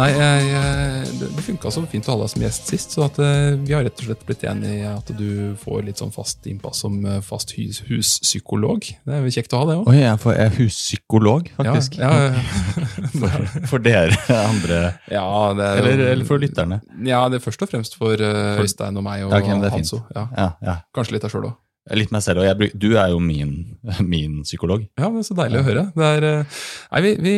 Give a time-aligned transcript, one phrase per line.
[0.00, 3.18] Nei, jeg, det, det funka så fint å ha deg som gjest sist, så at,
[3.20, 6.46] eh, vi har rett og slett blitt enige i at du får litt sånn fast
[6.48, 8.88] innpass som eh, fast hus, huspsykolog.
[9.04, 9.90] Det er kjekt å ha det òg.
[9.96, 11.98] Jeg er, jeg er huspsykolog, faktisk.
[12.00, 12.88] Ja, ja, ja.
[13.20, 14.78] For, for dere andre.
[15.10, 15.26] ja,
[15.58, 16.80] det er Eller, eller for lytterne.
[17.04, 19.64] Ja, det er først og fremst for eh, Øystein og meg og Ja, ok, men
[19.64, 19.90] det fint.
[19.90, 20.02] Hanso.
[20.16, 20.26] Ja.
[20.36, 20.76] Ja, ja.
[20.96, 21.58] Kanskje litt deg sjøl òg.
[21.90, 23.54] Litt meg selv, og jeg, du er jo min,
[24.12, 24.84] min psykolog.
[25.00, 25.82] Ja, er så deilig å høre.
[26.06, 26.60] Er, eh,
[26.92, 27.34] nei, vi, vi,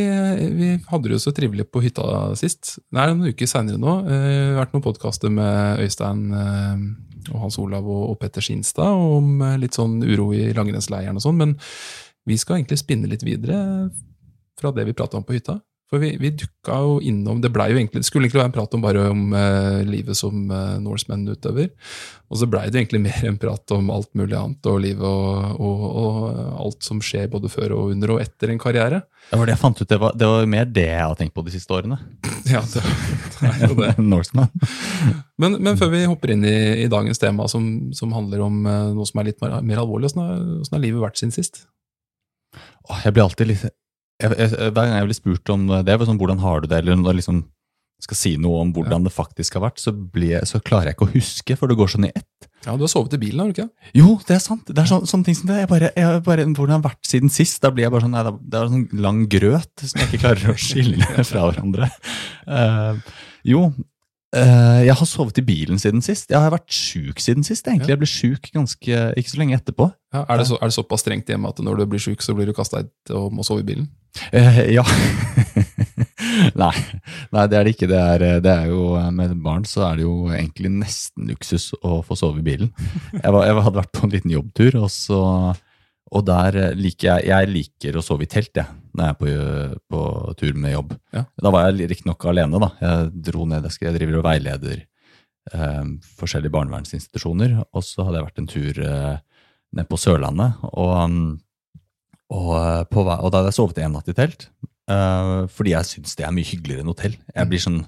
[0.59, 2.05] vi hadde det jo så trivelig på hytta
[2.39, 2.75] sist.
[2.93, 3.97] Det er noen uker seinere nå.
[4.05, 6.85] Eh, Det har vært noen podkaster med Øystein eh,
[7.33, 11.39] og Hans Olav og, Petter Skinstad om eh, litt sånn uro i langrennsleiren og sånn,
[11.41, 11.57] men
[12.29, 13.59] vi skal egentlig spinne litt videre
[14.61, 15.59] fra det vi prata om på hytta.
[15.93, 18.55] For vi, vi dukka jo innom Det ble jo egentlig, det skulle egentlig være en
[18.55, 21.69] prat om bare om eh, livet som eh, Norseman utøver.
[22.33, 25.61] Og så blei det egentlig mer en prat om alt mulig annet, og livet og,
[25.61, 26.31] og, og
[26.65, 29.03] alt som skjer både før og under og etter en karriere.
[29.29, 31.37] Det var det jeg fant ut, det var, det var mer det jeg har tenkt
[31.37, 32.01] på de siste årene.
[32.53, 32.81] Ja, det,
[33.39, 33.93] det er jo det.
[34.13, 34.49] Norseman.
[35.41, 38.89] Men, men før vi hopper inn i, i dagens tema, som, som handler om eh,
[38.97, 40.43] noe som er litt mer, mer alvorlig, åssen har,
[40.73, 41.63] har livet vært siden sist?
[42.89, 43.69] Åh, jeg blir alltid litt
[44.21, 46.99] jeg, jeg, Hver gang jeg blir spurt om det, sånn, hvordan har du det, eller
[47.01, 47.45] når liksom
[48.03, 50.97] skal si noe om hvordan det faktisk har vært, så, blir jeg, så klarer jeg
[50.97, 52.49] ikke å huske, for det går sånn i ett.
[52.65, 53.69] Ja, Du har sovet i bilen, har du ikke?
[53.99, 54.67] Jo, det er sant.
[54.67, 55.61] Det er så, sånne ting som det.
[55.63, 57.61] Jeg bare, jeg bare, hvordan har det vært siden sist?
[57.63, 60.53] Da blir jeg bare sånn, nei, det er sånn lang grøt som jeg ikke klarer
[60.53, 61.91] å skille fra hverandre.
[62.47, 62.99] Uh,
[63.47, 63.65] jo,
[64.33, 66.31] jeg har sovet i bilen siden sist.
[66.33, 67.67] Jeg har vært sjuk siden sist.
[67.69, 67.91] egentlig.
[67.91, 67.97] Ja.
[67.97, 69.91] Jeg ble sjuk ganske, ikke så lenge etterpå.
[70.13, 72.35] Ja, er, det så, er det såpass strengt hjemme at når du blir sjuk, så
[72.37, 73.91] blir du kasta ut og må sove i bilen?
[74.33, 74.85] Eh, ja.
[76.63, 76.73] nei,
[77.33, 77.89] nei, det er det ikke.
[77.91, 81.71] Det er, det er jo, eh, Med barn så er det jo egentlig nesten luksus
[81.81, 82.73] å få sove i bilen.
[83.17, 85.23] Jeg, var, jeg hadde vært på en liten jobbtur, og, så,
[86.13, 89.19] og der eh, liker jeg Jeg liker å sove i telt jeg, når jeg er
[89.21, 90.01] på, på
[90.41, 90.95] tur med jobb.
[91.17, 91.25] Ja.
[91.43, 92.61] Da var jeg riktignok alene.
[92.61, 92.71] da.
[92.81, 94.83] Jeg dro ned, jeg, skal- jeg driver og veileder
[95.53, 95.85] eh,
[96.21, 97.57] forskjellige barnevernsinstitusjoner.
[97.73, 99.17] Og så hadde jeg vært en tur eh,
[99.79, 100.61] ned på Sørlandet.
[100.73, 100.93] og...
[101.11, 101.33] mm,
[102.33, 104.47] og, eh, på, og da hadde jeg sovet en natt i telt,
[104.89, 107.17] eh, fordi jeg syns det er mye hyggeligere enn hotell.
[107.37, 107.83] Jeg blir sånn,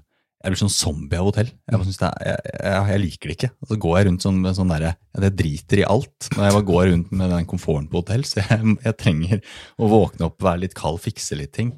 [0.44, 1.49] jeg blir sånn zombie av hotell.
[1.72, 3.53] Jeg, det jeg, jeg, jeg liker det ikke.
[3.65, 6.56] Og så går jeg rundt sånn sånn derre Jeg Det driter i alt når jeg
[6.56, 8.27] bare går rundt med den komforten på hotell.
[8.28, 9.41] Så jeg, trenger
[9.81, 11.72] å våkne opp, være litt kald, fikse litt ting.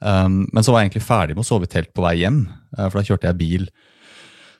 [0.00, 2.46] Um, men så var jeg egentlig ferdig med å sove i telt på vei hjem,
[2.72, 3.66] eh, for da kjørte jeg bil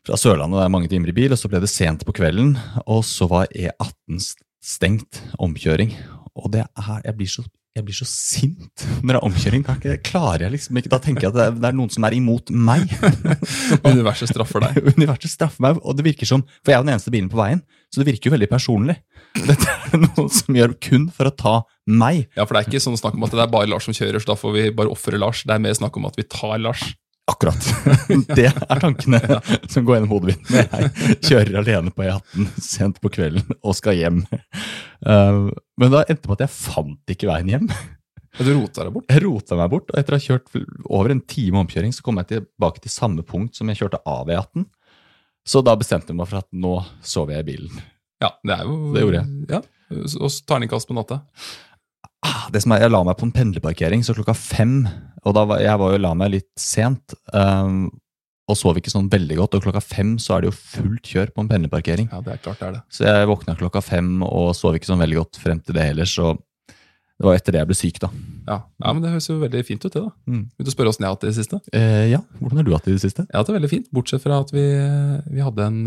[0.05, 2.55] fra Sørlandet, det er mange timer i bil, og så ble det sent på kvelden,
[2.85, 4.21] og så var E18
[4.61, 5.95] stengt, omkjøring.
[6.37, 7.45] Og det er, jeg blir så,
[7.77, 9.63] jeg blir så sint når det er omkjøring.
[9.67, 11.93] Da ikke- klarer jeg liksom ikke, da tenker jeg at det er, det er noen
[11.95, 12.87] som er imot meg.
[13.91, 14.81] Universet straffer deg.
[14.99, 17.39] Universet straffer meg, og det virker som, for jeg er jo den eneste bilen på
[17.41, 18.97] veien, så det virker jo veldig personlig.
[19.39, 21.55] Dette er noe som gjør kun for å ta
[21.91, 22.25] meg.
[22.39, 24.23] Ja, for det er ikke sånn snakk om at det er bare Lars som kjører,
[24.23, 25.45] så da får vi bare ofre Lars.
[25.47, 26.83] Det er mer snakk om at vi tar Lars.
[27.29, 27.67] Akkurat.
[28.39, 29.21] Det er tankene
[29.71, 33.77] som går gjennom hodet mitt når jeg kjører alene på E18 sent på kvelden og
[33.79, 34.25] skal hjem.
[35.05, 35.51] Uh,
[35.81, 37.71] men da endte det på at jeg fant ikke veien hjem.
[38.39, 39.09] Og du rota deg bort.
[39.11, 40.53] Jeg rota meg bort, og etter å ha kjørt
[40.87, 44.31] over en time omkjøring, så kom jeg tilbake til samme punkt som jeg kjørte av
[44.31, 44.69] E18.
[45.51, 46.77] Så da bestemte jeg meg for at nå
[47.07, 47.83] sover jeg i bilen.
[48.21, 49.45] Ja, det er jo Det gjorde jeg.
[49.51, 49.61] Ja,
[50.21, 51.23] Og så terningkast på natta.
[52.27, 54.87] Ah, Det som er, Jeg la meg på en pendlerparkering, så klokka fem
[55.25, 57.91] Og da var, jeg var jo la meg litt sent, um,
[58.51, 59.55] og sov ikke sånn veldig godt.
[59.59, 62.09] Og klokka fem så er det jo fullt kjør på en pendlerparkering.
[62.11, 62.81] Ja, det er klart det er det.
[62.91, 66.09] Så jeg våkna klokka fem og sov ikke sånn veldig godt frem til det heller.
[66.09, 66.33] Så
[67.21, 68.09] Det var etter det jeg ble syk, da.
[68.51, 68.57] Ja.
[68.81, 70.01] ja, men Det høres jo veldig fint ut, det.
[70.01, 70.11] da.
[70.27, 70.45] Mm.
[70.57, 71.61] Vil du spørre åssen jeg har hatt det i det siste?
[71.77, 73.27] Eh, ja, Hvordan har du hatt det i det siste?
[73.29, 74.65] Jeg har hatt det veldig fint, bortsett fra at vi,
[75.31, 75.81] vi hadde en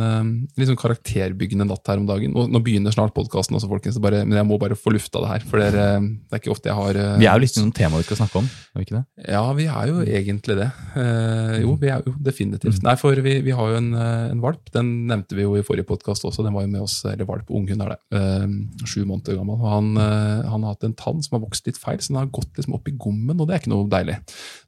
[0.59, 2.35] liksom karakterbyggende natt her om dagen.
[2.37, 3.57] Nå, nå begynner snart podkasten
[4.03, 5.45] men jeg må bare få lufta det her.
[5.49, 7.55] For det er, eh, det er ikke ofte jeg har uh, Vi er jo litt
[7.55, 8.47] sånn tema vi skal snakke om.
[8.47, 9.03] er vi ikke det?
[9.33, 10.69] Ja, vi er jo egentlig det.
[10.99, 12.81] Eh, jo, vi er jo definitivt.
[12.85, 14.71] Nei, for vi, vi har jo en, eh, en valp.
[14.75, 16.45] Den nevnte vi jo i forrige podkast også.
[16.45, 17.99] Den var jo med oss, eller valp, unghund er det.
[18.19, 18.47] Eh,
[18.85, 19.59] sju måneder gammel.
[19.63, 22.29] Han, eh, han har hatt en tann som har vokst litt feil, så den har
[22.35, 24.17] gått liksom opp i gommen, og det er ikke noe deilig.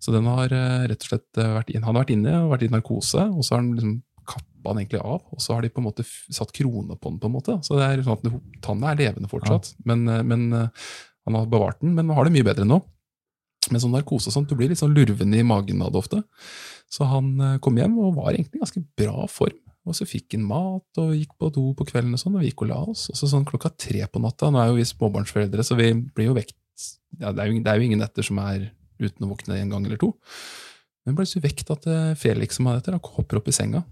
[0.02, 2.52] Så den har eh, rett og slett eh, vært inn, han har vært inne og
[2.56, 5.62] vært i narkose, og så har han liksom kappa den egentlig av, og så har
[5.66, 7.20] de på en måte satt krone på den.
[7.22, 7.58] på en måte.
[7.68, 11.46] Så det er sånn at den- Tanna er levende fortsatt, men, eh, men han har
[11.46, 12.82] bevart den, men har det mye bedre nå.
[13.72, 16.24] Med sånn narkose og sånt, du blir litt sånn lurvende i magen av det ofte.
[16.90, 19.58] Så han kom hjem og var egentlig i ganske bra form.
[19.86, 22.50] Og så fikk han mat og gikk på do på kvelden, og sånn, og vi
[22.50, 23.08] gikk og la oss.
[23.14, 26.32] Og så sånn klokka tre på natta, nå er jo vi småbarnsforeldre, så vi blir
[26.32, 26.58] jo vekt
[27.22, 28.66] ja, det, er jo, det er jo ingen netter som er
[29.00, 30.10] uten å våkne en gang eller to.
[31.06, 33.84] Men ble så vekt at eh, Felix som er dette, hopper opp i senga,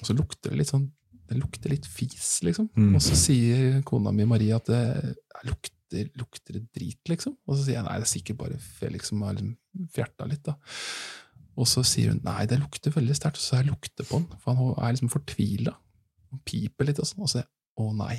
[0.00, 0.88] og så lukter det litt sånn
[1.32, 2.68] det lukter litt fis, liksom.
[2.76, 2.96] Mm.
[2.96, 4.82] Og så sier kona mi Marie at det
[5.48, 7.36] lukter, lukter det drit, liksom.
[7.46, 10.44] Og så sier jeg nei, det er sikkert bare Felix som har liksom fjerta litt,
[10.48, 10.56] da.
[11.60, 14.38] Og så sier hun nei, det lukter veldig sterkt, og så jeg lukter på den,
[14.40, 15.74] for han er liksom fortvila.
[16.32, 17.44] Han piper litt og sånn, og så
[17.80, 18.16] å nei.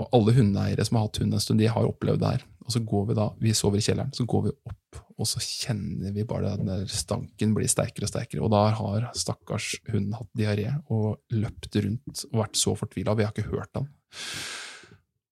[0.00, 2.46] Og alle hundeeiere som har hatt hund en stund, de har opplevd det her.
[2.62, 5.42] Og så går vi da, vi sover i kjelleren, så går vi opp, og så
[5.42, 8.42] kjenner vi bare den der stanken blir sterkere og sterkere.
[8.46, 13.16] Og da har stakkars hunden hatt diaré og løpt rundt og vært så fortvila.
[13.18, 13.90] Vi har ikke hørt han.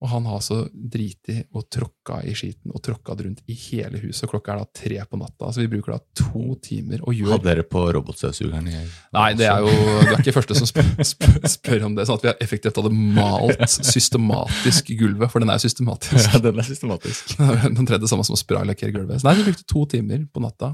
[0.01, 3.99] Og han har så driti og tråkka i skiten og tråkka det rundt i hele
[4.01, 4.23] huset.
[4.25, 7.35] og Klokka er da tre på natta, så vi bruker da to timer og gjør
[7.35, 8.71] Hadde dere på robotstøvsugeren?
[9.13, 12.09] Nei, det er jo du er ikke første som spør, spør, spør om det.
[12.09, 16.31] Sånn at vi har effektivt hadde malt systematisk gulvet, for den er systematisk.
[16.31, 17.37] Ja, den er systematisk.
[17.81, 19.21] Den tredje samme som å spraylakkere gulvet.
[19.21, 20.73] Så nei, vi brukte to timer på natta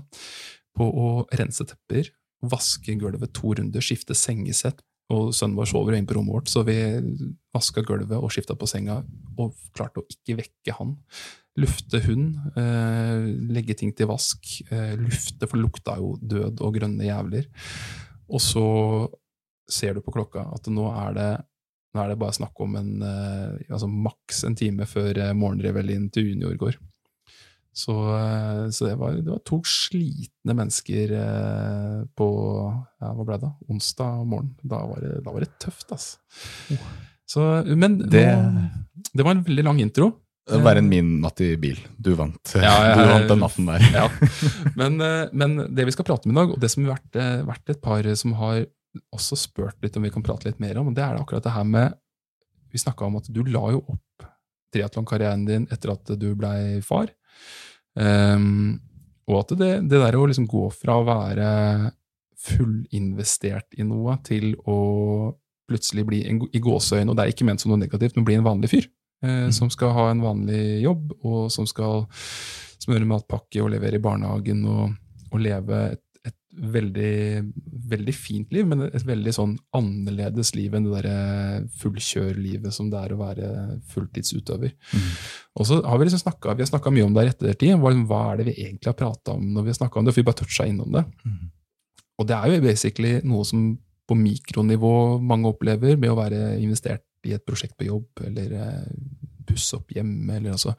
[0.77, 2.13] på å rense tepper,
[2.47, 4.86] vaske gulvet to runder, skifte sengesett.
[5.15, 6.77] Og sønnen vår sover inne på rommet vårt, så vi
[7.55, 9.01] vaska gulvet og skifta på senga.
[9.39, 10.97] Og klarte å ikke vekke han.
[11.57, 14.43] Lufte hund, eh, legge ting til vask.
[14.71, 17.47] Eh, lufte, for det lukta jo død og grønne jævler.
[18.29, 18.67] Og så
[19.71, 21.31] ser du på klokka at nå er det,
[21.95, 26.11] nå er det bare snakk om en, eh, altså maks en time før eh, morgenreveljen
[26.11, 26.79] til junior går.
[27.77, 32.29] Så, eh, så det, var, det var to slitne mennesker eh, på
[33.03, 33.51] ja, hva ble det da?
[33.69, 34.55] onsdag morgen.
[34.65, 36.79] Da var det, da var det tøft, altså.
[37.29, 37.43] Så,
[37.77, 38.63] men Det- nå,
[39.13, 40.13] det var en veldig lang intro.
[40.47, 41.77] Det var en min natt i bil.
[41.99, 42.53] Du vant.
[42.55, 43.83] Ja, ja, du vant den natten der.
[43.93, 44.07] Ja.
[44.79, 47.21] Men, eh, men det vi skal prate om i dag, og det som har vært,
[47.51, 48.63] vært et par som har
[49.13, 51.67] også spurt litt om vi kan prate litt mer om, det er akkurat det her
[51.69, 51.99] med
[52.73, 54.25] Vi snakka om at du la jo opp
[54.75, 57.11] triatlonkarrieren din etter at du blei far.
[58.01, 58.77] Ehm,
[59.27, 61.49] og at det, det der å liksom gå fra å være
[62.47, 64.79] fullinvestert i noe til å
[65.67, 68.37] plutselig bli en, i gåseøyne, og det er ikke ment som noe negativt, men bli
[68.39, 68.87] en vanlig fyr.
[69.25, 72.05] Eh, Som skal ha en vanlig jobb, og som skal
[72.83, 74.93] smøre matpakke og levere i barnehagen og,
[75.33, 76.03] og leve et
[76.57, 77.45] veldig,
[77.91, 83.01] veldig fint liv, men et veldig sånn annerledes liv enn det derre fullkjørlivet som det
[83.01, 83.51] er å være
[83.93, 84.73] fulltidsutøver.
[85.57, 87.77] Og så har Vi liksom snakket, vi har snakka mye om det i ettertid.
[87.81, 90.15] Hva, hva er det vi egentlig har prata om når vi har snakket om det?
[90.15, 91.05] For vi bare toucha innom det.
[92.19, 97.05] Og det er jo basically noe som på mikronivå mange opplever med å være investert
[97.27, 98.85] i et prosjekt på jobb, eller eh,
[99.47, 100.75] pusse opp hjemme, eller altså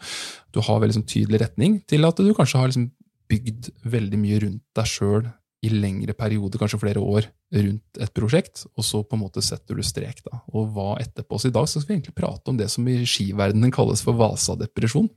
[0.53, 2.87] Du har veldig sånn tydelig retning til at du kanskje har liksom
[3.27, 5.27] bygd veldig mye rundt deg sjøl
[5.65, 9.77] i lengre perioder, kanskje flere år, rundt et prosjekt, og så på en måte setter
[9.77, 10.19] du strek.
[10.25, 10.41] da.
[10.53, 11.39] Og hva etterpå?
[11.41, 14.19] Så i dag så skal vi egentlig prate om det som i skiverdenen kalles for
[14.19, 15.07] Vasadepresjon.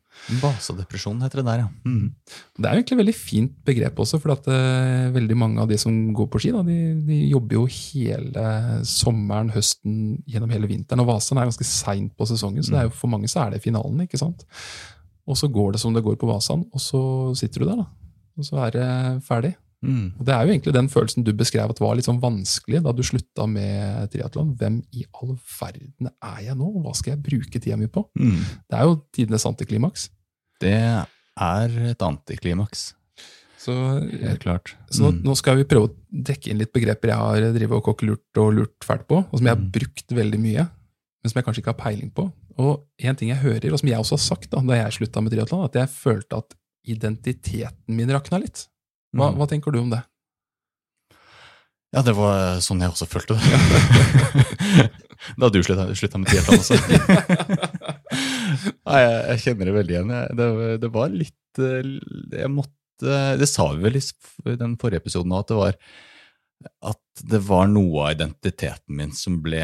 [0.41, 1.69] Vasadepresjon heter det der, ja.
[1.85, 2.09] Mm.
[2.57, 5.69] Det er jo egentlig et veldig fint begrep også, for at uh, veldig mange av
[5.69, 6.81] de som går på ski, da, de,
[7.11, 8.49] de jobber jo hele
[8.89, 11.05] sommeren, høsten, gjennom hele vinteren.
[11.05, 13.59] Og Vasaen er ganske seint på sesongen, så det er jo, for mange så er
[13.59, 14.07] det finalen.
[14.07, 14.47] ikke sant?
[15.29, 17.03] Og så går det som det går på Vasaen, og så
[17.37, 17.91] sitter du der, da.
[18.41, 18.93] Og så er det
[19.27, 19.59] ferdig.
[19.83, 20.13] Mm.
[20.19, 22.93] Og Det er jo egentlig den følelsen du beskrev at var litt sånn vanskelig da
[22.93, 24.55] du slutta med triatlon.
[24.61, 28.05] Hvem i all verden er jeg nå, og hva skal jeg bruke tida mi på?
[28.19, 28.37] Mm.
[28.69, 30.11] Det er jo tidenes antiklimaks.
[30.61, 30.75] Det
[31.41, 32.95] er et antiklimaks,
[33.61, 33.73] Så
[34.09, 34.75] helt klart.
[34.91, 35.23] Så nå, Mm.
[35.23, 38.55] nå skal vi prøve å dekke inn litt begreper jeg har drevet og kokkelurt og
[38.57, 39.71] lurt fælt på, og som jeg har Mm.
[39.71, 40.65] brukt veldig mye,
[41.23, 42.33] men som jeg kanskje ikke har peiling på.
[42.59, 45.23] Og en ting jeg hører, og som jeg også har sagt da, da jeg slutta
[45.23, 46.55] med triatlon, at jeg følte at
[46.87, 48.67] identiteten min rakna litt.
[49.17, 49.39] Hva, Mm.
[49.41, 50.03] hva tenker du om det?
[51.91, 54.91] Ja, det var sånn jeg også følte det.
[55.41, 56.77] da du slutta, med triatlon også.
[58.87, 60.13] Nei, jeg, jeg kjenner det veldig igjen.
[60.39, 60.47] Det,
[60.85, 61.91] det var litt eh,
[62.39, 64.05] Jeg måtte Det sa vi vel i
[64.53, 65.77] i den forrige episoden òg, at det var
[66.85, 69.63] at det var noe av identiteten min som ble,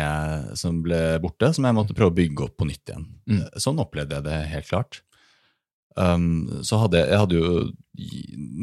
[0.56, 3.02] som ble borte, som jeg måtte prøve å bygge opp på nytt igjen.
[3.28, 3.42] Mm.
[3.60, 5.02] Sånn opplevde jeg det helt klart.
[5.96, 7.50] Um, så hadde jeg, jeg hadde jo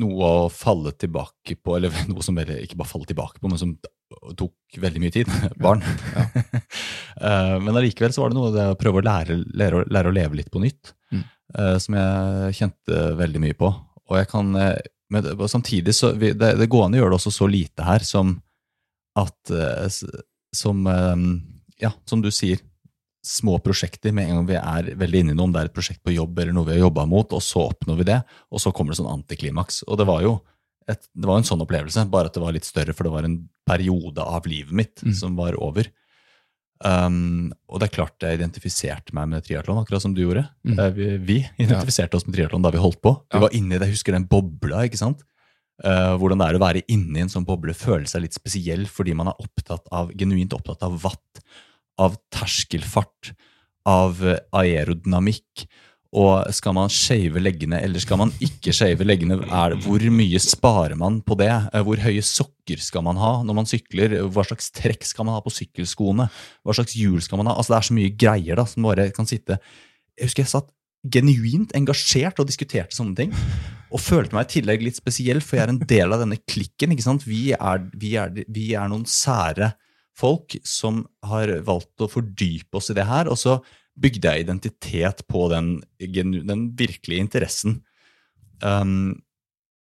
[0.03, 3.57] noe å falle tilbake på, eller noe som veldig, ikke bare falle tilbake på, men
[3.61, 3.71] som
[4.37, 5.31] tok veldig mye tid.
[5.63, 5.81] Barn.
[7.23, 10.09] Eh, men allikevel så var det noe det å prøve å lære, lære, å- lære
[10.09, 11.19] å leve litt på nytt, Mm.
[11.59, 13.69] uh, som jeg kjente veldig mye på.
[14.09, 14.79] Og jeg kan, eh,
[15.13, 18.33] men samtidig så, vi, det, det gående gjør det også så lite her som
[19.15, 19.85] at, uh,
[20.57, 21.23] som, eh,
[21.85, 22.59] ja, som du sier,
[23.23, 25.75] små prosjekter med en gang vi er veldig inne i noe, om det er et
[25.75, 28.17] prosjekt på jobb eller noe vi har jobba mot, og så oppnår vi det,
[28.51, 29.83] og så kommer det sånn antiklimaks.
[29.87, 30.33] Og det var jo
[30.91, 33.23] et, det var en sånn opplevelse, bare at det var litt større, for det var
[33.23, 35.13] en periode av livet mitt Mm.
[35.15, 35.87] som var over.
[36.83, 40.43] Um, og det er klart jeg identifiserte meg med triatlon, akkurat som du gjorde.
[40.67, 40.73] Mm.
[40.83, 43.13] Eh, Vi, vi identifiserte oss med triatlon da vi holdt på.
[43.31, 43.39] Vi Ja.
[43.39, 45.23] var inne i det, jeg husker den bobla, ikke sant?
[45.83, 49.15] Uh, hvordan det er å være inni en sånn boble, føle seg litt spesiell fordi
[49.15, 51.39] man er opptatt av, genuint opptatt av watt,
[52.01, 53.33] av terskelfart,
[53.89, 55.65] av eh, aerodynamikk.
[56.13, 59.39] Og skal man shave leggene, eller skal man ikke shave leggene?
[59.49, 61.49] Er det, hvor mye sparer man på det?
[61.73, 64.19] Eh, Hvor høye sokker skal man ha når man sykler?
[64.29, 66.27] Hva slags trekk skal man ha på sykkelskoene?
[66.61, 67.57] Hva slags hjul skal man ha?
[67.57, 69.57] Altså Det er så mye greier da, som bare kan sitte
[70.19, 70.69] Jeg husker jeg satt
[71.03, 73.33] genuint engasjert og diskuterte sånne ting.
[73.91, 76.93] Og følte meg i tillegg litt spesiell, for jeg er en del av denne klikken.
[76.93, 77.25] ikke sant?
[77.27, 79.73] Vi er, vi er, vi er noen sære
[80.17, 83.29] folk som har valgt å fordype oss i det her.
[83.31, 83.57] Og så
[83.99, 87.81] bygde jeg identitet på den, den virkelige interessen.
[88.63, 89.21] Um,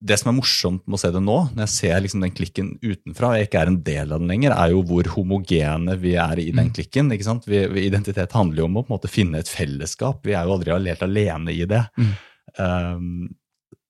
[0.06, 2.74] det som er morsomt med å se det nå, når jeg ser liksom den klikken
[2.82, 6.12] utenfra, og jeg ikke er en del av den lenger, er jo hvor homogene vi
[6.20, 7.08] er i den klikken.
[7.14, 7.48] ikke sant?
[7.48, 10.20] Vi, vi, identitet handler jo om å på en måte finne et fellesskap.
[10.26, 11.82] Vi er jo aldri helt alene i det.
[11.96, 12.12] Mm.
[12.60, 13.08] Um,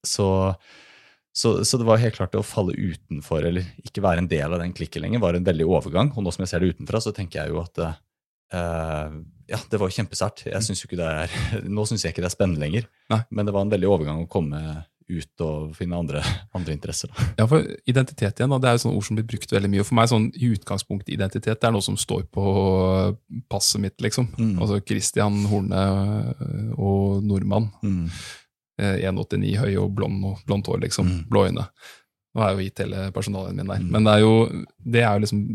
[0.06, 0.28] så,
[1.36, 4.54] så, så det var helt klart det å falle utenfor, eller ikke være en del
[4.56, 6.08] av den klikken lenger, var en veldig overgang.
[6.16, 9.18] Og nå som jeg ser det utenfra, så tenker jeg jo at uh,
[9.50, 10.46] ja, det var kjempesært.
[10.48, 11.34] Jeg synes jo ikke det er,
[11.76, 12.86] nå syns jeg ikke det er spennende lenger.
[13.12, 13.20] Nei.
[13.28, 14.62] Men det var en veldig overgang å komme
[15.06, 16.22] ut og finne andre,
[16.56, 17.12] andre interesser.
[17.12, 17.28] Da.
[17.42, 19.84] Ja, for Identitet igjen, da, det er jo sånne ord som blir brukt veldig mye.
[19.84, 22.46] og For meg sånn i utgangspunktet identitet det er noe som står på
[23.52, 24.00] passet mitt.
[24.00, 24.32] liksom.
[24.40, 24.56] Mm.
[24.56, 27.68] Altså Christian Horne øh, og nordmann.
[27.84, 28.08] Mm.
[28.76, 31.08] Eh, 1,89 høy og blond og blondt hår, liksom.
[31.08, 31.22] Mm.
[31.30, 31.64] Blå øyne.
[32.36, 33.80] Nå har jeg jo gitt hele personalen min der.
[33.80, 33.88] Mm.
[33.94, 34.34] Men det er jo,
[34.84, 35.46] det er jo liksom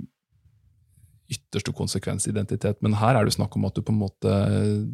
[1.31, 2.81] ytterste konsekvensidentitet.
[2.81, 4.31] Men her er det snakk om at du på en måte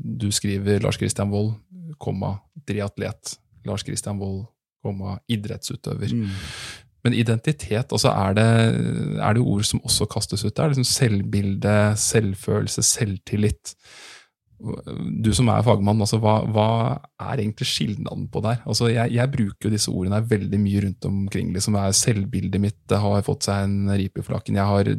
[0.03, 1.55] Du skriver Lars Christian Wold,
[2.03, 2.35] komma,
[2.67, 3.37] triatlet.
[3.65, 4.45] Lars Christian Wold,
[4.83, 6.11] komma, idrettsutøver.
[6.13, 6.35] Mm.
[7.07, 8.49] Men identitet, altså er det,
[9.23, 10.73] er det ord som også kastes ut der?
[10.73, 13.75] Liksom selvbilde, selvfølelse, selvtillit.
[14.57, 16.69] Du som er fagmann, altså hva, hva
[17.21, 18.63] er egentlig skilnaden på der?
[18.65, 21.51] Altså jeg, jeg bruker jo disse ordene veldig mye rundt omkring.
[21.53, 24.57] liksom er Selvbildet mitt det har fått seg en ripe i flakken.
[24.57, 24.89] Jeg har,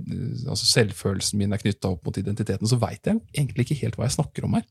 [0.52, 2.70] altså Selvfølelsen min er knytta opp mot identiteten.
[2.70, 4.66] Så veit jeg egentlig ikke helt hva jeg snakker om her.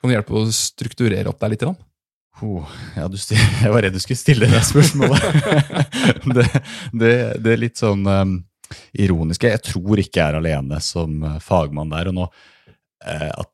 [0.00, 1.64] Kan du hjelpe å strukturere opp der litt?
[1.66, 1.76] Grann?
[2.40, 2.64] Oh,
[2.96, 3.04] ja,
[3.64, 5.20] jeg var redd du skulle stille det spørsmålet.
[6.36, 6.46] det,
[6.96, 7.12] det,
[7.44, 8.38] det er litt sånn um,
[8.96, 9.44] ironisk.
[9.44, 12.08] Jeg tror ikke jeg er alene som uh, fagmann der.
[12.08, 12.26] Og nå
[13.04, 13.49] eh, at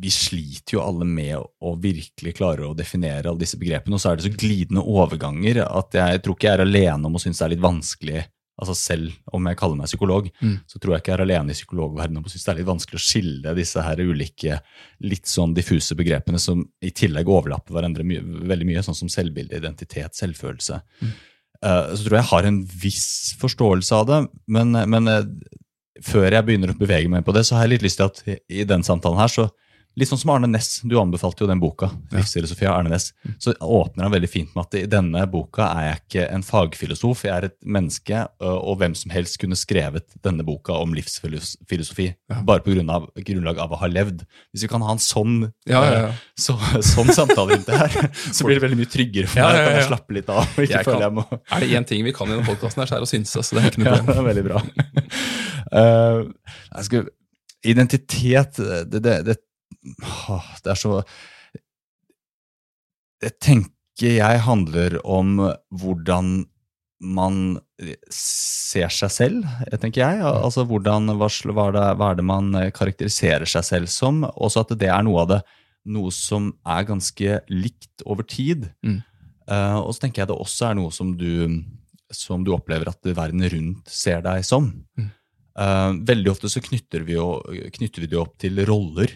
[0.00, 4.10] vi sliter jo alle med å, virkelig klare å definere alle disse begrepene, og så
[4.12, 7.38] er det så glidende overganger at jeg tror ikke jeg er alene om å synes
[7.38, 8.24] det er litt vanskelig.
[8.58, 10.60] Altså Selv om jeg kaller meg psykolog, Mm.
[10.70, 12.68] så tror jeg ikke jeg er alene i psykologverdenen om å synes det er litt
[12.70, 14.60] vanskelig å skille disse her ulike
[15.02, 18.18] litt sånn diffuse begrepene som i tillegg overlapper hverandre my
[18.50, 20.80] veldig mye, sånn som selvbilde, identitet, selvfølelse.
[21.02, 25.22] Eh, så tror jeg jeg har en viss forståelse av det, men, men uh,
[26.02, 28.22] før jeg begynner å bevege meg på det, så har jeg litt lyst til at
[28.28, 29.48] i- i den samtalen her, så
[29.96, 33.12] Litt sånn som Arne Næss, du anbefalte jo den boka, Livsfilosofi av Arne Næss.
[33.38, 37.22] Så åpner han veldig fint med at i denne boka er jeg ikke en fagfilosof,
[37.28, 42.08] jeg er et menneske, og hvem som helst kunne skrevet denne boka om livsfilosofi,
[42.42, 44.24] bare på grunn av, grunnlag av å ha levd.
[44.50, 45.36] Hvis vi kan ha en sånn,
[45.70, 46.10] Ja, ja, ja.
[46.36, 49.60] Så, sånn samtale rundt det her, så blir det veldig mye tryggere for Ja, meg.
[49.60, 51.24] ja, Kan jeg slappe litt av ikke Jeg føle kan- jeg må
[51.54, 53.42] Er det én ting vi kan i denne podkasten, så er det å synse.
[53.46, 54.10] Så det er ikke noe ja, problem.
[54.10, 54.58] det er veldig bra.
[55.70, 56.32] Uh,
[56.76, 57.06] jeg skal,
[57.64, 58.58] identitet
[58.90, 59.36] det, det, det,
[60.64, 61.02] det er så
[63.22, 65.36] Det tenker jeg handler om
[65.70, 66.32] hvordan
[67.04, 67.36] man
[68.10, 70.22] ser seg selv, tenker jeg.
[70.24, 74.24] Altså hvordan, hva, hva, er det, hva er det man karakteriserer seg selv som?
[74.34, 75.40] Også at det er noe av det
[75.84, 78.70] noe som er ganske likt over tid.
[78.84, 79.00] Mm.
[79.50, 81.60] Uh, og så tenker jeg det også er noe som du,
[82.12, 84.70] som du opplever at verden rundt ser deg som.
[84.98, 85.10] Mm.
[85.54, 87.38] Uh, veldig ofte så knytter vi, jo,
[87.76, 89.12] knytter vi det opp til roller.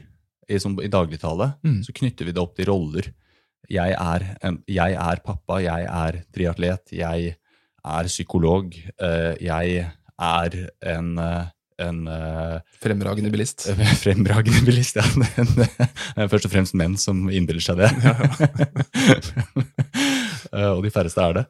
[0.49, 1.83] I, som, i dagligtale, Mm.
[1.85, 3.11] så knytter vi det opp til roller.
[3.69, 4.25] Jeg er,
[4.71, 7.35] jeg er pappa, jeg er triatlet, jeg
[7.85, 9.83] er psykolog, eh, jeg
[10.19, 10.57] er
[10.95, 11.45] en, eh,
[11.85, 13.69] en eh, Fremragende bilist.
[14.03, 14.97] fremragende bilist.
[14.97, 15.05] Ja.
[16.33, 17.91] Først og fremst menn som innbiller seg det.
[20.59, 21.45] Og de færreste er det.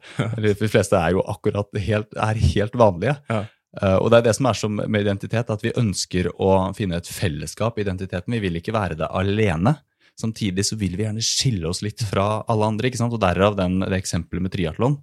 [0.59, 3.15] De fleste er jo akkurat helt, er helt vanlige.
[3.31, 3.43] Ja.
[3.77, 6.97] Eh, og det er det som er som med identitet, at vi ønsker å finne
[6.97, 8.33] et fellesskap i identiteten.
[8.33, 9.75] Vi vil ikke være det alene.
[10.19, 12.89] Samtidig så vil vi gjerne skille oss litt fra alle andre.
[12.89, 13.15] ikke sant?
[13.15, 14.97] Og derav den, det eksempelet med triatlon.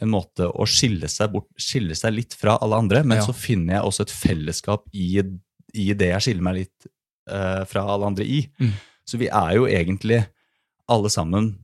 [0.00, 3.26] En måte å skille seg, bort, skille seg litt fra alle andre, men Ja.
[3.26, 5.20] så finner jeg også et fellesskap i,
[5.74, 6.86] i det jeg skiller meg litt
[7.28, 8.46] uh, fra alle andre i.
[8.56, 8.72] Mm.
[9.04, 10.22] Så vi er jo egentlig
[10.88, 11.58] alle sammen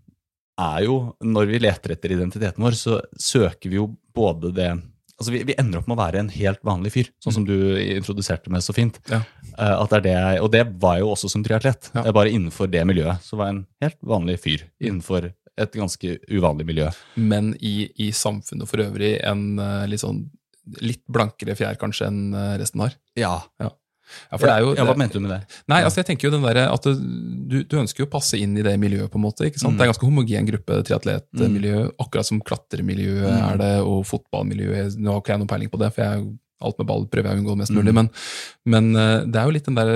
[0.59, 4.73] er jo, Når vi leter etter identiteten vår, så søker vi jo både det
[5.19, 7.57] Altså vi, vi ender opp med å være en helt vanlig fyr, sånn som du
[7.83, 9.01] introduserte meg så fint.
[9.11, 9.19] Ja.
[9.57, 11.91] Eh, at det er det, og det var jo også som triatlet.
[11.97, 12.07] Ja.
[12.15, 16.69] Bare innenfor det miljøet så var jeg en helt vanlig fyr innenfor et ganske uvanlig
[16.69, 16.91] miljø.
[17.19, 20.29] Men i, i samfunnet for øvrig en eh, litt sånn
[20.85, 22.95] litt blankere fjær kanskje enn eh, resten har.
[23.19, 23.73] Ja, Ja,
[24.31, 25.41] for det er jo, ja, Hva mente du med det?
[25.69, 28.57] Nei, altså jeg tenker jo den der, at du, du ønsker jo å passe inn
[28.59, 29.47] i det miljøet, på en måte.
[29.49, 29.75] ikke sant?
[29.75, 29.79] Mm.
[29.79, 33.53] Det er en ganske homogen gruppe triatletmiljø, akkurat som klatremiljøet Mm.
[33.53, 34.97] er det, og fotballmiljøet.
[34.99, 36.29] Nå har ikke jeg noen peiling på det, for jeg,
[36.61, 37.77] alt med ball prøver jeg å unngå mest Mm.
[37.79, 37.93] mulig.
[37.95, 38.09] Men,
[38.67, 39.91] men eh, det er jo litt den der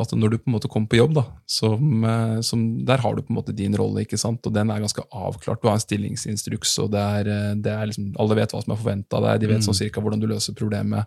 [0.00, 3.14] at når du på en måte kommer på jobb, da, som, eh, som, der har
[3.14, 4.44] du på en måte din rolle, ikke sant?
[4.46, 5.62] og den er ganske avklart.
[5.62, 8.74] Du har en stillingsinstruks, og det er, eh, det er liksom, alle vet hva som
[8.74, 9.68] er forventa av deg, de vet Mm.
[9.70, 11.06] sånn cirka hvordan du løser problemet.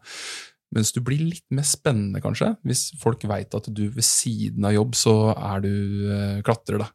[0.75, 4.75] Mens du blir litt mer spennende, kanskje, hvis folk veit at du ved siden av
[4.75, 5.73] jobb så er du
[6.07, 6.79] eh, klatrer.
[6.85, 6.87] da.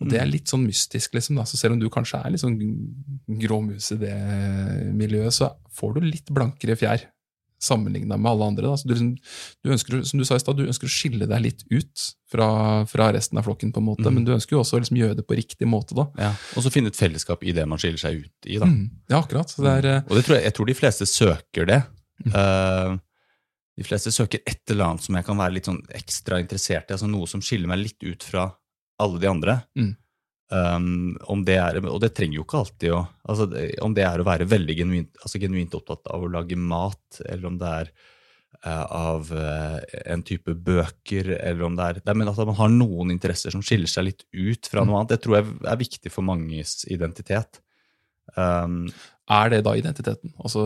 [0.00, 1.38] Og Det er litt sånn mystisk, liksom.
[1.40, 1.46] da.
[1.48, 2.58] Så selv om du kanskje er litt sånn
[3.40, 4.14] gråmus i det
[4.92, 7.08] miljøet, så får du litt blankere fjær
[7.64, 8.66] sammenligna med alle andre.
[8.66, 8.76] da.
[8.76, 8.98] Så du,
[9.64, 12.48] du ønsker, som du sa i stad, du ønsker å skille deg litt ut fra,
[12.90, 14.18] fra resten av flokken, på en måte, mm.
[14.18, 15.96] men du ønsker jo også å liksom gjøre det på riktig måte.
[15.96, 16.08] da.
[16.20, 16.34] Ja.
[16.58, 18.58] Og så finne et fellesskap i det man skiller seg ut i.
[18.60, 18.68] da.
[18.68, 18.84] Mm.
[19.08, 19.54] Ja, akkurat.
[19.54, 20.10] Så det er, mm.
[20.10, 21.82] Og det tror jeg, jeg tror de fleste søker det.
[22.28, 22.94] Eh,
[23.74, 26.94] de fleste søker et eller annet som jeg kan være litt sånn ekstra interessert i.
[26.94, 28.48] altså Noe som skiller meg litt ut fra
[29.02, 29.58] alle de andre.
[29.78, 29.92] Mm.
[30.54, 32.98] Um, om det er, og det trenger jo ikke alltid å
[33.32, 33.46] altså,
[33.82, 37.48] Om det er å være veldig genuint, altså genuint opptatt av å lage mat, eller
[37.48, 37.90] om det er
[38.60, 42.60] uh, av uh, en type bøker, eller om det er, det er Men at man
[42.60, 45.80] har noen interesser som skiller seg litt ut fra noe annet, det tror jeg er
[45.80, 47.62] viktig for manges identitet.
[48.36, 48.84] Um,
[49.32, 50.36] er det da identiteten?
[50.44, 50.62] Altså,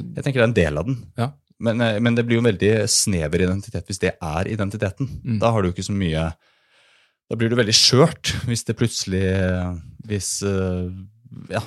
[0.00, 0.98] jeg tenker det er en del av den.
[1.20, 1.30] Ja.
[1.60, 5.08] Men, eh, men det blir jo en veldig snever identitet hvis det er identiteten.
[5.24, 5.38] Mm.
[5.42, 6.28] Da har du ikke så mye
[7.28, 9.24] Da blir du veldig skjørt hvis det plutselig
[10.08, 10.86] Hvis eh,
[11.52, 11.60] ja,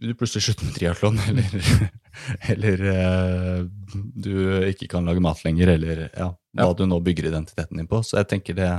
[0.00, 1.66] du plutselig slutter med triatlon, eller,
[2.54, 3.58] eller eh,
[3.92, 4.32] du
[4.70, 6.72] ikke kan lage mat lenger, eller ja, hva Ja.
[6.78, 8.00] du nå bygger identiteten din på.
[8.02, 8.70] Så jeg tenker det,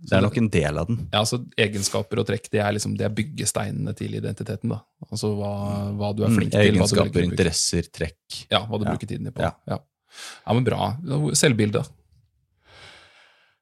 [0.00, 0.98] det er nok en del av den.
[1.12, 4.68] ja, altså Egenskaper og trekk det er liksom det er byggesteinene til identiteten.
[4.70, 4.78] da.
[5.10, 5.52] Altså hva,
[5.98, 6.58] hva du er Mm, flink til.
[6.60, 8.44] hva du Egenskaper, interesser, trekk.
[8.50, 8.92] Ja, hva du Ja.
[8.94, 9.42] bruker tiden din på.
[9.42, 9.52] Ja.
[9.66, 9.78] Ja.
[10.46, 10.96] ja, men bra.
[11.34, 11.84] Selvbilde.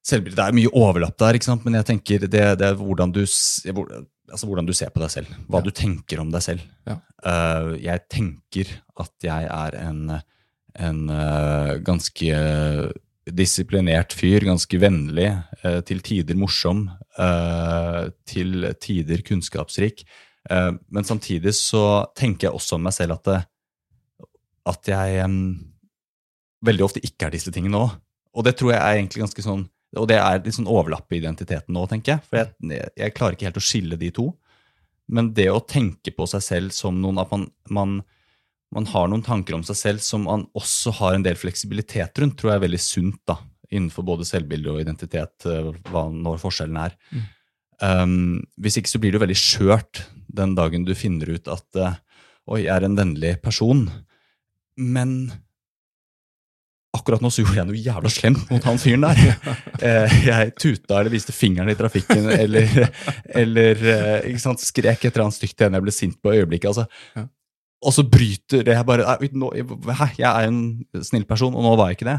[0.06, 1.64] Selvbilde, Det er mye overlapp der, ikke sant?
[1.66, 5.32] men jeg tenker det, det er hvordan du, altså hvordan du ser på deg selv.
[5.50, 6.60] Hva du tenker om deg selv.
[6.86, 6.98] Ja.
[7.26, 8.70] Eh, jeg tenker
[9.02, 10.20] at jeg er en,
[10.78, 12.38] en uh, ganske
[13.26, 15.30] disiplinert fyr, ganske vennlig,
[15.62, 16.86] eh, til tider morsom,
[17.18, 20.04] eh, til tider kunnskapsrik.
[20.48, 23.40] Eh, men samtidig så tenker jeg også om meg selv at, det,
[24.66, 25.30] at jeg
[26.62, 27.96] veldig ofte ikke er disse tingene òg.
[28.36, 31.16] Og det tror jeg er egentlig ganske sånn Og det er litt sånn overlapp i
[31.22, 32.22] identiteten nå, tenker jeg.
[32.28, 34.26] For jeg, jeg klarer ikke helt å skille de to.
[35.08, 37.94] Men det å tenke på seg selv som noen At man, man,
[38.74, 42.36] man har noen tanker om seg selv som man også har en del fleksibilitet rundt,
[42.38, 43.38] tror jeg er veldig sunt da,
[43.70, 46.96] innenfor både selvbilde og identitet, eh, hva når forskjellen er.
[47.76, 51.80] Um, hvis ikke så blir det jo veldig skjørt den dagen du finner ut at
[51.80, 51.98] uh,
[52.48, 53.84] oi, jeg er en vennlig person,
[54.80, 55.18] men
[56.96, 59.22] akkurat nå så gjorde jeg noe jævla slemt mot han fyren der.
[59.76, 62.70] Eh, jeg tuta eller viste fingeren i trafikken eller,
[63.42, 63.82] eller
[64.56, 66.70] skrek et eller annet stygt til henne jeg ble sint på i øyeblikket.
[66.70, 67.26] Altså.
[67.86, 69.16] Og så bryter det jeg bare
[70.18, 70.58] jeg er en
[71.06, 72.18] snill person, og nå var jeg ikke det.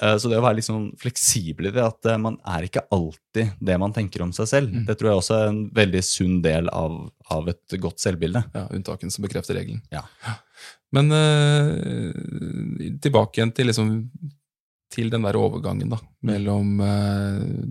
[0.00, 2.84] Eh, Så det å være litt sånn fleksibel i det, at eh, man er ikke
[2.94, 4.84] alltid det man tenker om seg selv, Mm.
[4.86, 8.44] det tror jeg også er en veldig sunn del av, av et godt selvbilde.
[8.54, 9.82] Ja, Unntaken som bekrefter regelen.
[9.90, 10.04] Ja.
[10.94, 12.12] Men eh,
[13.02, 13.90] tilbake igjen til, liksom,
[14.90, 16.80] til den der overgangen da, mellom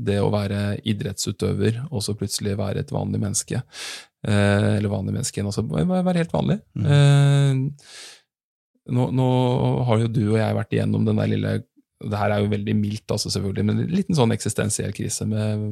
[0.08, 3.60] det å være idrettsutøver og så plutselig være et vanlig menneske.
[4.27, 6.60] Eh, eller vanlig menneske igjen, altså være helt vanlig.
[6.75, 6.88] Mm.
[6.91, 8.05] Eh,
[8.95, 9.27] nå, nå
[9.88, 11.60] har jo du og jeg vært igjennom den der lille
[11.99, 15.65] det her er jo veldig mildt, altså selvfølgelig, men en liten sånn eksistensiell krise med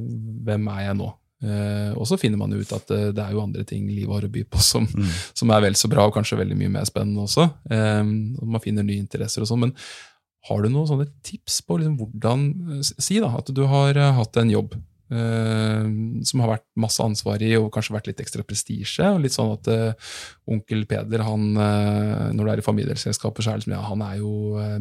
[0.43, 1.07] hvem er jeg nå?
[1.45, 4.11] Eh, og så finner man jo ut at det, det er jo andre ting livet
[4.11, 4.87] har å by på som,
[5.37, 7.47] som er vel så bra, og kanskje veldig mye mer spennende også.
[7.71, 8.03] Eh,
[8.41, 9.67] og man finner nye interesser og sånn.
[9.67, 9.75] Men
[10.49, 12.45] har du noen sånne tips på liksom hvordan
[12.87, 14.77] Si da at du har eh, hatt en jobb
[15.11, 15.89] eh,
[16.27, 19.09] som har vært masse ansvar i, og kanskje vært litt ekstra prestisje.
[19.23, 20.13] Litt sånn at uh,
[20.49, 24.17] onkel Peder, han, uh, når du er i familieselskaper, så er liksom, ja, han er
[24.21, 24.33] jo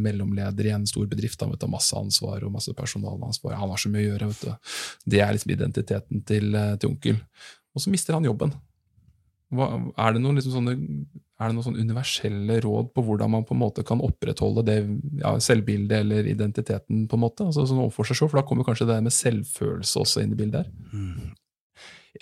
[0.03, 1.43] mellomleder i en stor bedrift.
[1.43, 3.59] Han vet, har masse ansvar og masse personalansvar.
[3.61, 4.31] Han har så mye å gjøre.
[4.33, 4.73] vet du.
[5.17, 7.21] Det er liksom identiteten til, til onkel.
[7.77, 8.55] Og så mister han jobben.
[9.55, 9.69] Hva,
[10.03, 10.77] er det noen liksom sånne
[11.37, 14.77] er det noen sånn universelle råd på hvordan man på en måte kan opprettholde det
[15.20, 17.03] ja, selvbildet eller identiteten?
[17.09, 20.01] på en måte, altså sånn overfor seg selv, For da kommer kanskje det med selvfølelse
[20.01, 21.35] også inn i bildet her?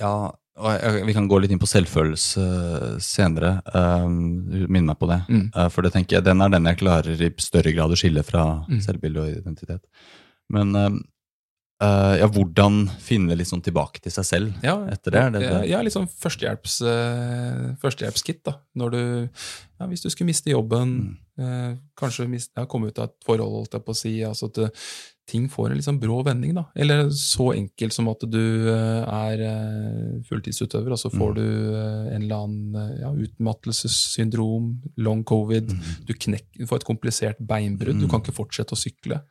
[0.00, 0.14] Ja,
[0.54, 3.56] og vi kan gå litt inn på selvfølelse eh, senere.
[3.74, 5.20] Um, Minn meg på det.
[5.30, 5.46] Mm.
[5.54, 8.22] Eh, for det tenker jeg, den er den jeg klarer i større grad å skille
[8.26, 8.80] fra Mm.
[8.82, 9.82] selvbilde og identitet.
[10.50, 10.74] Men
[11.82, 15.24] eh, ja, hvordan finne sånn tilbake til seg selv Ja, etter det?
[15.32, 15.68] det, Ja, det?
[15.70, 18.42] ja, sånn førstehjelps, uh, førstehjelpskit.
[18.44, 18.58] da.
[18.76, 19.00] Når du,
[19.80, 21.18] ja, hvis du skulle miste jobben, Mm.
[21.40, 24.20] uh, kanskje miste, ja, komme ut av et forhold, holdt jeg på å si.
[24.22, 24.68] altså at uh,
[25.26, 26.52] ting får en sånn brå vending.
[26.54, 26.66] da.
[26.76, 29.40] Eller så enkelt som at du er
[30.28, 31.34] fulltidsutøver, og så får Mm.
[31.34, 31.76] du
[32.14, 35.70] en eller annen ja, utmattelsessyndrom, long covid.
[35.72, 35.80] Mm.
[36.06, 38.00] Du, knek, du får et komplisert beinbrudd.
[38.00, 39.22] Du kan ikke fortsette å sykle.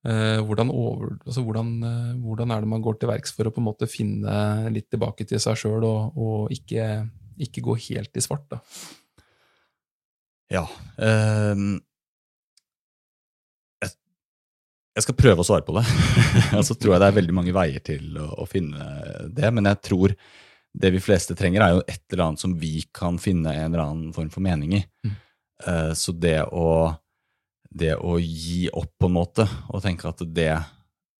[0.00, 3.52] Eh, hvordan, over, altså hvordan, eh, hvordan er det man går til verks for å
[3.52, 6.86] på en måte finne litt tilbake til seg sjøl, og, og ikke,
[7.44, 8.46] ikke gå helt i svart?
[8.48, 8.60] da?
[10.50, 10.64] Ja.
[10.98, 11.64] eh,
[13.84, 13.92] jeg,
[14.96, 15.84] jeg skal prøve å svare på det.
[16.58, 19.52] Og så tror jeg det er veldig mange veier til å, å finne det.
[19.52, 20.16] Men jeg tror
[20.72, 23.84] det vi fleste trenger, er jo et eller annet som vi kan finne en eller
[23.84, 24.82] annen form for mening i.
[25.04, 25.14] Mm.
[25.66, 26.66] Eh, så det å,
[27.70, 30.52] det å gi opp på en måte, og tenke at det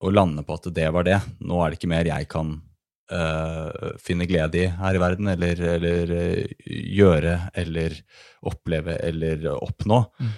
[0.01, 2.55] Å lande på at det var det, nå er det ikke mer jeg kan
[3.13, 7.99] eh, finne glede i her i verden, eller, eller eh, gjøre, eller
[8.49, 9.99] oppleve, eller oppnå.
[10.17, 10.31] Mm.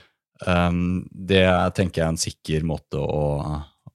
[0.43, 0.81] Um,
[1.15, 1.45] det
[1.77, 3.23] tenker jeg er en sikker måte å,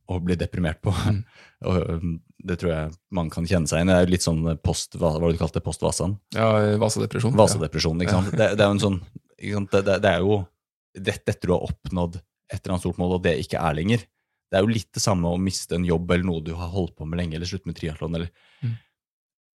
[0.08, 0.96] å bli deprimert på.
[1.04, 1.20] Mm.
[1.68, 2.16] og um,
[2.48, 3.96] det tror jeg man kan kjenne seg inn i.
[3.98, 6.16] Det er litt sånn post, hva var det du kalte det, post-Vasan?
[6.32, 6.48] Ja,
[6.80, 7.36] Vasadepresjon.
[7.36, 8.32] Vasadepresjon, ikke sant?
[8.32, 9.02] Det, det er jo en sånn?
[9.36, 10.46] Det, det, det er jo
[10.94, 14.04] dette etter du har oppnådd et eller annet stort mål, og det ikke er lenger.
[14.48, 16.94] Det er jo litt det samme å miste en jobb eller noe du har holdt
[16.96, 18.30] på med lenge, eller slutte med triatlon, eller
[18.64, 18.76] Mm.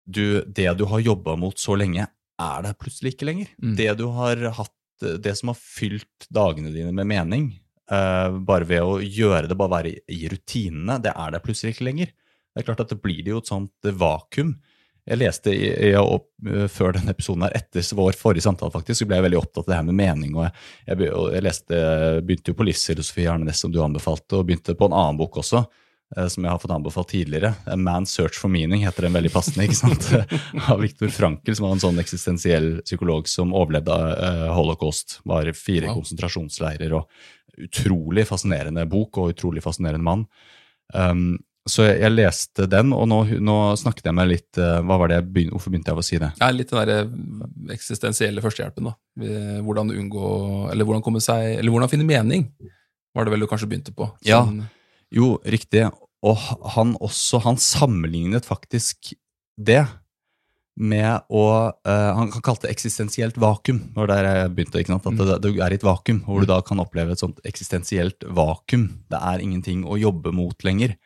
[0.07, 2.07] du, Det du har jobba mot så lenge,
[2.39, 3.49] er der plutselig ikke lenger.
[3.63, 3.77] Mm.
[3.77, 7.49] Det du har hatt, det som har fylt dagene dine med mening,
[7.91, 11.75] uh, bare ved å gjøre det, bare være i, i rutinene, det er der plutselig
[11.75, 12.13] ikke lenger.
[12.53, 14.61] Det er klart at det blir det jo et sånt vakuum.
[15.09, 19.01] Jeg leste i, i, opp, eh, før denne episoden her, etter vår forrige samtale, faktisk,
[19.01, 20.37] så ble jeg veldig opptatt av det her med mening.
[20.39, 20.53] og Jeg,
[20.93, 21.81] jeg, jeg leste,
[22.23, 25.65] begynte jo på livsfilosofi, Arne som du anbefalte, og begynte på en annen bok også,
[26.15, 27.51] eh, som jeg har fått anbefalt tidligere.
[27.67, 30.09] A Man's Search for Meaning heter den veldig passende, ikke sant?
[30.71, 35.19] av Viktor Frankel, som var en sånn eksistensiell psykolog som overlevde eh, holocaust.
[35.27, 35.99] Var fire Wow.
[35.99, 37.11] konsentrasjonsleirer, og
[37.59, 40.23] utrolig fascinerende bok og utrolig fascinerende mann.
[40.95, 44.97] Um, så jeg, jeg leste den, og nå, nå snakket jeg meg litt eh, hva
[44.99, 46.33] var det begyn- Hvorfor begynte jeg å si det?
[46.41, 48.89] Ja, litt den der eksistensielle førstehjelpen.
[48.91, 48.95] da.
[49.23, 52.49] Eh, Hvordan unngå, eller hvordan komme seg, eller hvordan finne mening,
[53.15, 54.11] var det vel du kanskje begynte på.
[54.27, 54.43] Ja.
[54.47, 54.65] Sånn-
[55.13, 55.85] Jo, riktig.
[56.25, 56.37] Og
[56.75, 59.13] han også, han sammenlignet faktisk
[59.61, 59.83] det
[60.81, 61.41] med å
[61.85, 63.93] uh, Han kan kalle det eksistensielt vakuum.
[63.95, 64.81] Var der jeg begynte.
[64.81, 65.07] ikke sant?
[65.07, 68.25] At det, det er i et vakuum, hvor du da kan oppleve et sånt eksistensielt
[68.25, 68.87] vakuum.
[69.13, 70.97] Det er ingenting å jobbe mot lenger.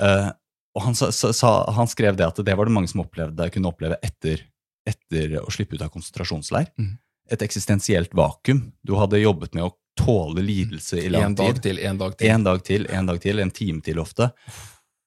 [0.00, 0.30] Eh,
[0.76, 3.50] og han, sa, sa, sa- han skrev det at det var det mange som opplevde,
[3.52, 4.40] kunne oppleve etter,
[4.88, 6.70] etter å slippe ut av konsentrasjonsleir.
[6.80, 6.94] Mm.
[7.32, 8.72] Et eksistensielt vakuum.
[8.82, 11.44] Du hadde jobbet med å tåle lidelse i lang En tid.
[11.54, 12.30] dag til, en dag til.
[12.32, 14.30] En dag til, en dag til, en time til ofte.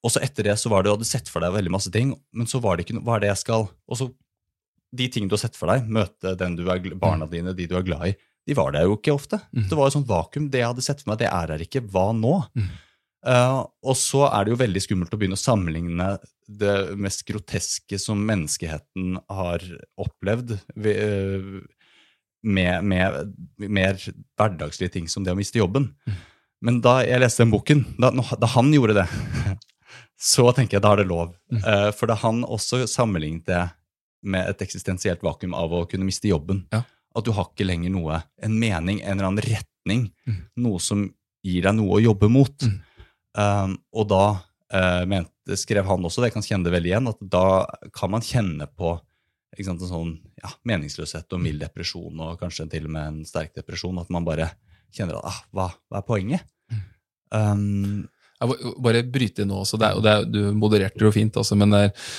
[0.06, 2.13] Og så etter det så var det, du hadde sett for deg veldig masse ting,
[2.38, 4.12] men så var det ikke noe, hva er det jeg skal Og så
[4.95, 7.74] de ting du har sett for deg, møte den du er, barna dine, de du
[7.76, 9.39] er glad i, de var der jo ikke ofte.
[9.50, 9.65] Mm.
[9.71, 10.45] Det var et sånt vakuum.
[10.54, 11.82] Det jeg hadde sett for meg, det er her ikke.
[11.89, 12.36] Hva nå?
[12.54, 12.69] Mm.
[13.25, 16.09] Eh, og så er det jo veldig skummelt å begynne å sammenligne
[16.45, 19.63] det mest groteske som menneskeheten har
[19.97, 21.61] opplevd, ved, eh,
[22.45, 23.97] med, med mer
[24.38, 25.89] hverdagslige ting som det å miste jobben.
[26.61, 29.07] Men da jeg leste den boken, da, da han gjorde det,
[30.31, 31.33] så tenker jeg da er det lov.
[31.57, 33.63] Eh, for da han også sammenlignet det
[34.25, 36.63] med et eksistensielt vakuum av å kunne miste jobben.
[36.73, 36.83] Ja.
[37.15, 40.38] At du har ikke lenger noe, en mening, en eller annen retning, Mm.
[40.65, 41.03] noe som
[41.45, 42.63] gir deg noe å jobbe mot.
[43.36, 47.19] Um, og da uh, mente, skrev han også, det kan kjenne det veldig igjen, at
[47.21, 47.48] da
[47.95, 48.95] kan man kjenne på
[49.63, 53.54] sant, en sånn ja, meningsløshet og mild depresjon, og kanskje til og med en sterk
[53.56, 54.50] depresjon, at man bare
[54.95, 56.48] kjenner at ah, hva, hva er poenget?
[57.36, 61.12] Um, Jeg bare bryte inn nå også, det er, og det er, du modererte jo
[61.15, 62.10] fint, altså, men det er,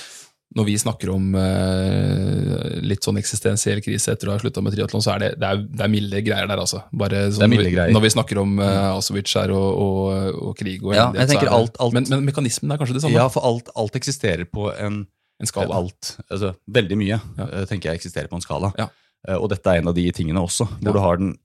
[0.55, 5.03] når vi snakker om eh, litt sånn eksistensiell krise etter å ha slutta med triatlon,
[5.03, 6.79] så er det, det, er, det er milde greier der, altså.
[6.87, 7.91] Sånn, er greier.
[7.93, 11.51] Når vi snakker om uh, Asovic her og, og, og krig og Ja, er det-
[11.51, 13.19] alt- alt- Men, men mekanismen er kanskje det samme?
[13.19, 15.03] ja, for alt, alt eksisterer på en
[15.37, 15.75] En skala.
[15.77, 16.15] Alt.
[16.31, 17.45] Altså, veldig mye Ja.
[17.51, 18.71] eh, tenker jeg eksisterer på en skala.
[18.79, 18.87] Ja.
[19.27, 21.35] Eh, og dette er en av de tingene også, hvor du har den,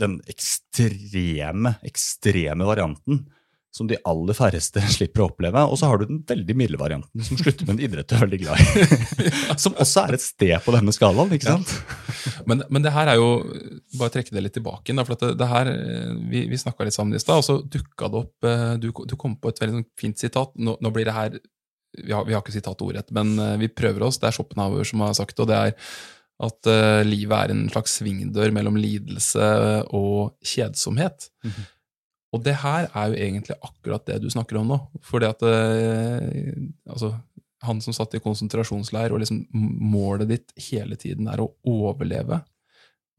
[0.00, 3.26] den ekstreme, ekstreme varianten
[3.74, 5.64] som de aller færreste slipper å oppleve.
[5.68, 8.24] Og så har du den veldig milde varianten som slutter med en idrett du er
[8.24, 8.86] veldig glad i.
[9.62, 11.74] som også er et sted på denne skalaen, ikke sant?
[12.48, 13.28] Men, men det her er jo
[13.98, 14.94] Bare trekke det litt tilbake.
[14.96, 15.70] Da, for at det, det her,
[16.30, 19.14] Vi, vi snakka litt sammen i stad, og så dukka det opp eh, Du, du
[19.20, 20.52] kom på et veldig sånn fint sitat.
[20.56, 21.38] Nå, nå blir det her
[21.98, 24.20] vi har, vi har ikke sitatet ordrett, men eh, vi prøver oss.
[24.20, 25.94] Det er Schopenhauer som har sagt det, og det er
[26.38, 29.48] at uh, livet er en slags svingdør mellom lidelse
[29.96, 31.30] og kjedsomhet.
[31.42, 31.66] Mhm.
[32.34, 34.78] Og det her er jo egentlig akkurat det du snakker om nå.
[35.06, 36.50] Fordi at eh,
[36.90, 37.14] altså,
[37.64, 42.42] han som satt i konsentrasjonsleir, og liksom målet ditt hele tiden er å overleve.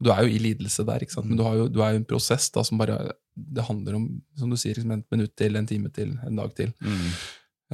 [0.00, 1.28] Du er jo i lidelse der, ikke sant?
[1.28, 3.98] men du, har jo, du er jo i en prosess da, som bare Det handler
[3.98, 4.06] om
[4.38, 6.72] som du sier, liksom et minutt til, en time til, en dag til.
[6.80, 7.10] Mm.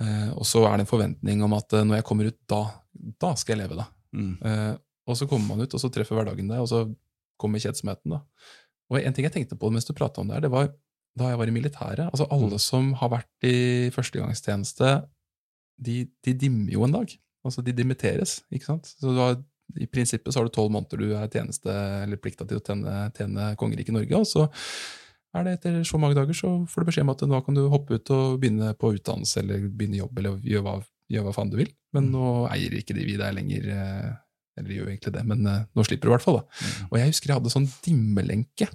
[0.01, 2.63] Eh, og så er det en forventning om at eh, når jeg kommer ut, da,
[3.23, 3.87] da skal jeg leve, da.
[4.17, 4.33] Mm.
[4.41, 4.75] Eh,
[5.07, 6.83] og så kommer man ut, og så treffer hverdagen deg, og så
[7.39, 8.17] kommer kjedsomheten.
[8.17, 8.25] da.
[8.91, 10.73] Og en ting jeg tenkte på mens du prata om det her, det var
[11.17, 12.07] da jeg var i militæret.
[12.11, 14.91] altså Alle som har vært i førstegangstjeneste,
[15.87, 17.13] de, de dimmer jo en dag.
[17.47, 18.91] Altså De dimitteres, ikke sant.
[19.01, 19.37] Så du har,
[19.81, 21.73] I prinsippet så har du tolv måneder du er tjeneste,
[22.05, 24.47] eller plikta til å tjene, tjene kongeriket Norge, og så
[25.37, 27.67] er det etter så mange dager så får du beskjed om at nå kan du
[27.69, 30.77] hoppe ut og begynne på utdannelse eller begynne jobb eller gjøre hva,
[31.13, 31.73] gjør hva faen du vil.
[31.93, 33.67] Men nå eier ikke de vi deg lenger.
[33.75, 34.15] eh,
[34.57, 36.39] Eller gjør egentlig det, men eh, nå slipper du i hvert fall.
[36.41, 36.63] da.
[36.89, 38.71] Og jeg husker jeg hadde sånn dimmelenke.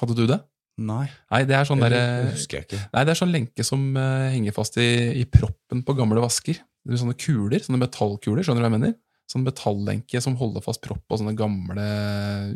[0.00, 0.40] Hadde du det?
[0.80, 2.80] Nei, Nei, det er sånn det husker jeg ikke.
[2.94, 4.88] Nei, det er sånn lenke som uh, henger fast i,
[5.20, 6.62] i proppen på gamle vasker.
[6.86, 8.94] Det er sånne kuler, sånne metallkuler, skjønner du hva jeg mener?
[9.30, 11.84] Sånn metallenke som holder fast propp på sånne gamle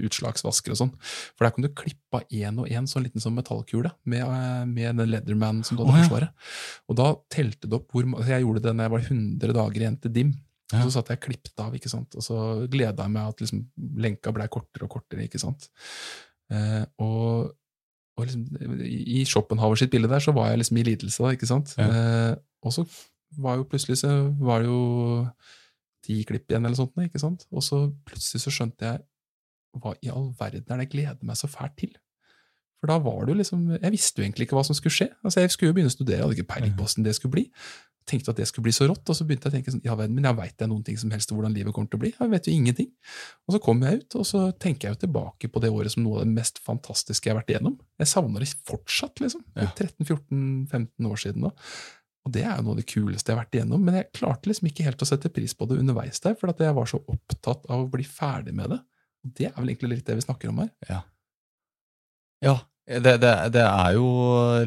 [0.02, 0.94] utslagsvasker og sånn.
[1.36, 4.64] For der kan du klippe av én og én sånn liten sånn metallkule med, eh,
[4.66, 6.08] med den Leatherman som du hadde i ja.
[6.08, 6.48] Forsvaret.
[6.90, 10.00] Og da telte det opp hvor Jeg gjorde det når jeg var 100 dager igjen
[10.02, 10.34] til DIM.
[10.72, 10.80] Ja.
[10.80, 12.16] Og så satt jeg og klippet av, ikke sant?
[12.16, 12.38] og så
[12.72, 13.60] gleda jeg meg at liksom,
[14.00, 15.28] lenka blei kortere og kortere.
[15.28, 15.68] ikke sant?
[16.50, 17.52] Eh, og
[18.16, 18.44] og liksom,
[18.86, 21.22] I Schopenhauer sitt bilde der så var jeg liksom i lidelse.
[21.22, 21.74] da, ikke sant?
[21.78, 21.88] Ja.
[21.88, 22.84] Eh, og så
[23.42, 25.26] var jo plutselig så var det jo
[26.04, 27.46] ti klipp igjen, eller sånt, ikke sant?
[27.50, 29.02] Og så plutselig så skjønte jeg
[29.82, 31.94] hva i all verden er det jeg gleder meg så fælt til?
[32.78, 35.08] For da var det jo liksom Jeg visste jo egentlig ikke hva som skulle skje.
[35.24, 37.34] Altså Jeg skulle jo begynne å studere, jeg hadde ikke peiling på hvordan det skulle
[37.34, 37.44] bli.
[38.04, 39.94] Tenkte at det skulle bli så rått, og så begynte jeg å tenke sånn, ja,
[39.96, 42.02] verden, men jeg veit jeg noen ting som helst om hvordan livet kommer til å
[42.02, 42.10] bli?
[42.12, 42.90] Jeg vet jo ingenting.
[43.48, 46.04] Og så kommer jeg ut, og så tenker jeg jo tilbake på det året som
[46.04, 47.78] noe av det mest fantastiske jeg har vært igjennom.
[48.02, 49.44] Jeg savner det fortsatt, liksom.
[49.56, 51.52] Er 13-14-15 år siden nå.
[52.24, 54.48] Og det er jo noe av det kuleste jeg har vært igjennom, men jeg klarte
[54.48, 57.00] liksom ikke helt å sette pris på det underveis der, for at jeg var så
[57.00, 58.80] opptatt av å bli ferdig med det.
[59.24, 60.70] Og det er vel egentlig litt det vi snakker om her.
[62.44, 64.06] Ja, det, det, det er jo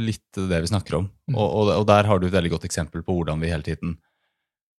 [0.02, 1.10] litt det vi snakker om.
[1.30, 1.36] Mm.
[1.38, 3.98] Og, og, og der har du et veldig godt eksempel på hvordan vi hele tiden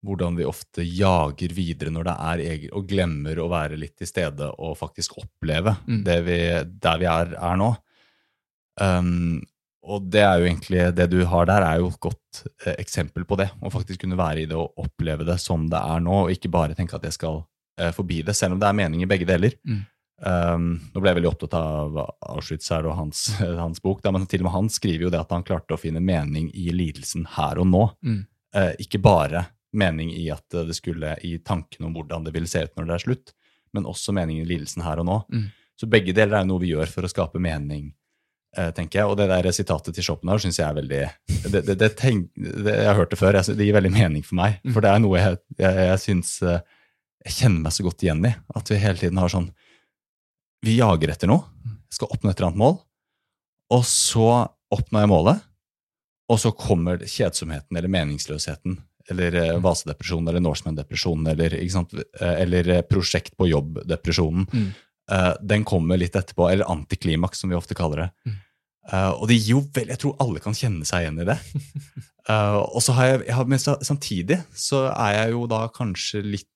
[0.07, 4.07] hvordan vi ofte jager videre når det er eget, og glemmer å være litt til
[4.07, 6.03] stede og faktisk oppleve Mm.
[6.07, 6.38] det vi,
[6.83, 7.72] der vi er, er nå.
[8.79, 9.40] Um,
[9.88, 13.24] og det er jo egentlig det du har der, er jo et godt eh, eksempel
[13.24, 13.48] på det.
[13.59, 16.51] Å faktisk kunne være i det og oppleve det som det er nå, og ikke
[16.53, 17.40] bare tenke at jeg skal
[17.81, 19.57] eh, forbi det, selv om det er mening i begge deler.
[19.66, 19.87] Mm.
[20.18, 21.98] Um, nå ble jeg veldig opptatt av
[22.33, 23.28] Auschwitz her og hans,
[23.64, 25.81] hans bok, da, men til og med han skriver jo det at han klarte å
[25.81, 27.85] finne mening i lidelsen her og nå.
[28.02, 28.24] Mm.
[28.57, 32.64] Uh, ikke bare mening i at det skulle i tanken om hvordan det ville se
[32.64, 33.35] ut når det er slutt,
[33.76, 35.18] men også mening i lidelsen her og nå.
[35.33, 35.46] Mm.
[35.78, 37.92] Så begge deler er noe vi gjør for å skape mening,
[38.57, 39.11] eh, tenker jeg.
[39.11, 41.02] Og det der sitatet til Schopenhauer syns jeg er veldig
[41.52, 44.59] det, det, det, tenk, Jeg har hørt det før, det gir veldig mening for meg.
[44.64, 44.72] Mm.
[44.74, 46.64] For det er noe jeg, jeg, jeg syns eh,
[47.28, 48.35] Jeg kjenner meg så godt igjen i.
[48.59, 49.52] At vi hele tiden har sånn
[50.66, 51.47] Vi jager etter noe,
[51.92, 52.79] skal oppnå et eller annet mål,
[53.75, 54.29] og så
[54.75, 55.44] oppnår jeg målet,
[56.29, 58.77] og så kommer kjedsomheten eller meningsløsheten
[59.09, 64.44] eller eh, vasedepresjonen eller Norseman-depresjonen eller, eh, eller eh, prosjekt på jobb-depresjonen.
[64.53, 64.68] Mm.
[65.09, 68.09] Uh, den kommer litt etterpå, eller antiklimaks, som vi ofte kaller det.
[68.29, 68.35] Mm.
[68.92, 71.38] Uh, og det gir jo vel, Jeg tror alle kan kjenne seg igjen i det.
[72.29, 76.21] uh, og så har jeg, jeg har, men Samtidig så er jeg jo da kanskje
[76.27, 76.51] litt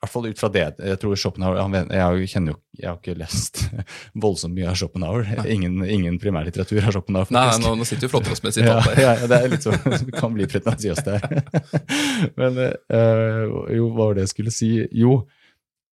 [0.00, 0.64] hvert fall ut fra det.
[0.80, 3.62] Jeg tror Schopenhauer, han, jeg, kjenner jo, jeg har ikke lest
[4.24, 5.28] voldsomt mye av Schopenhauer.
[5.44, 7.32] Ingen, ingen primærlitteratur av Schopenhauer.
[7.36, 7.66] Nei, faktisk.
[7.66, 9.82] nå, nå sitter du flotter oss med et Ja, ja, ja, det er litt sånn,
[10.08, 11.26] det kan bli pretensiøst der.
[12.40, 14.70] Men øh, jo, hva var det jeg skulle si?
[14.96, 15.20] Jo,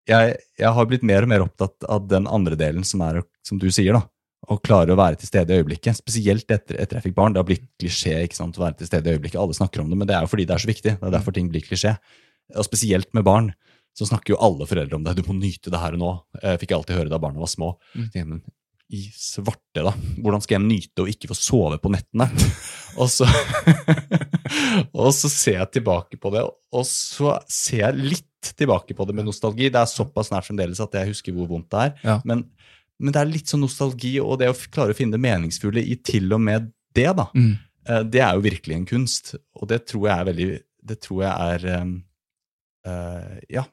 [0.07, 3.59] jeg, jeg har blitt mer og mer opptatt av den andre delen som er, som
[3.62, 4.07] du sier, da.
[4.47, 5.99] Å klare å være til stede i øyeblikket.
[5.99, 7.35] Spesielt etter, etter jeg fikk barn.
[7.35, 9.40] Det har blitt klisjé ikke sant, å være til stede i øyeblikket.
[9.42, 10.92] Alle snakker om det, men det er jo fordi det er så viktig.
[11.01, 11.97] Det er derfor ting blir klisjé.
[12.55, 13.51] Og spesielt med barn
[13.96, 15.16] så snakker jo alle foreldre om det.
[15.16, 16.12] Du må nyte det her og nå.
[16.42, 17.72] Jeg fikk alltid høre da barna var små.
[17.96, 18.42] Mm.
[18.92, 19.92] I svarte, da.
[20.22, 22.28] Hvordan skal jeg nyte å ikke få sove på nettene?
[23.00, 23.26] og, så,
[25.00, 29.16] og så ser jeg tilbake på det, og så ser jeg litt tilbake på det
[29.16, 29.70] med nostalgi.
[29.72, 31.94] Det er såpass nært fremdeles at jeg husker hvor vondt det er.
[32.04, 32.18] Ja.
[32.28, 32.44] Men,
[33.00, 35.96] men det er litt sånn nostalgi, og det å klare å finne det meningsfulle i
[36.04, 37.26] til og med det, da.
[37.35, 37.54] Mm.
[37.88, 40.50] Eh, Det er jo virkelig en kunst, og det tror jeg er veldig
[40.87, 43.66] Det tror jeg er eh, Ja,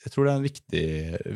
[0.00, 0.84] jeg tror det er en viktig,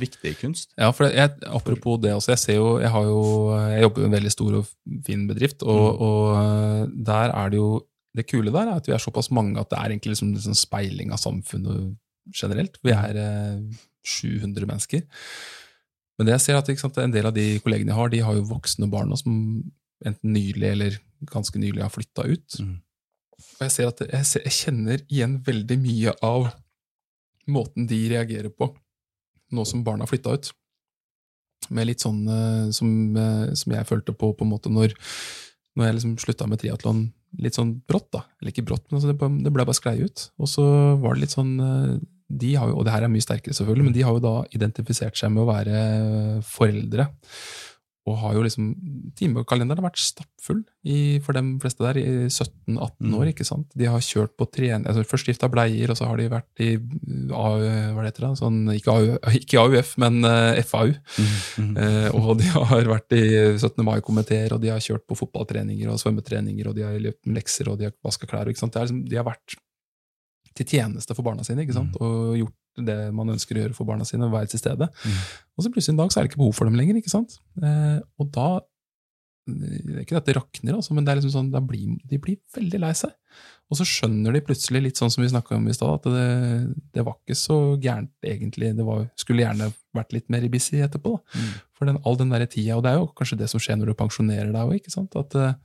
[0.00, 0.70] viktig kunst.
[0.81, 3.24] Ja, for jeg, apropos det også, jeg ser jo, jeg har jo,
[3.61, 4.70] jeg jobber i en veldig stor og
[5.07, 7.83] fin bedrift, og, og øh, der er det jo,
[8.16, 10.57] det kule der er at vi er såpass mange at det er egentlig liksom, liksom
[10.57, 11.96] speiling av samfunnet
[12.33, 12.79] generelt.
[12.87, 13.61] Vi er eh,
[14.07, 15.03] 700 mennesker.
[16.16, 18.37] Men det jeg ser at sant, en del av de kollegene jeg har, de har
[18.38, 19.37] jo voksne barn nå som
[20.07, 20.98] enten nylig eller
[21.31, 22.61] ganske nylig har flytta ut.
[22.61, 22.77] Mm.
[23.59, 26.53] Og jeg ser at jeg, ser, jeg kjenner igjen veldig mye av
[27.50, 28.70] måten de reagerer på
[29.54, 30.50] nå som barna har flytta ut.
[31.74, 34.96] Med litt sånn eh, som, eh, som jeg følte på på en måte når,
[35.76, 37.07] når jeg liksom slutta med triatlon
[37.42, 38.24] litt sånn brått, da.
[38.38, 40.28] Eller ikke brått, men altså det, det ble bare sklei ut.
[40.38, 40.64] Og så
[41.02, 41.94] var det litt sånn eh,
[42.35, 44.35] de har jo, Og det her er mye sterkere, selvfølgelig, men de har jo da
[44.57, 45.80] identifisert seg med å være
[46.48, 47.09] foreldre.
[48.07, 48.67] Og har jo liksom
[49.17, 53.14] Timekalenderen har vært stappfull i, for de fleste der i 17-18 Mm.
[53.17, 53.29] år.
[53.31, 53.67] ikke sant?
[53.75, 56.75] De har kjørt på trening altså Først skifta bleier, og så har de vært i
[57.33, 57.62] AU,
[57.95, 58.33] hva det heter det?
[58.43, 60.93] Sånn, ikke, AU, ikke AUF, men eh, FAU.
[61.59, 61.77] Mm.
[61.81, 63.23] Eh, og de har vært i
[63.57, 63.81] 17.
[63.87, 67.71] mai-komiteer, og de har kjørt på fotballtreninger og svømmetreninger, og de har løpt med lekser,
[67.73, 68.51] og de har vaska klær.
[68.53, 68.75] Ikke sant?
[68.77, 69.57] Det liksom, de har vært
[70.55, 71.97] til tjeneste for barna sine, ikke sant?
[72.05, 74.88] og gjort det man ønsker å gjøre for barna sine, være til stede.
[75.54, 77.38] Og så plutselig en dag så er det ikke behov for dem lenger, ikke sant?
[77.62, 78.48] Eh, og da
[79.44, 82.38] det er Ikke at det rakner, altså, men det er liksom sånn, blir, de blir
[82.56, 83.12] veldig lei seg.
[83.68, 86.74] Og så skjønner de plutselig, litt sånn som vi snakka om i stad, at det,
[86.96, 88.72] det var ikke så gærent egentlig.
[88.78, 91.16] Det var, skulle gjerne vært litt mer busy etterpå.
[91.18, 91.44] Da.
[91.76, 93.92] For den, all den der tida, og det er jo kanskje det som skjer når
[93.92, 94.88] du pensjonerer deg òg.
[95.20, 95.56] At eh,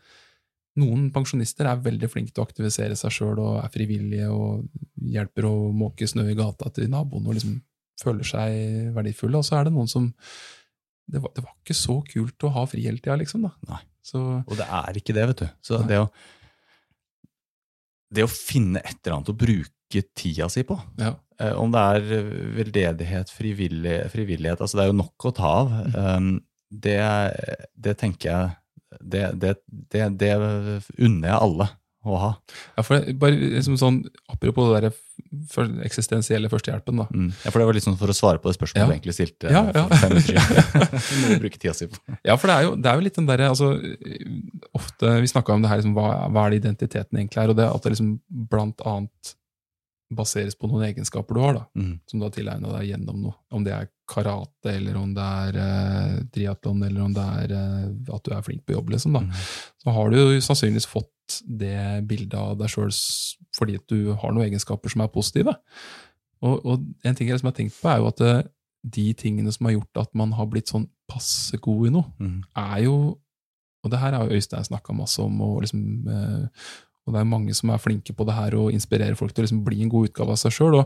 [0.79, 4.65] noen pensjonister er veldig flinke til å aktivisere seg sjøl og er frivillige og
[5.13, 7.59] hjelper å måke snø i gata til naboen og liksom
[7.99, 9.41] føler seg verdifulle.
[9.41, 10.09] Og så er det noen som
[11.09, 13.47] det var, det var ikke så kult å ha fri hele tida, liksom.
[13.47, 13.55] da.
[13.71, 13.81] Nei.
[14.05, 15.47] Så, Og det er ikke det, vet du.
[15.65, 16.05] Så det å,
[18.13, 21.15] det å finne et eller annet å bruke tida si på, ja.
[21.41, 25.53] eh, om det er eh, veldedighet, frivillig, frivillighet altså Det er jo nok å ta
[25.63, 25.75] av.
[25.97, 26.31] Um,
[26.69, 27.01] det,
[27.73, 28.55] det tenker jeg
[28.99, 30.33] det, det, det, det
[30.97, 31.69] unner jeg alle
[32.09, 32.29] å ha.
[32.77, 33.97] ja, for det, bare liksom sånn,
[34.31, 34.93] Apropos det der
[35.51, 37.05] for, eksistensielle førstehjelpen, da.
[37.11, 37.27] Mm.
[37.43, 38.87] Ja, for det var litt sånn for å svare på det spørsmålet Ja.
[38.87, 39.51] du egentlig stilte.
[39.51, 39.83] Ja, eh, ja.
[39.89, 41.39] for fem minutter siden.
[41.43, 41.99] Bruke tida si på.
[42.23, 43.73] Ja, for det er jo, det er jo litt den derre altså,
[44.79, 47.59] Ofte Vi snakka om det her, liksom, hva, hva er det identiteten egentlig er, og
[47.59, 48.15] det at det liksom
[48.49, 49.35] blant annet
[50.11, 51.99] baseres på noen egenskaper du har, da, Mm.
[52.09, 53.35] som du har tilegna deg gjennom noe.
[53.51, 58.15] Om det er karate, eller om det er eh, triatlon, eller om det er eh,
[58.15, 59.13] at du er flink på jobb, liksom.
[59.13, 59.19] da.
[59.21, 59.31] Mm.
[59.83, 62.89] Så har du jo sannsynligvis fått det bildet av deg sjøl
[63.55, 65.53] fordi at du har noen egenskaper som er positive.
[66.41, 68.43] Og, og en ting jeg liksom har tenkt på, er jo at eh,
[68.89, 72.41] de tingene som har gjort at man har blitt sånn passe god i noe, Mm.
[72.57, 72.95] er jo
[73.83, 76.47] Og det her har jo Øystein snakka masse om, og, liksom, eh,
[77.09, 79.47] og det er mange som er flinke på det her og inspirerer folk til å
[79.47, 80.77] liksom bli en god utgave av seg sjøl.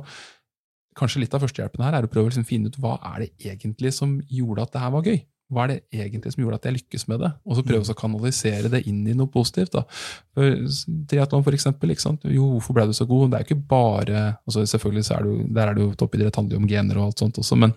[0.95, 3.51] Kanskje litt av førstehjelpen her er å prøve å liksom finne ut hva er det
[3.51, 5.19] egentlig som gjorde at det her var gøy.
[5.53, 7.29] Hva er det egentlig som gjorde at jeg lykkes med det?
[7.43, 9.75] Og så prøve å kanalisere det inn i noe positivt.
[9.75, 9.83] da.
[11.11, 11.91] Triatlon, for eksempel.
[12.31, 13.33] Jo, hvorfor ble du så god?
[13.33, 15.93] Det er jo ikke bare altså Selvfølgelig så er det jo, der er det jo
[15.99, 17.75] toppidrett, handler jo om gener og alt sånt også, men,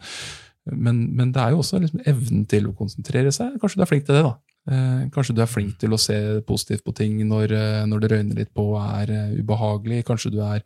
[0.72, 3.58] men, men det er jo også liksom evnen til å konsentrere seg.
[3.60, 4.36] Kanskje du er flink til det, da.
[4.66, 8.10] Eh, kanskje du er flink til å se positivt på ting når, eh, når det
[8.10, 10.02] røyner litt på og er eh, ubehagelig.
[10.08, 10.64] Kanskje du er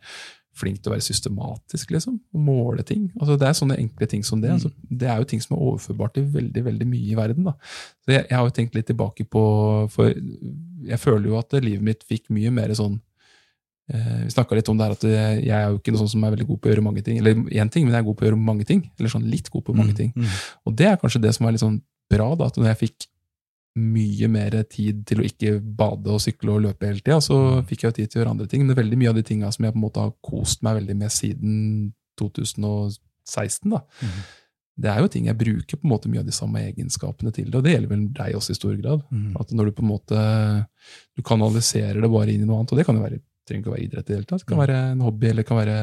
[0.57, 3.05] flink til å være systematisk, liksom, og måle ting.
[3.19, 4.51] Altså, det er sånne enkle ting som det.
[4.51, 7.47] Altså, det er jo ting som er overførbart til veldig veldig mye i verden.
[7.47, 7.53] da.
[8.03, 9.43] Så jeg, jeg har jo tenkt litt tilbake på
[9.93, 12.97] For jeg føler jo at livet mitt fikk mye mer sånn
[13.93, 16.11] eh, Vi snakka litt om det her at jeg, jeg er jo ikke noe sånn
[16.15, 17.21] som er veldig god på å gjøre mange ting.
[17.21, 18.83] Eller én ting, men jeg er god på å gjøre mange ting.
[18.97, 20.11] Eller sånn litt god på mange ting.
[20.17, 20.35] Mm.
[20.67, 21.79] Og det er kanskje det som er litt sånn
[22.11, 23.07] bra, da, at når jeg fikk
[23.79, 27.83] mye mer tid til å ikke bade og sykle og løpe hele tida, så fikk
[27.85, 28.65] jeg jo tid til å gjøre andre ting.
[28.65, 30.97] Men veldig mye av de tinga som jeg på en måte har kost meg veldig
[30.99, 33.81] med siden 2016, da,
[34.81, 37.49] det er jo ting jeg bruker på en måte mye av de samme egenskapene til
[37.51, 39.03] det, og det gjelder vel deg også i stor grad.
[39.11, 39.35] Mm.
[39.39, 40.21] At når du på en måte
[41.15, 43.71] du kanaliserer det bare inn i noe annet, og det kan jo være trenger ikke
[43.71, 44.43] å være idrett i det hele tatt.
[44.43, 45.77] Det kan være en hobby, eller det kan være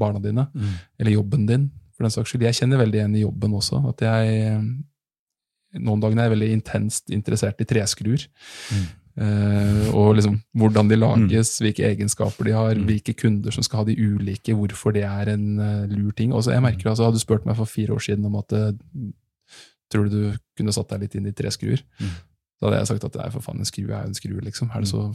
[0.00, 0.72] barna dine, Mm.
[0.98, 2.42] eller jobben din, for den saks skyld.
[2.42, 4.62] Jeg kjenner veldig igjen i jobben også, at jeg
[5.80, 8.26] Noen dager er jeg veldig intenst interessert i treskruer.
[9.12, 13.88] Eh, og liksom hvordan de lages, hvilke egenskaper de har, hvilke kunder som skal ha
[13.90, 16.32] de ulike, hvorfor det er en uh, lur ting.
[16.32, 18.56] Og så jeg merker altså, Hadde du spurt meg for fire år siden om at
[18.56, 18.72] eh,
[19.92, 23.16] tror du du kunne satt deg litt inn i treskruer, da hadde jeg sagt at
[23.16, 24.70] det er for faen en skru er jo en skru, liksom.
[24.72, 25.10] Er det så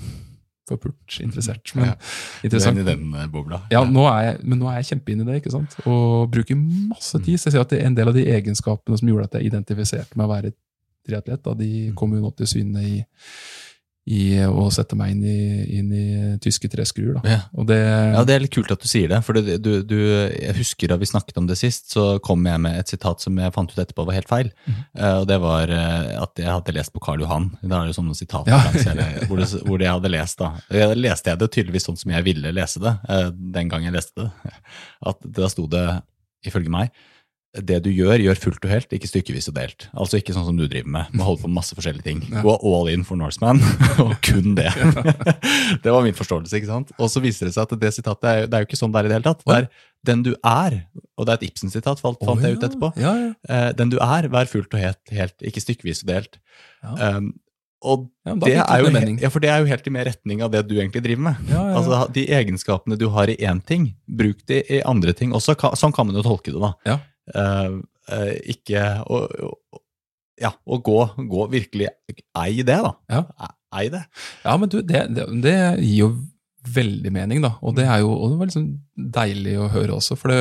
[0.67, 1.73] forpult interessert?
[1.75, 1.95] Men Ja.
[2.43, 3.61] Du er i den eh, bobla.
[3.73, 5.77] Ja, nå jeg, men nå er jeg kjempe inne i det, ikke sant?
[5.85, 7.39] og bruker masse tid.
[7.39, 10.17] Så jeg ser at det en del av de egenskapene som gjorde at jeg identifiserte
[10.17, 10.53] med å være
[11.07, 12.97] triatlet, de kom jo nå til syne i,
[14.07, 15.39] i å sette meg inn i,
[15.79, 16.03] inn i
[16.39, 17.17] tyske treskruer.
[17.27, 17.41] Ja.
[17.59, 19.19] Og det, Ja, Det er litt kult at du sier det.
[19.27, 19.97] for du, du,
[20.31, 23.35] Jeg husker da vi snakket om det sist, så kom jeg med et sitat som
[23.37, 24.51] jeg fant ut etterpå var helt feil.
[24.95, 27.49] Eh, og Det var uh, at jeg hadde lest på Karl Johan.
[27.61, 28.61] Da er det sånne sitater Ja.
[29.27, 30.39] hvor, det, hvor jeg hadde lest.
[30.39, 30.53] da.
[30.71, 33.97] Jeg leste jeg det tydeligvis sånn som jeg ville lese det uh, den gang jeg
[33.97, 34.55] leste det.
[35.11, 35.83] At Da sto det,
[36.47, 36.95] ifølge meg,
[37.65, 39.87] det du gjør, gjør fullt og helt, ikke stykkevis og delt.
[39.97, 42.21] Altså ikke sånn som du driver med, med å holde på med masse forskjellige ting.
[42.43, 43.61] Gå all in for Norseman,
[44.03, 44.69] og kun det.
[45.83, 46.93] det var min forståelse, ikke sant?
[46.97, 49.01] Og så viser det seg at det sitatet er, det er jo ikke sånn det
[49.01, 49.43] er i det hele tatt.
[49.47, 49.69] Det er
[50.07, 50.77] den du er,
[51.17, 52.93] og det er et Ibsen-sitat, fant, fant jeg ut etterpå.
[53.01, 53.33] Ja, ja.
[53.49, 56.39] Eh, den du er, vær fullt og helt, helt ikke stykkevis og delt.
[56.85, 57.17] Ja.
[57.17, 57.33] Um,
[57.85, 58.89] og Ja, det er, jo,
[59.21, 61.43] ja, for det er jo helt i mer retning av det du egentlig driver med.
[61.47, 61.75] Ja, ja, ja.
[61.77, 65.55] Altså, De egenskapene du har i én ting, bruk de i andre ting også.
[65.77, 66.73] Sånn kan man jo tolke det, da.
[67.35, 67.77] Eh,
[68.15, 69.81] eh, ikke å, å-
[70.37, 71.87] Ja, å gå, gå virkelig
[72.37, 72.91] Ei det, da.
[73.09, 73.23] Ja.
[73.73, 74.03] Ei det.
[74.45, 76.09] Ja, men du, det, det, det gir jo
[76.67, 77.53] veldig mening, da.
[77.63, 78.65] Og det er jo og det var liksom
[79.15, 80.39] deilig å høre også, for det,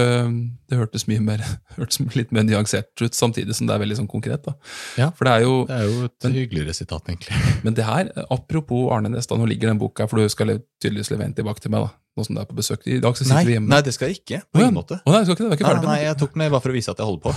[0.69, 1.43] det hørtes mye mer,
[1.79, 4.43] hørtes litt mer nyansert ut, samtidig som det er veldig sånn konkret.
[4.45, 4.57] da.
[4.99, 5.09] Ja.
[5.17, 7.39] For det er jo, Det er jo et hyggeligere sitat, egentlig.
[7.65, 11.31] Men det her, apropos Arne Næss, nå ligger den boka for du skal tydeligvis levere
[11.31, 11.95] den tilbake til meg, da.
[12.17, 12.87] Nå som du er på besøk.
[12.89, 13.69] I dag så sitter Nei, vi hjemme.
[13.75, 14.39] nei, det skal jeg ikke.
[14.53, 14.97] På ingen måte.
[15.05, 15.51] Å, nei, det skal ikke det?
[15.51, 17.23] Er ikke ferdig nei, nei, jeg tok den bare for å vise at jeg holder
[17.27, 17.31] på.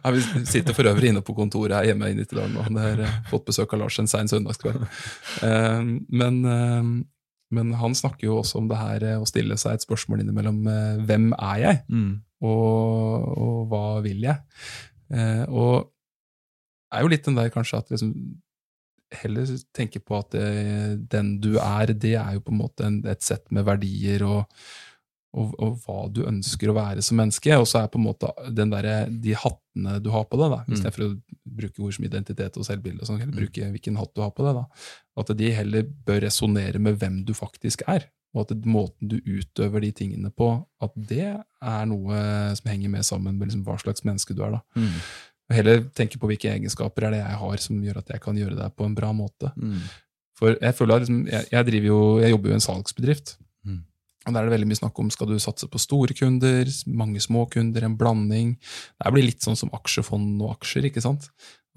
[0.00, 3.14] Nei, vi sitter for øvrig inne på kontoret her hjemme i Nittedalen og har eh,
[3.30, 4.82] fått besøk av Lars en sein søndagskveld.
[5.46, 5.80] Eh,
[6.20, 6.90] men, eh,
[7.56, 10.60] men han snakker jo også om det her å stille seg et spørsmål innimellom
[11.06, 12.12] hvem er jeg, Mm.
[12.42, 14.38] og, og hva vil jeg?
[15.50, 15.88] Og
[16.90, 18.12] det er jo litt den der kanskje at liksom
[19.12, 19.46] heller
[19.76, 23.22] tenke på at det, den du er, det er jo på en måte en, et
[23.26, 24.44] sett med verdier og,
[25.34, 27.54] og, og hva du ønsker å være som menneske.
[27.58, 30.60] Og så er på en måte den der, de hattene du har på deg, da,
[30.66, 30.76] Mm.
[30.76, 31.10] istedenfor å
[31.60, 34.58] bruke ord som identitet og selvbilde, sånn, heller bruke hvilken hatt du har på deg.
[34.62, 34.64] da.
[35.22, 38.06] At de heller bør resonnere med hvem du faktisk er.
[38.34, 42.20] Og at det, måten du utøver de tingene på, at det er noe
[42.54, 44.52] som henger med sammen med liksom hva slags menneske du er.
[44.58, 44.60] da.
[44.78, 45.00] Mm.
[45.50, 48.38] Og heller tenke på hvilke egenskaper er det jeg har som gjør at jeg kan
[48.38, 49.50] gjøre det på en bra måte.
[49.58, 49.82] Mm.
[50.38, 53.34] For jeg føler liksom, jeg, jeg, jo, jeg jobber jo i en salgsbedrift.
[53.66, 53.80] Mm.
[54.28, 57.20] Og der er det veldig mye snakk om skal du satse på store kunder, mange
[57.24, 58.54] små kunder, en blanding.
[58.94, 60.86] Det blir litt sånn som aksjefond og aksjer.
[60.86, 61.26] ikke sant?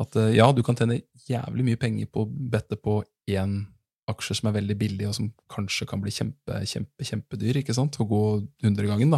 [0.01, 3.01] At eh, ja, du kan tjene jævlig mye penger på å bette på
[3.34, 3.63] én
[4.11, 7.97] aksje som er veldig billig, og som kanskje kan bli kjempe, kjempe, kjempedyr, ikke sant?
[8.03, 8.24] og gå
[8.65, 9.17] hundregangen.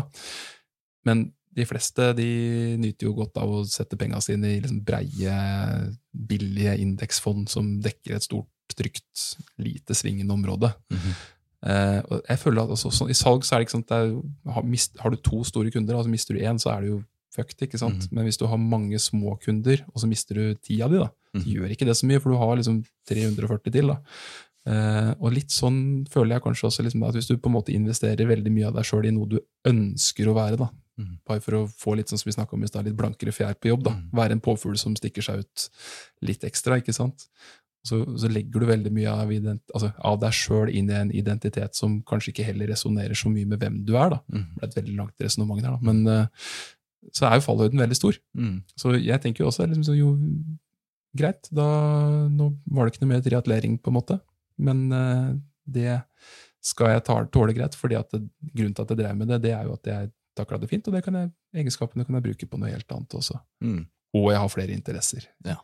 [1.06, 2.28] Men de fleste de
[2.82, 5.38] nyter jo godt av å sette penga sine i liksom breie,
[6.12, 10.74] billige indeksfond som dekker et stort, trygt, lite svingende område.
[10.92, 11.16] Mm -hmm.
[12.12, 14.52] og jeg føler at altså, så, I salg så er det ikke sant, det er,
[14.52, 17.04] har, mist, har du to store kunder, altså mister du én, så er det jo
[17.36, 17.62] fucked.
[17.62, 17.96] ikke sant?
[18.06, 18.08] Mhm.
[18.12, 21.10] Men hvis du har mange små kunder, og så mister du ti av de, da,
[21.36, 21.54] så Mhm.
[21.54, 23.88] gjør ikke det så mye, for du har liksom 340 til.
[23.88, 23.98] da.
[24.68, 27.74] Uh, og litt sånn føler jeg kanskje også liksom, at hvis du på en måte
[27.74, 30.70] investerer veldig mye av deg sjøl i noe du ønsker å være, da.
[31.28, 33.68] Bare for å få litt sånn som vi om i sted, litt blankere fjær på
[33.74, 34.10] jobb, da, Mhm.
[34.14, 35.70] være en påfugl som stikker seg ut
[36.22, 37.28] litt ekstra, ikke sant?
[37.86, 41.12] Så, så legger du veldig mye av, ident altså, av deg sjøl inn i en
[41.12, 44.10] identitet som kanskje ikke heller resonnerer så mye med hvem du er.
[44.10, 44.20] da.
[44.32, 44.46] Mhm.
[44.56, 45.80] Det ble et veldig langt resonnement der, da.
[45.82, 46.28] Men uh,
[47.14, 48.18] så er jo fallhøyden veldig stor.
[48.36, 48.64] Mm.
[48.76, 50.16] Så jeg tenker jo også liksom, så jo
[51.16, 54.20] greit, da nå var det ikke noe mer triatlering, på en måte.
[54.58, 55.36] Men uh,
[55.70, 56.02] det
[56.66, 58.24] skal jeg tåle greit, fordi at det,
[58.56, 60.88] grunnen til at jeg drev med det, det er jo at jeg takla det fint,
[60.88, 63.40] og det kan jeg, egenskapene kan jeg bruke på noe helt annet også.
[63.64, 63.86] Mm.
[64.16, 65.28] Og jeg har flere interesser.
[65.46, 65.58] Ja.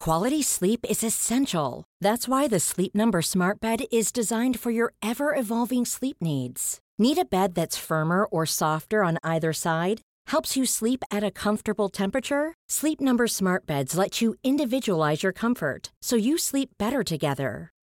[0.00, 1.84] Quality sleep is essential.
[2.00, 6.80] That's why the Sleep Number Smart Bed is designed for your ever evolving sleep needs.
[6.98, 10.00] Need a bed that's firmer or softer on either side?
[10.28, 12.54] Helps you sleep at a comfortable temperature?
[12.68, 17.70] Sleep Number Smart Beds let you individualize your comfort so you sleep better together.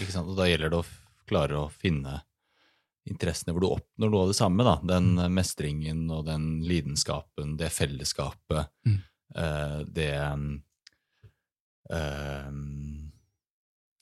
[0.00, 0.28] Ikke sant?
[0.30, 0.86] Og da gjelder det å
[1.28, 2.20] klare å finne
[3.08, 4.64] interessene hvor du oppnår noe av det samme.
[4.66, 4.76] da.
[4.84, 5.34] Den mm.
[5.34, 8.98] mestringen og den lidenskapen, det fellesskapet, Mm.
[9.34, 10.10] eh, det
[11.90, 12.50] eh,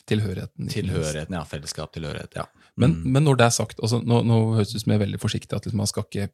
[0.07, 0.69] Tilhørigheten.
[0.71, 1.43] Tilhørigheten, ja.
[1.45, 2.45] Fellesskap, tilhørighet, ja.
[2.77, 3.13] Men, Mm.
[3.13, 5.19] men når det er sagt, altså, nå, nå høres det ut som jeg er veldig
[5.21, 6.29] forsiktig, at liksom, man skal ikke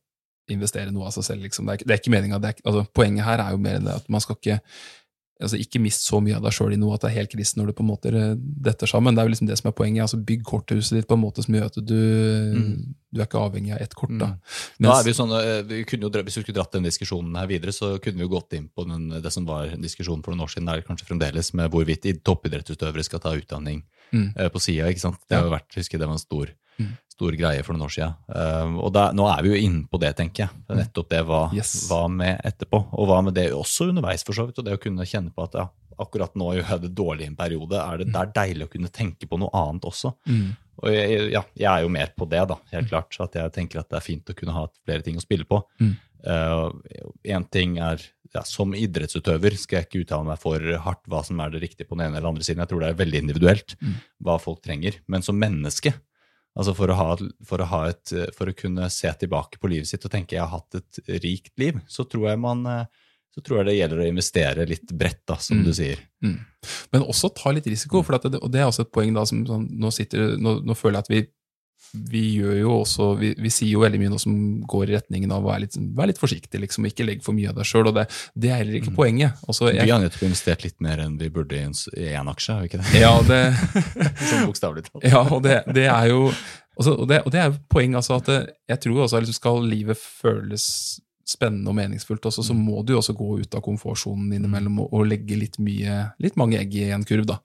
[0.51, 1.43] investere noe av seg selv.
[1.47, 1.67] Liksom.
[1.67, 3.95] Det, er, det er ikke meningen, det er, altså, Poenget her er jo mer det
[3.95, 4.61] at man skal ikke
[5.43, 7.57] altså, ikke mist så mye av deg sjøl i noe at det er helt krise
[7.59, 9.15] når du på en måte eh, detter sammen.
[9.15, 10.03] Det er jo liksom det som er poenget.
[10.07, 11.95] altså Bygg korthuset ditt på en måte som gjør at du,
[12.53, 12.95] Mm.
[13.13, 14.17] du er ikke avhengig av ett kort.
[14.19, 14.27] da.
[14.27, 14.39] Mm.
[14.81, 15.63] Mens- da er vi jo sånn, eh,
[16.23, 18.87] Hvis vi skulle dratt den diskusjonen her videre, så kunne vi jo gått inn på
[18.89, 22.13] den, det som var diskusjonen for noen år siden, der kanskje fremdeles, med hvorvidt i-
[22.19, 23.83] toppidrettsutøvere skal ta utdanning
[24.13, 24.33] Mm.
[24.37, 24.87] eh, på sida.
[25.29, 26.47] Det har jo vært, husker jeg det var en stor.
[27.13, 28.15] Stor greie for noen år siden.
[28.33, 30.63] Uh, og da, nå er vi jo inne på det, tenker jeg.
[30.73, 31.59] Er nettopp det hva, Mm.
[31.61, 31.75] Yes.
[31.91, 32.81] hva med etterpå.
[32.99, 34.59] Og hva med det også underveis, for så vidt.
[34.59, 35.67] Og det å kunne kjenne på at ja,
[36.01, 37.77] akkurat nå gjør jeg det dårlig i en periode.
[37.79, 40.15] Er det, det er deilig å kunne tenke på noe annet også.
[40.27, 40.49] Mm.
[40.83, 43.13] Og jeg, ja, jeg er jo mer på det, da, helt klart.
[43.15, 45.45] Så at jeg tenker at det er fint å kunne ha flere ting å spille
[45.47, 45.61] på.
[45.85, 45.93] Mm.
[46.27, 48.01] uh, ting er
[48.33, 50.57] ja, Som idrettsutøver skal jeg ikke uttale meg for
[50.87, 52.63] hardt hva som er det riktige på den ene eller andre siden.
[52.65, 53.99] Jeg tror det er veldig individuelt Mm.
[54.25, 54.97] hva folk trenger.
[55.07, 55.93] Men som menneske,
[56.59, 57.17] altså for å, ha,
[57.49, 60.45] for, å ha et, for å kunne se tilbake på livet sitt og tenke jeg
[60.45, 62.67] har hatt et rikt liv, så tror jeg man
[63.33, 65.65] så tror jeg det gjelder å investere litt bredt, da, som Mm.
[65.65, 65.97] du sier.
[66.21, 66.35] Mm.
[66.93, 69.25] Men også ta litt risiko, for at det, og det er også et poeng da,
[69.25, 71.21] som sånn, nå, sitter, nå, nå føler jeg at vi,
[71.93, 74.35] vi gjør jo også, vi, vi sier jo veldig mye nå som
[74.71, 77.51] går i retningen av å være litt, vær litt forsiktig, liksom, ikke legg for mye
[77.53, 78.97] av deg sjøl, det, det er heller ikke Mm.
[78.97, 79.43] poenget.
[79.49, 82.29] Altså, Vi jeg, har nettopp investert litt mer enn vi burde i en, i en
[82.33, 83.01] aksje, har vi ikke det?
[83.03, 83.43] ja, det,
[84.31, 85.05] Sånn bokstavelig talt.
[85.05, 86.25] ja, og det, det er jo
[86.81, 88.29] også, og, det, og det er jo poeng, altså, at
[88.73, 90.67] jeg tror også at liksom, skal livet føles
[91.33, 94.93] spennende og meningsfullt, også, så må du jo også gå ut av komfortsonen innimellom og,
[94.93, 97.25] og legge litt mye, litt mange egg i en kurv.
[97.29, 97.39] da.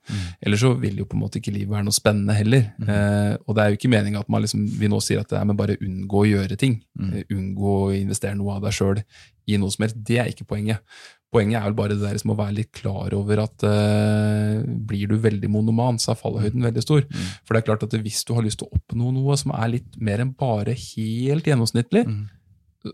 [0.44, 2.68] Ellers så vil jo på en måte ikke livet være noe spennende heller.
[2.84, 5.40] Eh, og det er jo ikke meninga at man liksom, vi nå sier at det
[5.40, 6.80] er med bare unngå å gjøre ting.
[7.02, 9.02] Eh, unngå å investere noe av deg sjøl
[9.48, 10.02] i noe som helst.
[10.04, 10.84] Det er ikke poenget.
[11.28, 15.10] Poenget er vel bare det der som å være litt klar over at eh, blir
[15.10, 17.02] du veldig monoman, så er fallhøyden veldig stor.
[17.44, 19.74] For det er klart at hvis du har lyst til å oppnå noe som er
[19.74, 22.06] litt mer enn bare helt gjennomsnittlig,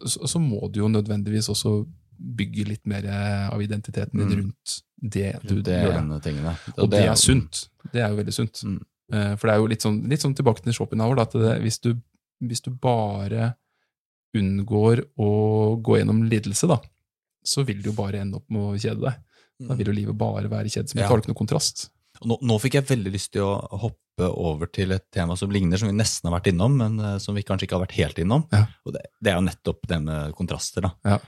[0.06, 1.86] så, så må du jo nødvendigvis også
[2.38, 4.36] bygge litt mer eh, av identiteten din Mm.
[4.40, 5.96] rundt det du Det gjør.
[5.98, 6.56] en Det.
[6.78, 7.68] Og det er sunt.
[7.92, 8.62] Det er jo veldig sunt.
[8.64, 8.80] Mm.
[9.12, 11.60] Eh, For det er jo litt sånn, litt sånn tilbake til Schopenhauer, da, at det,
[11.62, 11.94] hvis, du,
[12.40, 13.54] hvis du bare
[14.34, 15.30] unngår å
[15.82, 16.78] gå gjennom lidelse, da,
[17.44, 19.20] så vil du jo bare ende opp med å kjede deg.
[19.68, 20.96] Da vil jo livet bare være kjedsomt.
[20.98, 21.04] Ja.
[21.04, 21.88] Det har ikke noe kontrast.
[22.28, 23.54] Nå, nå fikk jeg veldig lyst til å
[23.84, 27.16] hoppe over til et tema som ligner, som vi nesten har vært innom, men eh,
[27.22, 28.44] som vi kanskje ikke har vært helt innom.
[28.54, 28.64] Ja.
[28.86, 30.92] Og det, det er jo nettopp det med kontraster, da.
[31.16, 31.18] Ja.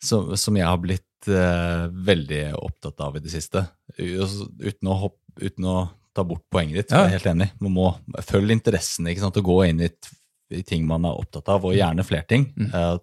[0.00, 3.66] Som, som jeg har blitt eh, veldig opptatt av i det siste.
[3.98, 5.74] Uten å, hoppe, uten å
[6.16, 7.02] ta bort poenget ditt, Ja.
[7.04, 7.50] jeg er helt enig.
[7.60, 7.90] Man må
[8.26, 9.36] følge interessen ikke sant?
[9.42, 10.10] og gå inn i, et
[10.50, 12.48] i ting man er opptatt av, og gjerne flere ting.
[12.58, 12.70] Mm.
[12.74, 12.94] Eh,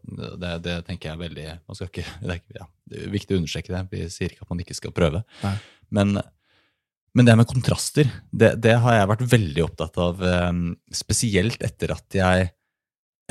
[0.41, 3.35] det, det tenker jeg er veldig man skal ikke, det, er, ja, det er viktig
[3.38, 3.83] å understreke det.
[3.93, 5.21] Vi sier ikke at man ikke skal prøve.
[5.43, 5.53] Nei.
[5.95, 6.17] Men
[7.15, 10.51] men det med kontraster, det, det har jeg vært veldig opptatt av, eh,
[10.95, 12.49] spesielt etter at jeg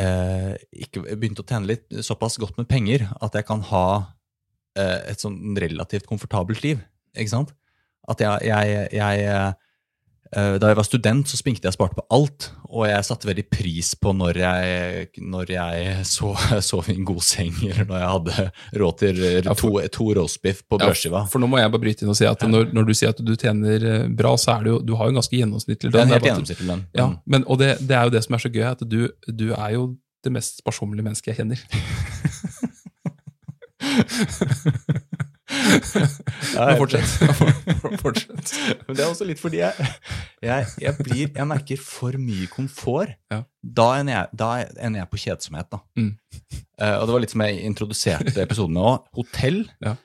[0.00, 0.52] eh,
[0.86, 3.86] ikke begynte å tjene litt såpass godt med penger at jeg kan ha
[4.78, 6.82] eh, et sånn relativt komfortabelt liv.
[7.16, 7.54] Ikke sant?
[8.06, 9.52] At jeg, jeg, jeg eh,
[10.34, 13.44] Da jeg var student, så spinkte jeg og sparte på alt, og jeg satte veldig
[13.52, 16.32] pris på når jeg, når jeg så,
[16.66, 18.46] sov i en god seng, eller når jeg hadde
[18.82, 21.22] råd til Ja, to, to roastbiff på Ja, brødskiva.
[21.30, 23.22] for nå må jeg bare bryte inn og si at når, når du sier at
[23.22, 26.00] du tjener eh, bra, så er det jo Du har jo en ganske gjennomsnittlig Det
[26.00, 26.08] lønn.
[26.10, 26.84] en helt gjennomsnittlig lønn.
[26.98, 27.16] Ja, Mm.
[27.26, 29.70] men, og det, det er jo det som er så gøy, at du, du er
[29.78, 29.86] jo
[30.26, 31.58] det mest sparsommelige mennesket jeg kjenner.
[35.66, 37.08] Men fortsett.
[38.04, 38.52] fortsett.
[38.86, 39.88] Men det er også litt fordi jeg,
[40.44, 43.16] jeg, jeg, blir, jeg merker for mye komfort.
[43.32, 43.42] Ja.
[43.60, 45.70] Da ender jeg, da ender jeg på kjedsomhet.
[45.72, 45.82] Da.
[45.98, 46.12] Mm.
[46.80, 49.10] Uh, og det var litt som jeg introduserte episoden med òg.
[49.20, 49.60] Hotell.
[49.84, 49.96] Ja.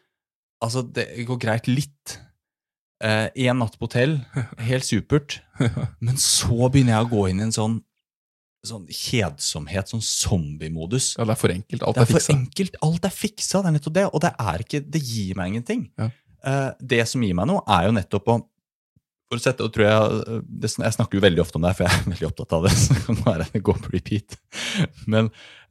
[0.61, 2.19] Altså, det går greit litt.
[3.01, 4.19] Én natt på hotell,
[4.69, 5.39] helt supert.
[6.05, 7.79] Men så begynner jeg å gå inn i en sånn,
[8.67, 11.15] sånn kjedsomhet, sånn zombiemodus.
[11.17, 11.83] Ja, det er for enkelt.
[11.87, 12.79] Alt Det er er for enkelt.
[12.87, 13.61] Alt er fiksa.
[13.61, 14.07] Det er nettopp det.
[14.11, 15.87] Og det er ikke Det gir meg ingenting.
[15.97, 16.09] Ja.
[16.41, 18.39] Uh, det som gir meg noe, er jo nettopp å
[19.31, 21.87] for å sette, og tror jeg, det, jeg snakker jo veldig ofte om det, for
[21.87, 22.73] jeg er veldig opptatt av det.
[22.75, 24.35] så kan det gå på repeat.
[25.07, 25.29] Men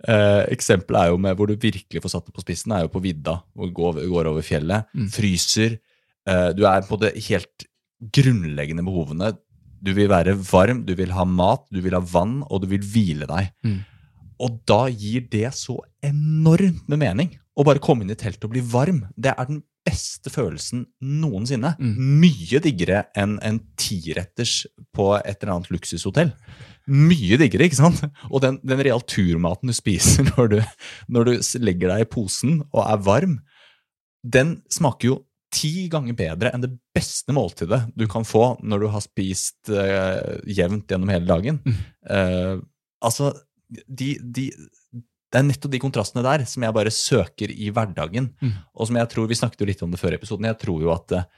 [0.09, 2.93] eh, eksempelet er jo med hvor du virkelig får satt det på spissen, er jo
[2.95, 3.37] på vidda.
[3.53, 5.77] Hvor du går, går over fjellet, fryser.
[6.25, 7.67] Eh, du er på det helt
[8.17, 9.35] grunnleggende behovene.
[9.81, 12.85] Du vil være varm, du vil ha mat, du vil ha vann, og du vil
[12.85, 13.51] hvile deg.
[14.41, 18.55] Og da gir det så enormt med mening å bare komme inn i teltet og
[18.55, 19.05] bli varm.
[19.17, 21.75] Det er den beste følelsen noensinne.
[21.81, 24.67] Mye diggere enn en tiretters
[24.97, 26.35] på et eller annet luksushotell.
[26.91, 28.03] Mye diggere, ikke sant?
[28.31, 30.59] Og den, den real turmaten du spiser når du,
[31.09, 33.41] når du legger deg i posen og er varm,
[34.21, 35.19] den smaker jo
[35.51, 40.39] ti ganger bedre enn det beste måltidet du kan få når du har spist uh,
[40.47, 41.61] jevnt gjennom hele dagen.
[42.07, 42.57] Eh,
[43.03, 43.33] altså,
[43.69, 44.47] de, de,
[45.31, 48.31] det er nettopp de kontrastene der som jeg bare søker i hverdagen.
[48.75, 50.49] Og som jeg tror, Vi snakket jo litt om det før i episoden.
[50.51, 51.29] Jeg tror jo at, eh,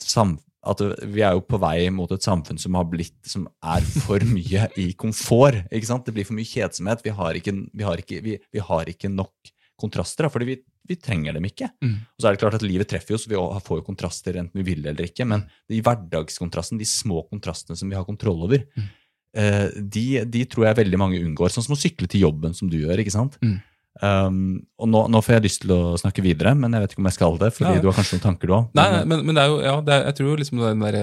[0.00, 3.80] sam, at vi er jo på vei mot et samfunn som har blitt, som er
[4.04, 5.64] for mye i komfort.
[5.72, 6.04] ikke sant?
[6.06, 7.04] Det blir for mye kjedsomhet.
[7.04, 10.60] Vi har ikke, vi har ikke, vi, vi har ikke nok kontraster, da, fordi vi,
[10.88, 11.68] vi trenger dem ikke.
[11.84, 14.62] Og så er det klart at Livet treffer jo, så vi får jo kontraster enten
[14.62, 15.26] vi vil eller ikke.
[15.28, 18.88] Men de hverdagskontrastene, de små kontrastene som vi har kontroll over, mm.
[19.94, 21.54] de, de tror jeg veldig mange unngår.
[21.54, 23.04] Sånn som å sykle til jobben, som du gjør.
[23.04, 23.38] ikke sant?
[23.44, 23.60] Mm.
[24.00, 27.02] Um, og nå, nå får jeg lyst til å snakke videre, men jeg vet ikke
[27.02, 27.52] om jeg skal det.
[27.54, 27.82] fordi Ja.
[27.82, 28.70] du har kanskje noen tanker du òg?
[28.78, 30.84] Nei, nei men, men det er jo, ja, det er, jeg tror jo liksom den
[30.86, 30.98] der,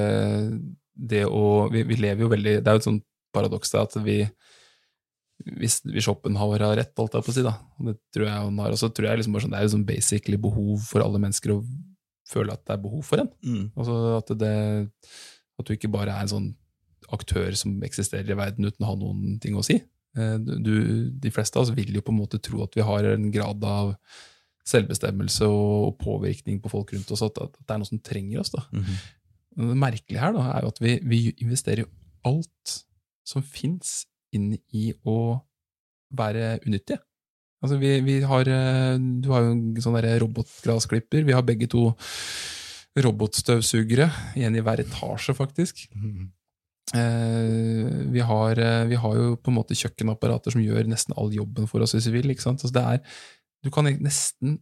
[1.14, 3.06] det å, vi, vi lever jo veldig, det er jo et sånt
[3.36, 4.18] paradoks det at vi,
[5.46, 8.46] hvis, hvis Schopenhauer har rett, holdt jeg på å si da, og det tror jeg
[8.46, 10.88] han har, og så tror jeg liksom bare sånn, det er jo sånn basically behov
[10.88, 11.60] for alle mennesker å
[12.30, 13.30] føle at det er behov for en.
[13.42, 13.70] Mm.
[13.74, 14.56] Altså at det,
[15.60, 16.50] at du ikke bare er en sånn
[17.16, 19.80] aktør som eksisterer i verden uten å ha noen ting å si.
[20.18, 20.74] Eh, Du,
[21.10, 23.64] de fleste av oss vil jo på en måte tro at vi har en grad
[23.66, 23.96] av
[24.70, 28.54] selvbestemmelse og påvirkning på folk rundt oss, at, at det er noe som trenger oss.
[28.54, 28.66] da.
[28.76, 28.92] Mm
[29.60, 31.90] Det merkelige her da, er jo at vi, vi investerer jo
[32.30, 32.76] alt
[33.28, 34.06] som fins,
[34.36, 35.20] inn i å
[36.16, 37.02] være unyttige.
[37.60, 41.26] Altså vi, vi har, eh, Du har jo en sånn robotgrasklipper.
[41.28, 41.90] Vi har begge to
[43.00, 44.10] robotstøvsugere.
[44.40, 45.90] En i hver etasje, faktisk.
[46.96, 51.30] Eh, vi, har, eh, vi har jo på en måte kjøkkenapparater som gjør nesten all
[51.36, 52.32] jobben for oss hvis vi vil.
[52.32, 52.64] ikke sant?
[52.64, 53.20] Altså det er,
[53.64, 54.58] du kan nesten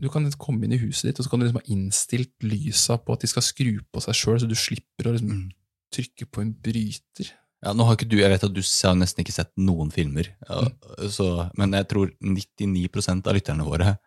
[0.00, 2.96] du kan komme inn i huset ditt og så kan du liksom ha innstilt lysa
[2.96, 5.50] på at de skal skru på seg sjøl, så du slipper å liksom
[5.92, 7.34] trykke på en bryter.
[7.60, 10.30] Ja, nå har ikke du, Jeg vet at du har nesten ikke sett noen filmer,
[10.48, 11.08] ja, Mm.
[11.12, 11.26] så,
[11.58, 13.98] men jeg tror 99% av lytterne våre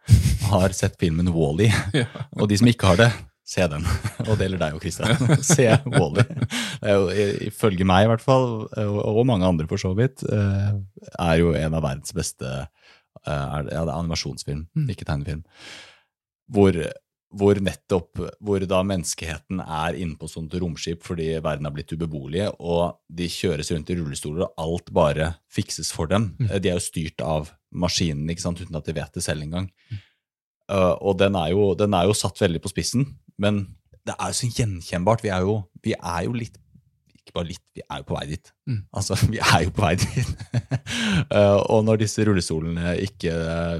[0.50, 1.70] har sett filmen Wall-E.
[1.94, 2.08] Ja.
[2.40, 3.12] Og de som ikke har det,
[3.46, 3.84] se den.
[4.28, 5.38] Og det gjelder deg og Christian.
[5.44, 5.68] Se
[6.96, 10.74] jo, i- Ifølge meg, i hvert fall, og mange andre for så vidt, eh,
[11.20, 14.88] er jo en av verdens beste eh, ja, det er animasjonsfilm, Mm.
[14.96, 15.44] ikke tegnefilm.
[16.54, 16.74] Hvor,
[17.34, 22.52] hvor nettopp hvor da menneskeheten er inne på sånt romskip fordi verden har blitt ubeboelige,
[22.62, 26.34] og de kjøres rundt i rullestoler, og alt bare fikses for dem.
[26.50, 29.46] Eh, De er jo styrt av maskinen ikke sant, uten at de vet det selv
[29.46, 29.70] engang.
[30.72, 33.08] Uh, og den er, jo, den er jo satt veldig på spissen,
[33.42, 33.66] men
[34.08, 35.24] det er jo så gjenkjennbart.
[35.26, 36.60] Vi er jo, vi er jo litt
[37.24, 38.50] Ikke bare litt, vi er jo på vei dit.
[38.68, 38.80] Mm.
[39.00, 40.32] Altså, vi er jo på vei dit.
[41.32, 43.34] Uh, og når disse rullestolene ikke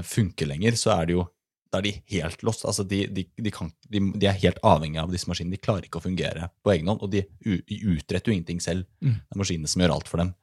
[0.04, 1.26] funker lenger, så er det jo
[1.74, 2.64] da er de helt lost.
[2.68, 5.56] Altså, de, de, de, kan, de, de er helt avhengige av disse maskinene.
[5.56, 8.86] De klarer ikke å fungere på egen hånd, og de, utretter jo ingenting selv.
[9.02, 9.18] Mm.
[9.18, 10.34] Det er maskinene som gjør alt for dem.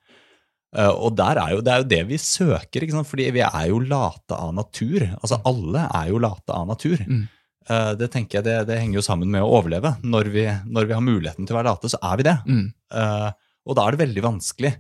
[0.72, 3.10] Uh, og er jo, det er jo det vi søker, ikke sant?
[3.10, 5.04] fordi vi er jo late av natur.
[5.20, 7.02] Altså Alle er jo late av natur.
[7.08, 7.26] Mm.
[7.70, 9.96] Uh, det tenker jeg, det, det henger jo sammen med å overleve.
[10.04, 12.38] Når vi, når vi har muligheten til å være late, så er vi det.
[12.48, 12.70] Mm.
[12.96, 13.28] Uh,
[13.68, 14.78] og da er det veldig vanskelig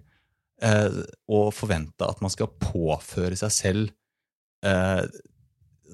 [0.62, 3.88] å forvente at man skal påføre seg selv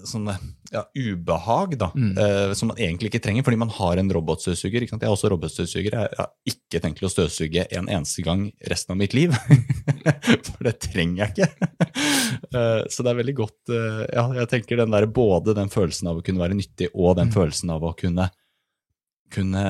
[0.06, 0.36] sånne
[0.72, 2.12] ja, ubehag da, Mm.
[2.18, 4.84] uh, som man egentlig ikke trenger, fordi man har en robotstøvsuger.
[4.86, 5.92] Jeg er også robotstøvsuger.
[5.96, 9.32] Jeg har ikke tenkt å støvsuge en eneste gang resten av mitt liv.
[10.52, 11.72] For det trenger jeg ikke.
[12.54, 16.12] Uh, så det er veldig godt uh, Ja, jeg tenker den der, både den følelsen
[16.12, 17.36] av å kunne være nyttig, og den Mm.
[17.40, 18.30] følelsen av å kunne
[19.34, 19.62] kunne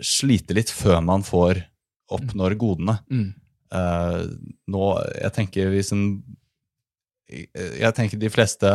[0.00, 1.58] slite litt før man får
[2.08, 2.94] oppnår godene.
[3.12, 3.34] Mm.
[4.72, 4.84] Nå,
[5.20, 6.06] jeg tenker hvis en
[7.28, 8.72] Jeg tenker de fleste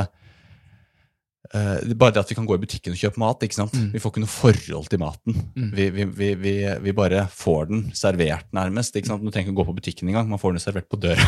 [1.51, 3.43] Bare det at vi kan gå i butikken og kjøpe mat.
[3.45, 3.73] ikke sant?
[3.77, 3.89] Mm.
[3.93, 5.37] Vi får ikke noe forhold til maten.
[5.55, 5.69] Mm.
[5.77, 6.53] Vi, vi, vi, vi,
[6.87, 8.95] vi bare får den servert, nærmest.
[8.99, 9.23] ikke sant?
[9.25, 10.29] Man trenger ikke å gå på butikken engang.
[10.31, 11.27] Man får den servert på døra.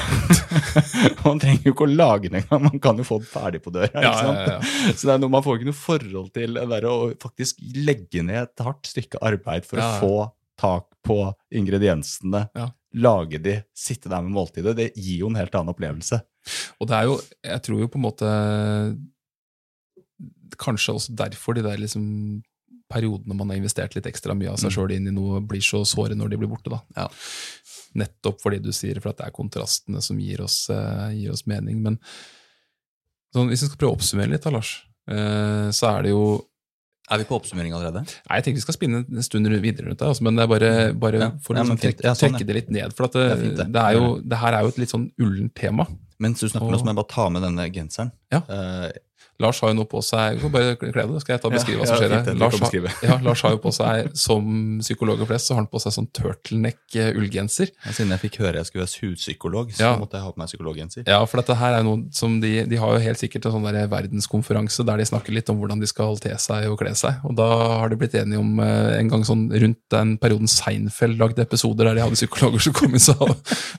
[1.26, 2.65] man trenger jo ikke å lage den engang.
[2.70, 3.91] Man kan jo få den ferdig på døra.
[3.93, 4.41] Ikke sant?
[4.43, 4.93] ja, ja.
[4.97, 8.65] Så det er noe, man får ikke noe forhold til å faktisk legge ned et
[8.65, 9.95] hardt stykke arbeid for Ja, ja.
[9.95, 10.28] å få
[10.59, 11.15] tak på
[11.55, 12.65] ingrediensene, Ja.
[12.99, 14.74] lage de, sitte der med måltidet.
[14.76, 16.20] Det gir jo en helt annen opplevelse.
[16.82, 17.15] Og det er jo,
[17.45, 18.32] jeg tror jo på en måte
[20.58, 22.41] Kanskje også derfor de der liksom
[22.89, 25.84] periodene man har investert litt ekstra mye av seg sjøl inn i noe, blir så
[25.86, 26.70] såre når de blir borte.
[26.74, 26.80] da.
[26.97, 27.08] Ja.
[27.95, 31.45] Nettopp fordi du sier for at det er kontrastene som gir oss, eh, gir oss
[31.45, 31.82] mening.
[31.82, 32.00] Men
[33.36, 36.45] sånn, hvis vi skal prøve å oppsummere litt, da, Lars, eh, så er det jo
[37.12, 38.04] Er vi på oppsummering allerede?
[38.30, 40.47] Nei, Jeg tenker vi skal spinne en stund videre rundt det, altså, men det er
[40.47, 41.30] bare, bare Ja.
[41.41, 42.45] for å Ja, men liksom trekke, Ja, sånn, ja.
[42.45, 42.93] det litt ned.
[42.93, 43.82] For at det, Det er fint, det.
[43.82, 45.88] er jo, det her er jo et litt sånn ullent tema.
[46.20, 48.12] Mens du snakker nå, så må jeg bare ta med denne genseren.
[48.32, 48.41] Ja.
[48.47, 48.91] Eh,
[49.40, 51.86] Lars har jo nå på seg bare kle deg, skal jeg ta og beskrive hva
[51.88, 52.24] som skjer her.
[52.28, 52.34] det.
[52.42, 55.80] Lars, har- ja, Lars har jo på seg, som psykologer flest, så har han på
[55.80, 57.70] seg sånn turtleneck-ullgenser.
[57.86, 59.94] ja, siden jeg fikk høre jeg skulle være hudpsykolog, så Ja.
[59.98, 61.04] måtte jeg ha på meg psykologgenser.
[61.08, 63.64] Ja, for dette her er noe som de, de har jo helt sikkert en sånn
[63.72, 67.16] der verdenskonferanse der de snakker litt om hvordan de skal te seg og kle seg.
[67.24, 67.48] Og da
[67.80, 71.86] har de blitt enige om eh, en gang sånn rundt den perioden Seinfeld lagde episoder
[71.86, 73.16] der de hadde psykologer som kom inn, så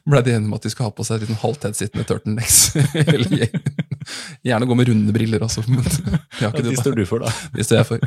[0.06, 2.58] ble de enige om at de skal ha på seg en sånn halvt tettsittende turtlenecks.
[4.46, 5.82] Gjerne gå med runde briller også, men
[6.38, 6.74] de har ikke det.
[6.74, 7.32] de står du for, da.
[7.56, 7.98] Det står jeg for.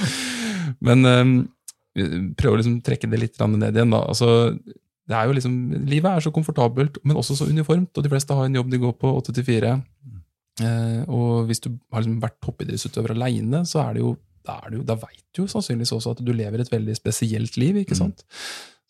[0.84, 1.34] Men um,
[2.36, 3.92] prøve å liksom trekke det litt ned igjen.
[3.94, 4.00] da.
[4.10, 4.56] Altså,
[5.08, 5.54] det er jo liksom,
[5.88, 7.92] Livet er så komfortabelt, men også så uniformt.
[7.94, 9.72] og De fleste har en jobb de går på 8 til 4.
[10.64, 14.14] Eh, og hvis du har liksom vært toppidrettsutøver aleine, så er det jo
[14.44, 17.56] er det jo, da veit du jo sannsynligvis også at du lever et veldig spesielt
[17.56, 17.78] liv.
[17.80, 18.24] ikke sant?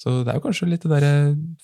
[0.00, 1.12] Så det er jo kanskje litt det derre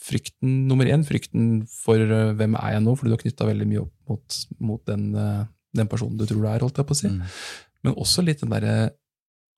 [0.00, 3.66] frykten nummer én, frykten for uh, hvem er jeg nå, fordi du har knytta veldig
[3.68, 4.38] mye opp mot,
[4.70, 5.42] mot den, eh,
[5.76, 7.10] den personen du tror du er, holdt jeg på å si.
[7.10, 7.22] Mm.
[7.86, 8.74] Men også litt den derre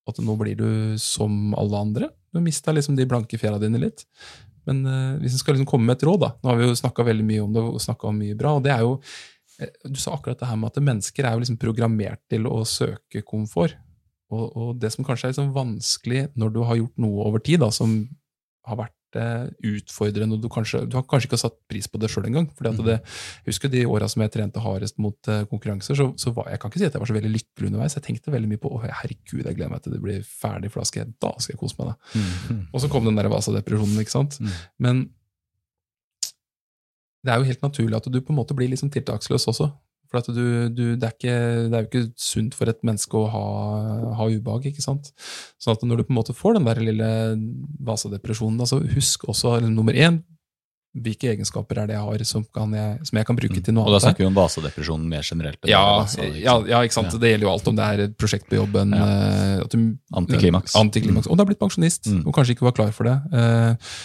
[0.09, 2.09] at nå blir du som alle andre.
[2.35, 4.05] Du mista liksom de blanke fjæra dine litt.
[4.69, 6.79] Men uh, hvis en skal liksom komme med et råd, da Nå har vi jo
[6.79, 8.57] snakka veldig mye om det og snakka om mye bra.
[8.57, 8.93] og det er jo
[9.59, 12.63] eh, Du sa akkurat det her med at mennesker er jo liksom programmert til å
[12.69, 13.75] søke komfort.
[14.33, 17.61] Og, og det som kanskje er liksom vanskelig når du har gjort noe over tid
[17.65, 17.99] da, som
[18.69, 22.29] har vært utfordrende, og du kanskje, du har kanskje ikke satt pris på det sjøl
[22.31, 22.49] engang.
[22.57, 26.09] fordi at det, jeg husker de åra som jeg trente hardest mot eh, konkurranser, så,
[26.17, 27.97] så var jeg kan ikke si at jeg var så veldig lykkelig underveis.
[27.99, 30.83] Jeg tenkte veldig mye på å herregud, jeg gleder meg til det blir ferdig, for
[30.83, 31.93] da skal jeg, da skal jeg kose meg.
[31.93, 32.23] da.
[32.53, 32.63] Mm.
[32.73, 34.39] Og så kom den der Vasa-depresjonen, ikke sant.
[34.41, 34.55] Mm.
[34.87, 35.05] Men
[37.23, 39.71] det er jo helt naturlig at du på en måte blir liksom tiltaksløs også.
[40.13, 41.37] For at du, du, det, er ikke,
[41.73, 43.45] det er jo ikke sunt for et menneske å ha,
[44.19, 44.67] ha ubehag.
[44.69, 45.09] ikke sant?
[45.57, 47.09] Sånn at når du på en måte får den der lille
[47.81, 50.21] vasadepresjonen, da, så husk også eller, nummer én
[50.93, 53.87] hvilke egenskaper er det jeg har som, kan jeg, som jeg kan bruke til noe
[53.87, 53.89] annet.
[53.89, 55.57] Og da snakker vi om vasadepresjonen mer generelt.
[55.71, 57.15] Ja, Vasa, ikke ja, ja, ikke sant.
[57.17, 57.21] Ja.
[57.23, 58.93] Det gjelder jo alt om det er et prosjekt på jobben.
[58.93, 59.07] Ja.
[59.07, 59.87] eh, At du,
[60.21, 60.75] Antiklimaks.
[60.77, 61.31] Antiklimaks.
[61.33, 62.27] Og du har blitt pensjonist, Mm.
[62.29, 63.17] og kanskje ikke var klar for det.
[63.33, 63.97] Eh,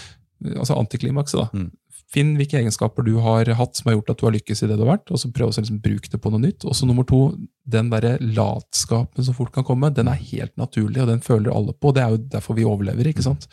[0.56, 1.66] altså antiklimakset, da.
[2.08, 2.14] Mm.
[2.14, 4.78] Finn hvilke egenskaper du har hatt som har gjort at du har lykkes i det
[4.78, 6.64] du har vært, og så prøv å liksom bruke det på noe nytt.
[6.64, 7.22] Og så nummer to,
[7.68, 11.76] den derre latskapen som fort kan komme, den er helt naturlig, og den føler alle
[11.76, 11.92] på.
[11.92, 13.50] Det er jo derfor vi overlever, ikke sant.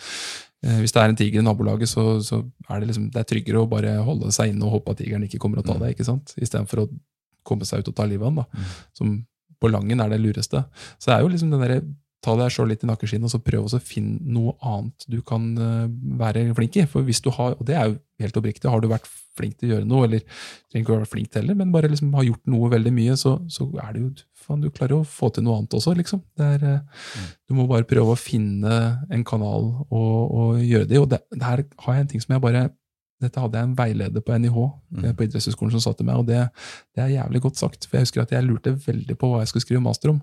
[0.65, 3.29] Eh, Hvis det er en tiger i nabolaget, så, så er det liksom, det er
[3.33, 5.97] tryggere å bare holde seg inne og håpe at tigeren ikke kommer og tar deg,
[5.97, 6.37] ikke sant?
[6.39, 6.89] istedenfor å
[7.45, 8.71] komme seg ut og ta livet av den, da.
[8.97, 9.19] Som
[9.61, 10.63] på langen er det lureste.
[10.99, 11.83] Så det er jo liksom den derre
[12.25, 15.51] ta deg sjøl litt i nakkeskinnet, og så prøv å finne noe annet du kan
[15.61, 15.87] eh,
[16.21, 16.87] være flink i.
[16.89, 19.71] For hvis du har, og det er jo helt oppriktig, har du vært flink til
[19.71, 20.23] å gjøre noe, eller
[20.71, 23.17] trenger ikke å være flink til heller, men bare liksom har gjort noe veldig mye,
[23.19, 24.13] så, så er det jo
[24.45, 26.23] faen, du klarer å få til noe annet også, liksom.
[26.39, 27.27] Det er, mm.
[27.49, 28.79] Du må bare prøve å finne
[29.11, 31.01] en kanal og, og gjøre det.
[31.01, 32.69] Og det, det her har jeg en ting som jeg bare
[33.23, 35.05] dette hadde jeg en veileder på NIH mm.
[35.17, 36.43] på idrettshøyskolen som sa til meg, og det,
[36.97, 37.87] det er jævlig godt sagt.
[37.89, 40.21] For jeg husker at jeg lurte veldig på hva jeg skulle skrive master om.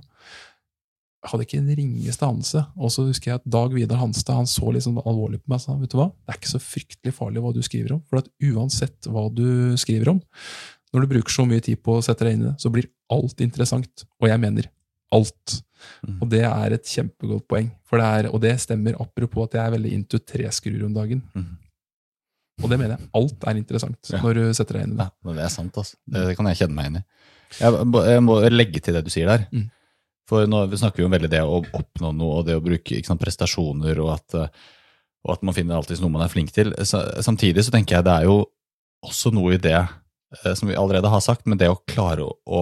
[1.21, 2.63] Hadde ikke en ringeste anelse.
[2.81, 5.59] Og så husker jeg at Dag Vidar Hanstad han så litt sånn alvorlig på meg
[5.59, 8.01] og sa vet du hva, det er ikke så fryktelig farlig hva du skriver om.
[8.09, 9.45] For at uansett hva du
[9.77, 10.21] skriver om,
[10.91, 12.89] når du bruker så mye tid på å sette deg inn i det, så blir
[13.13, 14.05] alt interessant.
[14.19, 14.69] Og jeg mener
[15.13, 15.57] alt.
[16.21, 17.69] Og det er et kjempegodt poeng.
[17.89, 21.21] For det er, og det stemmer apropos at jeg er veldig into treskruer om dagen.
[21.37, 21.49] Mm.
[22.61, 23.09] Og det mener jeg.
[23.17, 24.19] Alt er interessant Ja.
[24.21, 25.07] når du setter deg inn i det.
[25.25, 25.97] Ja, det er sant, altså.
[26.05, 27.03] Det, det kan jeg kjenne meg inn i.
[27.59, 27.79] Jeg,
[28.11, 29.45] jeg må legge til det du sier der.
[29.51, 29.69] Mm.
[30.31, 33.01] For nå vi snakker vi om veldig det å oppnå noe, og det å bruke
[33.03, 34.69] sant, prestasjoner, og at, eh,
[35.27, 36.71] og at man finner alltid noe man er flink til.
[36.87, 38.37] Sa- Samtidig så tenker jeg det er jo
[39.05, 42.31] også noe i det, eh, som vi allerede har sagt, men det å klare å,
[42.47, 42.61] å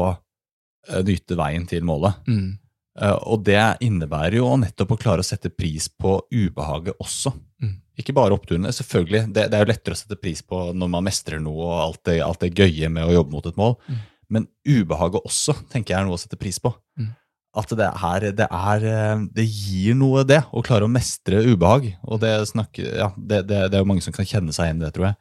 [0.90, 2.18] eh, nyte veien til målet.
[2.28, 2.58] Mm.
[3.00, 7.32] Og det innebærer jo nettopp å klare å sette pris på ubehaget også.
[7.64, 7.78] Mm.
[8.02, 8.74] Ikke bare oppturene.
[8.76, 11.78] Selvfølgelig, det, det er jo lettere å sette pris på når man mestrer noe og
[11.86, 13.78] alt det, alt det gøye med å jobbe mot et mål.
[13.88, 14.02] Mm.
[14.36, 16.74] Men ubehaget også tenker jeg er noe å sette pris på.
[17.60, 17.62] Mm.
[17.62, 21.92] At det er, det er Det gir noe, det, å klare å mestre ubehag.
[22.08, 24.82] Og det, snakker, ja, det, det, det er jo mange som kan kjenne seg igjen
[24.82, 25.18] i det, tror jeg.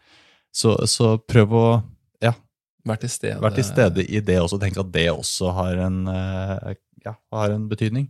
[0.54, 1.66] Så, så prøv å
[2.24, 2.32] ja,
[2.88, 3.40] Vær til stede.
[3.42, 7.52] være til stede i det også, Tenk at det også har en, eh, ja, har
[7.52, 8.08] en betydning.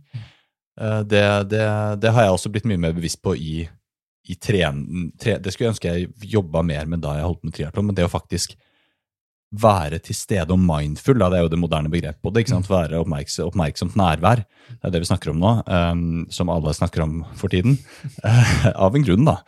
[0.79, 1.65] Eh, Det, det,
[1.99, 3.67] det har jeg også blitt mye mer bevisst på i,
[4.29, 7.57] i tren, tre, Det skulle jeg ønske jeg jobba mer med da jeg holdt med
[7.57, 8.55] triatlon, men det å faktisk
[9.49, 12.43] være til stede og mindful, da, det er jo det moderne begrepet på det.
[12.43, 12.69] ikke sant?
[12.69, 14.43] Være oppmerksom, oppmerksomt nærvær.
[14.69, 17.79] Det er det vi snakker om nå, um, som alle snakker om for tiden.
[18.21, 19.39] Uh, av en grunn, da.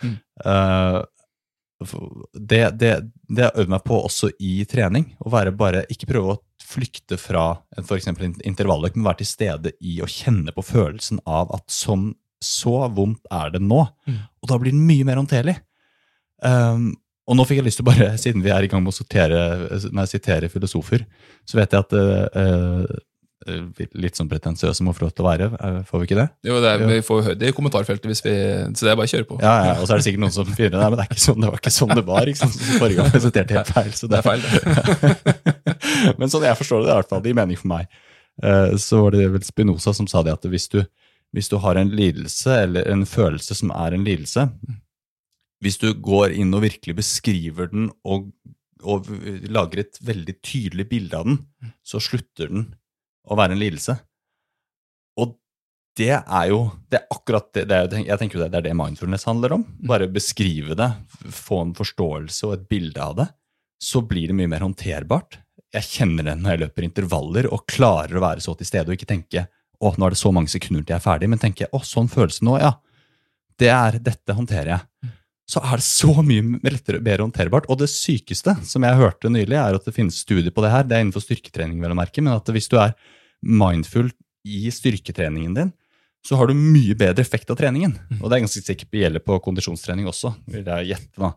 [0.41, 1.01] Uh,
[2.33, 2.93] det, det,
[3.29, 5.11] det har øvd meg på også i trening.
[5.21, 6.41] Å være bare, ikke prøve å
[6.71, 7.45] flykte fra
[7.81, 8.09] f.eks.
[8.47, 13.27] intervalløkt, men være til stede i å kjenne på følelsen av at sånn, så vondt
[13.29, 13.83] er det nå.
[14.09, 15.59] Og da blir den mye mer håndterlig.
[16.41, 16.95] Um,
[17.31, 19.39] og nå fikk jeg lyst til bare, siden vi er i gang med å sortere,
[19.95, 21.05] nei, sitere filosofer,
[21.47, 22.99] så vet jeg at uh,
[23.97, 25.45] litt sånn pretensiøse må få lov til å være.
[25.87, 26.27] Får vi ikke det?
[26.45, 28.35] Jo, det er, Vi får høre det i kommentarfeltet, hvis vi,
[28.77, 29.39] så det er bare å kjøre på.
[29.41, 30.83] Ja, ja, Og så er det sikkert noen som finner det.
[30.83, 32.29] Men det, er ikke sånn, det var ikke sånn det var.
[32.29, 32.59] ikke sant?
[32.75, 33.91] Forrige gang presenterte helt feil.
[33.97, 34.45] Så Det er feil.
[34.45, 36.15] det.
[36.21, 37.99] men sånn jeg forstår det, i hvert fall, det gir mening for meg.
[38.81, 40.79] Så var det vel Spinoza som sa det at hvis du,
[41.33, 44.45] hvis du har en lidelse, eller en følelse som er en lidelse
[45.61, 48.31] Hvis du går inn og virkelig beskriver den og,
[48.81, 49.09] og
[49.51, 51.41] lager et veldig tydelig bilde av den,
[51.85, 52.65] så slutter den
[53.29, 53.95] å være en lidelse.
[55.21, 55.35] Og
[55.99, 58.67] det er jo det er akkurat det, det er, Jeg tenker jo det, det er
[58.69, 59.67] det mindfulness handler om.
[59.85, 60.89] Bare beskrive det,
[61.29, 63.29] få en forståelse og et bilde av det.
[63.81, 65.39] Så blir det mye mer håndterbart.
[65.71, 68.97] Jeg kjenner det når jeg løper intervaller og klarer å være så til stede og
[68.97, 69.45] ikke tenke
[69.81, 72.09] å, nå er det så mange sekunder til jeg er ferdig, men tenke å, sånn
[72.11, 72.75] følelse nå, ja.
[73.57, 75.11] Det er, dette håndterer jeg.
[75.51, 77.65] Så er det så mye lettere, bedre håndterbart.
[77.67, 80.85] Og det sykeste som jeg hørte nylig, er at det finnes studier på det her.
[80.87, 82.93] Det er innenfor styrketrening, vel å merke, men at hvis du er
[83.43, 84.11] mindful
[84.47, 85.73] i styrketreningen din,
[86.25, 87.97] så har du mye bedre effekt av treningen.
[88.21, 91.17] Og det er ganske sikkert gjelder på kondisjonstrening også, vil jeg gjette.
[91.17, 91.33] da.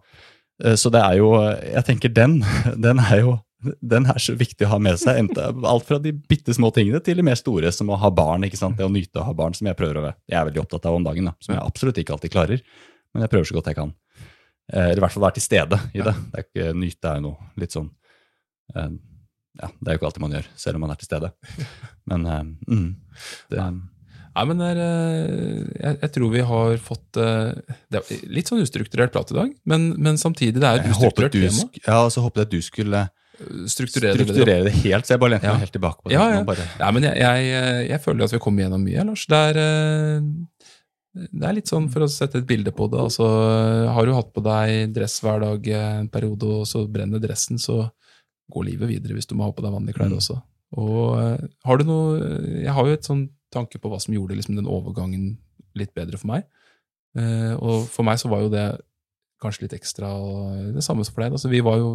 [0.62, 2.44] Eh, Så det er jo Jeg tenker den,
[2.86, 3.40] den er jo
[3.80, 5.30] den er så viktig å ha med seg.
[5.64, 8.44] Alt fra de bitte små tingene til de mer store, som å ha barn.
[8.44, 8.76] ikke sant?
[8.76, 10.98] Det å nyte å ha barn, som jeg prøver å Jeg er veldig opptatt av
[10.98, 12.60] om dagen, da, som jeg absolutt ikke alltid klarer.
[13.14, 13.94] Men jeg prøver så godt jeg kan.
[14.72, 16.14] Eh, Eller i hvert fall være til stede i det.
[16.32, 17.90] det er ikke, nyte er jo noe litt sånn
[18.76, 18.92] eh,
[19.60, 21.28] Ja, det er jo ikke alltid man gjør, selv om man er til stede.
[22.10, 22.88] Men eh, mm,
[23.52, 23.66] det,
[24.34, 28.64] Nei, men det er, eh, jeg, jeg tror vi har fått Det er litt sånn
[28.64, 31.54] ustrukturert prat i dag, men, men samtidig det er et ustrukturert tema.
[31.60, 33.04] sk- ja, så håpet jeg at du skulle
[33.70, 34.24] Strukturere, det.
[34.26, 35.54] strukturere det helt, så jeg bare lente Ja.
[35.54, 36.14] meg helt tilbake på det.
[36.16, 36.42] Ja, ja.
[36.46, 39.24] Bare, Nei, men jeg, jeg, jeg føler at vi kommer gjennom mye, Lars.
[39.30, 39.58] Det er,
[41.14, 43.22] det er litt sånn, for å sette et bilde på det altså,
[43.94, 47.84] Har du hatt på deg dress hver dag en periode, og så brenner dressen, så
[48.50, 50.18] går livet videre hvis du må ha på deg vanlige klær Mm.
[50.18, 50.40] også.
[50.74, 52.18] Og eh, har du noe
[52.64, 55.36] Jeg har jo et sånn tanke på hva som gjorde liksom, den overgangen
[55.78, 56.44] litt bedre for meg.
[57.16, 58.66] Eh, og for meg så var jo det
[59.42, 60.10] kanskje litt ekstra
[60.74, 61.36] det samme som for deg.
[61.38, 61.92] Altså, vi var jo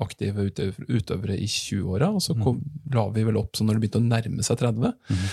[0.00, 2.62] aktive utøvere, utøvere i 20-åra, og så kom,
[2.92, 4.94] la vi vel opp sånn når det begynte å nærme seg 30.
[5.12, 5.28] Mhm.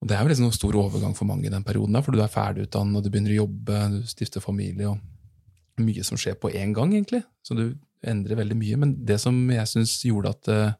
[0.00, 2.16] Og Det er jo liksom en stor overgang for mange i den perioden, der, for
[2.16, 6.38] du er ferdigutdannet, og du begynner å jobbe, du stifter familie, og mye som skjer
[6.40, 7.22] på én gang, egentlig.
[7.44, 7.66] Så du
[8.06, 8.78] endrer veldig mye.
[8.80, 10.72] Men det som jeg syns gjorde at eh,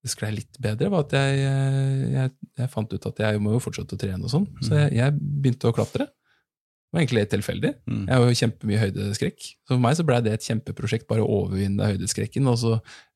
[0.00, 3.56] det sklei litt bedre, var at jeg, eh, jeg, jeg fant ut at jeg må
[3.56, 4.48] jo fortsette å trene og sånn.
[4.62, 6.08] Så jeg, jeg begynte å klatre.
[6.90, 7.70] Det var egentlig litt tilfeldig.
[7.86, 7.98] Mm.
[8.08, 9.44] Jeg har jo kjempemye høydeskrekk.
[9.62, 12.72] Så for meg så ble det et kjempeprosjekt, bare å overvinne høydeskrekken, og så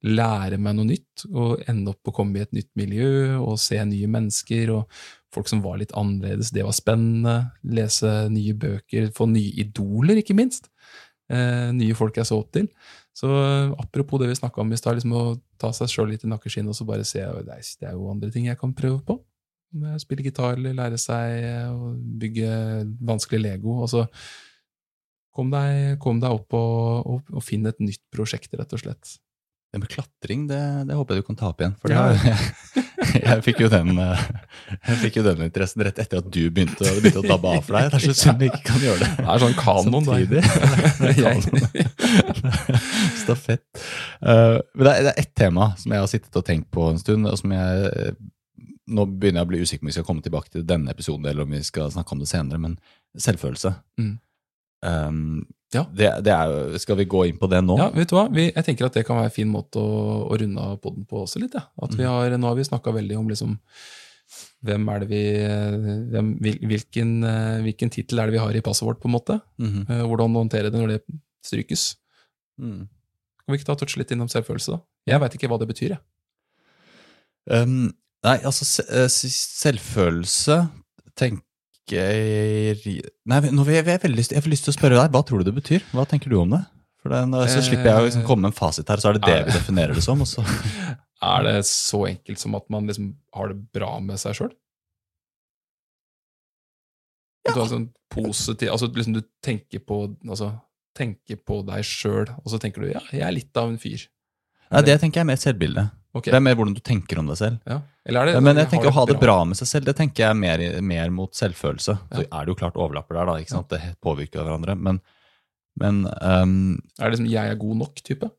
[0.07, 3.09] lære meg noe nytt, og ende opp å komme i et nytt miljø,
[3.41, 5.01] og se nye mennesker, og
[5.35, 6.53] folk som var litt annerledes.
[6.55, 7.37] Det var spennende.
[7.77, 10.71] Lese nye bøker, få nye idoler, ikke minst.
[11.33, 12.69] Eh, nye folk jeg så opp til.
[13.17, 15.25] Så eh, apropos det vi snakka om i stad, liksom å
[15.61, 18.33] ta seg sjøl litt i nakkeskinnet og så bare se er, det er jo andre
[18.35, 19.19] ting jeg kan prøve på.
[19.99, 22.49] Spille gitar eller lære seg å bygge
[23.03, 23.81] vanskelig Lego.
[23.83, 24.05] Altså,
[25.35, 29.17] kom deg, kom deg opp og, og, og finn et nytt prosjekt, rett og slett.
[29.75, 31.75] Det med klatring, det, det håper jeg du kan ta opp igjen.
[31.83, 32.83] For det Ja.
[33.27, 34.23] jeg, fikk jo den, eh,
[34.89, 37.79] jeg fikk jo den interessen rett etter at du begynte, begynte å dabbe av for
[37.79, 37.91] deg.
[37.93, 39.11] Det er så synd vi ikke kan gjøre det.
[39.19, 40.15] Det er sånn kanon, da.
[43.23, 43.65] Stafett.
[44.21, 46.89] Eh, men det er, det er ett tema som jeg har sittet og tenkt på
[46.93, 48.15] en stund, og som jeg eh,
[48.95, 51.25] Nå begynner jeg å bli usikker på om vi skal komme tilbake til denne episoden,
[51.25, 52.75] eller om vi skal snakke om det senere, men
[53.17, 53.71] selvfølelse.
[53.97, 54.11] Mm.
[54.85, 55.85] Um, Ja.
[55.91, 57.77] det, det er skal vi gå inn på det nå?
[57.81, 58.29] Ja, vet du hva?
[58.33, 61.05] Vi, jeg tenker at det kan være en fin måte å, å runde av podden
[61.11, 61.57] på også litt.
[61.59, 61.67] Ja.
[61.83, 63.59] At vi har, nå har vi snakka veldig om liksom
[64.65, 65.23] hvem er det vi
[66.15, 69.41] hvem, Hvilken, eh, hvilken tittel er det vi har i passet vårt, på en måte?
[69.61, 70.07] Mm -hmm.
[70.09, 71.01] Hvordan håndtere det når det
[71.45, 71.97] strykes.
[72.59, 72.89] Mm.
[73.45, 74.81] Kan vi ikke ta touche litt innom selvfølelse, da?
[75.07, 76.01] Jeg veit ikke hva det betyr, jeg.
[77.45, 77.93] Um,
[78.25, 80.69] nei, altså eh, selvfølelse
[81.15, 81.45] tenker
[81.93, 85.43] jeg Nei, nå jeg, jeg, veldig jeg får lyst til å spørre deg, hva tror
[85.43, 85.85] du det betyr?
[85.93, 86.63] Hva tenker du om det?
[87.05, 89.29] For nå Så slipper jeg å liksom komme med en fasit her, så er det
[89.29, 90.23] det vi definerer det som.
[90.25, 90.45] Også.
[91.25, 94.51] Er det så enkelt som at man liksom har det bra med seg sjøl?
[97.45, 97.53] Ja.
[97.53, 100.51] du har sånn positiv Altså liksom du tenker på, altså,
[100.97, 104.05] tenker på deg sjøl, og så tenker du ja, jeg er litt av en fyr.
[104.71, 105.85] Nei, det tenker jeg er mer selvbilde.
[106.15, 106.31] Okay.
[106.31, 107.59] Det er mer hvordan du tenker om deg selv.
[107.67, 107.81] Ja.
[108.07, 110.31] Eller det, Men jeg tenker å ha det bra med seg selv, det tenker jeg
[110.31, 111.97] er mer, mer mot selvfølelse.
[112.13, 113.37] Så er det jo klart overlapper der, da.
[113.43, 113.73] ikke sant?
[113.73, 114.77] Det påvirker hverandre.
[114.79, 115.01] Men,
[115.81, 116.55] men um,
[117.01, 118.31] Er det som 'jeg er god nok'-type?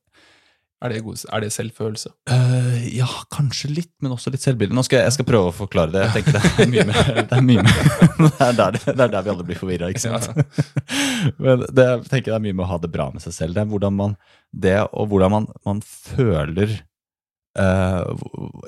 [0.85, 2.11] Er, det god- er det selvfølelse?
[2.29, 4.75] Uh, Ja, kanskje litt, men også litt selvbilde.
[4.77, 6.03] Nå skal jeg, jeg skal prøve å forklare det.
[6.05, 7.81] Jeg tenker Det er mye mer, det er, mye mer.
[8.25, 10.29] Det er, der, det er der vi alle blir forvirra, ikke sant?
[11.43, 13.57] Men det, jeg tenker det er mye med å ha det bra med seg selv.
[13.57, 14.15] Det er hvordan man,
[14.53, 16.77] det og hvordan man, man føler
[17.59, 18.05] uh,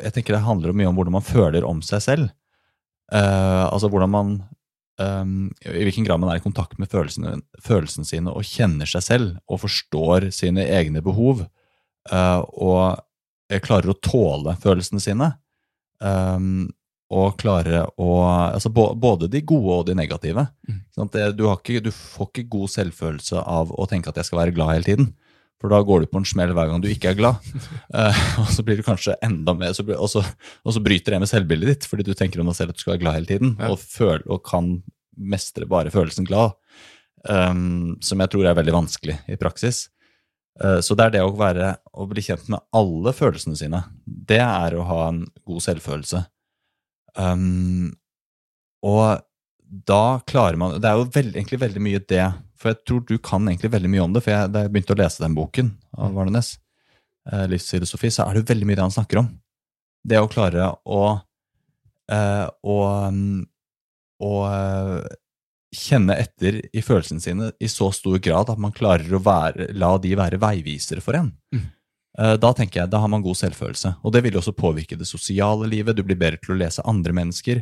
[0.04, 2.30] Jeg tenker det handler mye om hvordan man føler om seg selv.
[3.14, 4.38] Uh, altså hvordan man
[4.98, 9.04] Um, I hvilken grad man er i kontakt med følelsene, følelsene sine og kjenner seg
[9.06, 11.44] selv og forstår sine egne behov.
[12.12, 15.32] Eh, og klarer å tåle følelsene sine.
[16.04, 16.74] eh,
[17.08, 20.44] og klare å altså Både de gode og de negative.
[20.68, 24.42] Det, du, har ikke, du får ikke god selvfølelse av å tenke at jeg skal
[24.42, 25.08] være glad hele tiden.
[25.58, 27.42] For da går du på en smell hver gang du ikke er glad.
[27.98, 30.20] Eh, og så blir du kanskje enda mer, så og, så,
[30.68, 32.84] og så bryter det med selvbildet ditt, fordi du tenker om deg selv at du
[32.84, 34.68] skal være glad hele tiden, og, føl, og kan
[35.18, 36.58] mestre bare følelsen glad.
[37.24, 39.88] Um, som jeg tror er veldig vanskelig i praksis.
[40.64, 43.84] Eh, så det er det å være, å bli kjent med alle følelsene sine.
[44.06, 46.24] Det er å ha en god selvfølelse.
[47.18, 47.94] Um,
[48.86, 49.24] og
[49.68, 52.22] da klarer man Det er jo veld, egentlig veldig mye det
[52.62, 54.22] For jeg tror du kan egentlig veldig mye om det.
[54.26, 56.56] For jeg, da jeg begynte å lese den boken av Varnenes,
[57.32, 59.32] eh, livsfilosofi, så er det jo veldig mye det han snakker om.
[60.08, 61.02] Det å klare å
[62.12, 62.78] eh, å,
[63.12, 63.42] mm,
[64.24, 65.16] å eh,
[65.76, 69.96] kjenne etter i følelsene sine i så stor grad at man klarer å være, la
[70.02, 71.34] de være veivisere for en.
[71.54, 71.66] Mm.
[72.42, 73.92] Da tenker jeg, da har man god selvfølelse.
[74.02, 75.94] Og det vil også påvirke det sosiale livet.
[75.94, 77.62] Du blir bedre til å lese andre mennesker.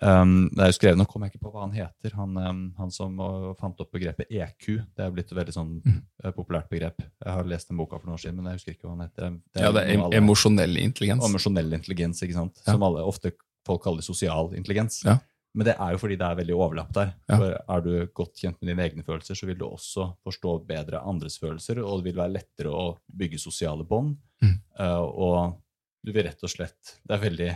[0.00, 2.60] Um, det er jo skrevet, Nå kommer jeg ikke på hva han heter, han, um,
[2.80, 4.68] han som uh, fant opp begrepet EQ.
[4.96, 7.02] Det er blitt et veldig sånn uh, populært begrep.
[7.02, 9.04] Jeg har lest den boka for noen år siden, men jeg husker ikke hva han
[9.04, 9.34] heter.
[9.60, 11.26] Ja, det er em alle- emosjonell intelligens.
[11.28, 12.56] Emosjonell intelligens, ikke sant?
[12.64, 12.72] Ja.
[12.72, 13.34] som alle, ofte
[13.68, 15.02] folk kaller sosial intelligens.
[15.06, 15.18] Ja.
[15.54, 17.10] Men det er jo fordi det er veldig overlapp der.
[17.28, 17.36] Ja.
[17.36, 21.02] For Er du godt kjent med dine egne følelser, så vil du også forstå bedre
[21.04, 24.14] andres følelser, og det vil være lettere å bygge sosiale bånd.
[24.42, 24.54] Mm.
[24.80, 25.58] Uh, og
[26.02, 27.50] du vil rett og slett Det er veldig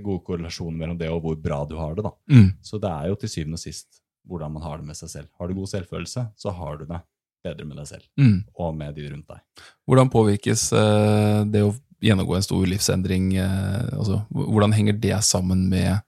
[0.00, 2.04] gode korrelasjoner mellom det og hvor bra du har det.
[2.06, 2.12] da.
[2.32, 2.46] Mm.
[2.64, 5.28] Så det er jo til syvende og sist hvordan man har det med seg selv.
[5.40, 7.00] Har du god selvfølelse, så har du det
[7.44, 8.44] bedre med deg selv Mm.
[8.54, 9.66] og med de rundt deg.
[9.88, 15.68] Hvordan påvirkes uh, det å gjennomgå en stor livsendring Uh, altså, Hvordan henger det sammen
[15.68, 15.98] med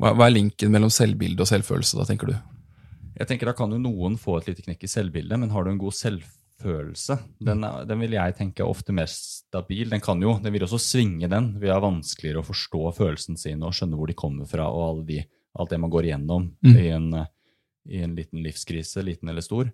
[0.00, 2.36] hva, hva er linken mellom selvbilde og selvfølelse, da, tenker du?
[3.20, 5.70] Jeg tenker Da kan jo noen få et lite knekk i selvbildet, men har du
[5.74, 9.90] en god selvfølelse, den, den vil jeg tenke er ofte mer stabil.
[9.92, 11.52] Den kan jo, den vil også svinge, den.
[11.60, 15.20] Vi har vanskeligere å forstå følelsene sine og skjønne hvor de kommer fra, og de,
[15.58, 16.74] alt det man går igjennom Mm.
[16.76, 17.12] i, en,
[17.88, 19.70] i en liten livskrise, liten eller stor.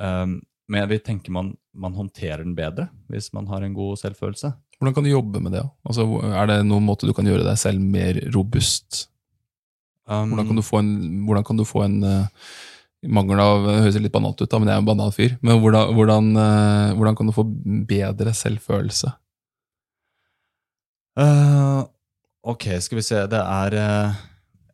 [0.00, 0.40] Um,
[0.70, 4.52] men jeg vil tenke man, man håndterer den bedre hvis man har en god selvfølelse.
[4.78, 5.64] Hvordan kan du jobbe med det?
[5.84, 9.09] Altså, er det noen måte du kan gjøre deg selv mer robust?
[10.10, 10.90] Um, Hvordan kan du få en,
[11.28, 12.50] hvordan kan du få en uh,
[13.06, 15.36] mangel av Det høres litt banalt ut, da, men jeg er en banal fyr.
[15.46, 17.44] Men hvordan, hvordan, uh, hvordan kan du få
[17.86, 19.12] bedre selvfølelse?
[21.20, 21.84] Uh,
[22.46, 23.22] ok, skal vi se.
[23.30, 24.20] Det er eh,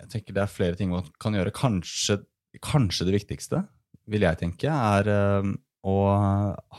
[0.02, 1.52] Jeg tenker det er flere ting man kan gjøre.
[1.56, 2.20] Kanskje,
[2.62, 3.62] kanskje det viktigste,
[4.06, 5.48] vil jeg tenke, er eh,
[5.86, 5.96] å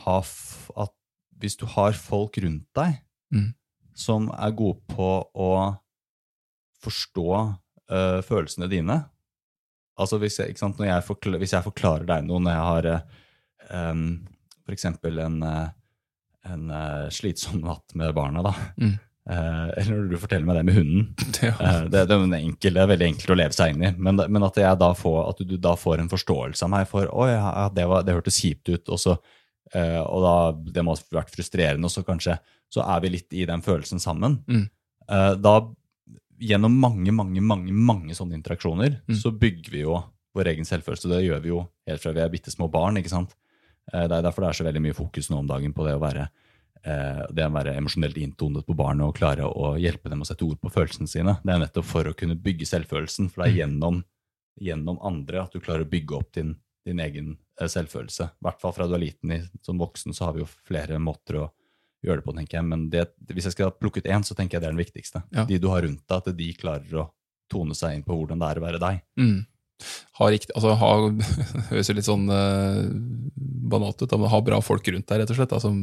[0.04, 0.94] ha f at
[1.38, 3.50] hvis du har folk rundt deg Mm.
[3.92, 5.06] som er gode på
[5.36, 5.48] å
[6.80, 7.26] forstå
[7.92, 9.02] eh, følelsene dine
[9.98, 13.16] Altså hvis jeg, sant, jeg, forklarer, hvis jeg forklarer deg noe når jeg har uh,
[13.90, 14.04] um,
[14.68, 15.68] for eksempel en, eh,
[16.52, 18.52] en uh, slitsom natt med barna, da.
[18.76, 18.92] Mm.
[19.28, 21.08] Uh, eller når du forteller meg det med hunden.
[21.48, 21.54] Ja.
[21.56, 23.90] Uh, det, det, er en enkel, det er veldig enkelt å leve seg inn i.
[23.96, 24.60] Men, men at,
[25.00, 28.16] får, at du da får en forståelse av meg for Oi, ja, det, var, det
[28.16, 28.84] hørtes kjipt ut.
[28.92, 29.16] Og, så,
[29.72, 30.36] eh, og da,
[30.76, 31.88] det må ha vært frustrerende.
[31.88, 32.38] Og så kanskje
[32.72, 34.40] så er vi litt i den følelsen sammen.
[34.50, 34.66] Mm.
[35.08, 35.54] Eh, da,
[36.40, 39.16] gjennom mange, mange, mange, mange sånne interaksjoner, Mm.
[39.18, 39.98] så bygger vi jo
[40.34, 41.08] vår egen selvfølelse.
[41.10, 42.96] Det gjør vi jo helt fra vi er bitte små barn.
[42.96, 43.34] ikke sant?
[43.92, 45.94] Eh, det er derfor det er så veldig mye fokus nå om dagen på det
[45.96, 46.28] å være
[46.84, 50.44] eh, det å være emosjonelt inntonet på barnet og klare å hjelpe dem å sette
[50.46, 51.38] ord på følelsene sine.
[51.42, 54.04] Det er nettopp for å kunne bygge selvfølelsen, for det er gjennom,
[54.60, 56.54] gjennom andre at du klarer å bygge opp din,
[56.86, 58.24] din egen eh, selvfølelse.
[58.30, 59.32] I hvert fall fra du er liten.
[59.32, 61.48] I, som voksen så har vi jo flere måter å
[62.04, 62.64] gjøre det på, tenker jeg.
[62.70, 65.22] Men det, hvis jeg skal plukke ut én, så tenker jeg det er den viktigste.
[65.34, 65.44] Ja.
[65.48, 67.06] De du har rundt deg, at de klarer å
[67.50, 69.00] tone seg inn på hvordan det er å være deg.
[69.18, 69.38] Mm.
[70.18, 70.90] Ha riktig, altså ha,
[71.70, 72.84] høres jo litt sånn eh,
[73.70, 75.80] banalt ut, men ha bra folk rundt deg, rett og slett, da, som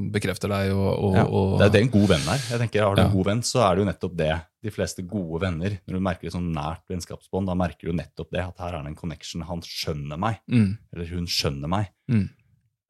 [0.00, 2.40] bekrefter deg og, og, Ja, og det er det en god venn er.
[2.52, 3.08] Jeg tenker, Har du Ja.
[3.08, 4.30] en god venn, så er det jo nettopp det.
[4.64, 8.30] De fleste gode venner, når du merker et sånn nært vennskapsbånd, da merker du nettopp
[8.32, 9.42] det, at her er det en connection.
[9.48, 11.90] Han skjønner meg, Mm, eller hun skjønner meg.
[12.08, 12.28] mm.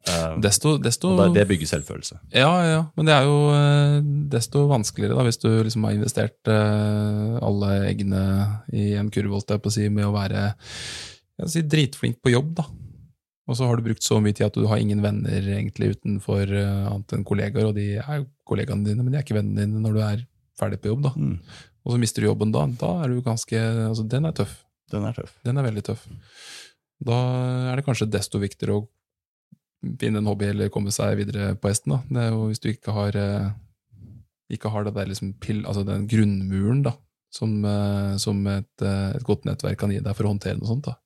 [0.09, 2.16] Eh, Desto, desto og det bygger selvfølelse.
[2.32, 2.78] Ja, ja.
[2.96, 3.96] Men det er jo eh,
[4.32, 8.22] desto vanskeligere da, hvis du liksom har investert eh, alle eggene
[8.72, 10.46] i en kurv, holdt jeg på å si, med å være
[11.53, 12.66] si, dritflink på jobb, da.
[13.51, 16.48] Og så har du brukt så mye tid at du har ingen venner egentlig utenfor
[16.55, 19.82] annet enn kollegaer, og de er jo kollegaene dine, men de er ikke vennene dine
[19.82, 20.22] når du er
[20.61, 21.12] ferdig på jobb, da.
[21.18, 21.34] Mm.
[21.84, 22.62] Og så mister du jobben da.
[22.80, 24.53] Da er du ganske Altså, den er tøff.
[24.92, 25.32] Den er tøff.
[25.46, 26.07] Den er veldig tøff.
[27.01, 27.18] Da
[27.72, 28.86] er det kanskje desto viktigere å
[29.80, 31.94] finne en hobby eller komme seg videre på hesten.
[31.94, 32.00] da.
[32.08, 33.50] Det er jo Hvis du ikke har, eh,
[34.52, 36.94] ikke har det der liksom pill, altså den grunnmuren da,
[37.32, 40.68] som, eh, som et, eh, et godt nettverk kan gi deg for å håndtere noe
[40.68, 40.84] sånt.
[40.84, 40.96] da.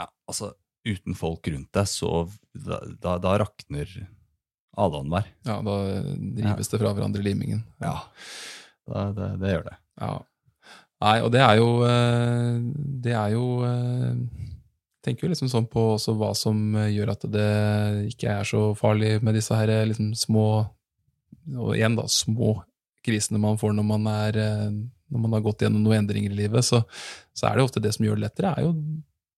[0.00, 0.54] Ja, altså,
[0.86, 4.08] uten folk rundt deg, så da, da, da rakner
[4.76, 5.26] alle åndvær.
[5.44, 5.76] Ja, Da
[6.54, 7.64] rives det fra hverandre limingen.
[7.80, 8.04] Ja,
[8.88, 9.76] da, det, det gjør det.
[10.00, 10.18] Ja.
[11.00, 11.68] Nei, og det er jo
[13.00, 13.44] Det er jo
[15.04, 17.50] tenker jo liksom sånn på hva som eh, gjør at det
[18.12, 20.46] ikke er så farlig med disse her eh, liksom små
[21.56, 22.60] Og igjen, da, små
[23.06, 24.66] krisene man får når man, er, eh,
[25.10, 26.82] når man har gått gjennom noen endringer i livet, så,
[27.32, 28.74] så er det ofte det som gjør det lettere, er jo,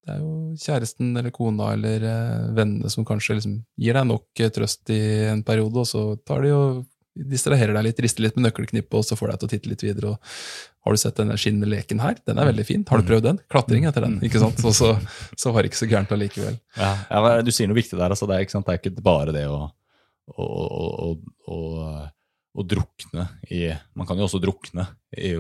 [0.03, 2.09] det er jo kjæresten eller kona eller
[2.57, 4.99] vennene som kanskje liksom gir deg nok trøst i
[5.31, 6.83] en periode, og så tar de og
[7.13, 9.87] distraherer deg litt, rister litt med nøkkelknippet, og så får deg til å titte litt
[9.87, 10.15] videre.
[10.17, 12.17] og har du sett denne skinneleken her?
[12.27, 12.85] Den er veldig fin.
[12.91, 13.37] Har du prøvd den?
[13.53, 14.17] Klatring etter den.
[14.27, 14.59] ikke sant?
[14.67, 14.89] Og så,
[15.39, 16.57] så var det ikke så gærent allikevel.
[16.79, 18.11] Ja, ja, Du sier noe viktig der.
[18.11, 18.59] altså Det er ikke?
[18.67, 19.61] Det er ikke bare det å,
[20.35, 21.15] å, å, å,
[21.55, 21.61] å,
[22.59, 23.63] å drukne i
[23.95, 25.31] Man kan jo også drukne i,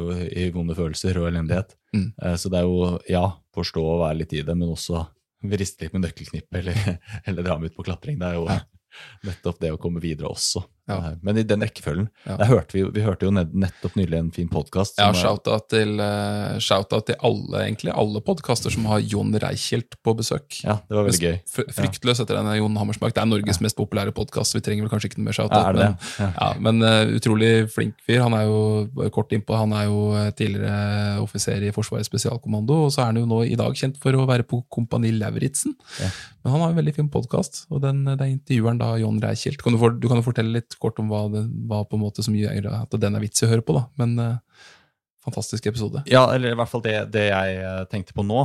[0.44, 1.74] i vonde følelser og elendighet.
[1.96, 2.06] Mm.
[2.22, 3.24] Eh, Så det er jo, ja,
[3.56, 5.02] forstå og være litt i det, men også
[5.58, 8.20] riste litt med nøkkelknippet eller, eller dra med ut på klatring.
[8.22, 8.46] Det er jo
[9.26, 10.62] nettopp det å komme videre også.
[10.90, 10.96] Ja.
[10.98, 12.36] Eh, Men i den rekkefølgen Ja.
[12.48, 14.98] hørte vi, vi hørte jo nettopp nylig en fin podkast.
[14.98, 20.16] Ja, shout-out til, uh, shout-out til alle, egentlig alle podkaster som har Jon Reichelt på
[20.18, 20.58] besøk.
[20.64, 21.36] Ja, det var veldig gøy.
[21.46, 23.14] Fr- Fryktløs etter denne Jon Hammersmark.
[23.14, 25.78] Det er Norges mest populære podkast, vi trenger vel kanskje ikke noe mer Ja, shout-out.
[25.78, 25.96] men.
[26.18, 26.32] Ja.
[26.40, 28.20] ja, men uh, utrolig flink fyr.
[28.26, 32.90] Han er jo kort innpå, han er jo eh, tidligere offiser i Forsvarets spesialkommando, og
[32.92, 35.74] så er han jo nå i dag kjent for å være på Kompani Lauritzen.
[36.00, 36.10] Ja.
[36.42, 39.62] Men han har en veldig fin podkast, og den, den intervjueren da Jon Reichelt.
[39.62, 42.04] Kan du, for, du kan jo fortelle litt kort om hva, det, hva på en
[42.04, 43.84] måte som gjør at den er vits i å høre på, da.
[44.00, 44.64] Men uh,
[45.24, 46.02] fantastisk episode.
[46.10, 48.42] Ja, eller i hvert fall det, det jeg eh, tenkte på nå,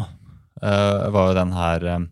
[0.61, 2.05] uh, var jo den her eh,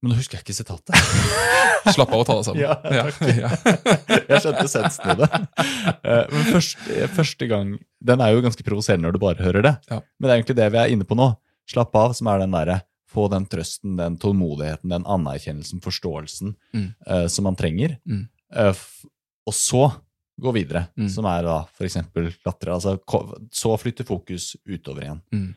[0.00, 0.96] Men nå husker jeg ikke sitatet.
[1.94, 2.64] Slapp av å ta deg sammen.
[2.66, 3.52] Ja, ja.
[4.30, 5.30] jeg skjønte sensen i det.
[6.04, 7.72] Uh, Men første, første gang
[8.04, 9.74] Den er jo ganske provoserende når du bare hører det.
[9.92, 10.00] Ja.
[10.18, 11.30] Men det er egentlig det vi er inne på nå.
[11.70, 16.84] Slapp av, som er den derre få den trøsten, den tålmodigheten, den anerkjennelsen, forståelsen Mm.
[17.10, 17.96] uh, som man trenger.
[18.06, 18.28] Mm.
[18.52, 18.72] Eh,
[19.46, 19.84] og så
[20.40, 21.08] gå videre, Mm.
[21.12, 22.70] som er da eksempel latter.
[22.72, 22.98] Altså,
[23.52, 25.20] så flytter fokus utover igjen.
[25.32, 25.54] Mm.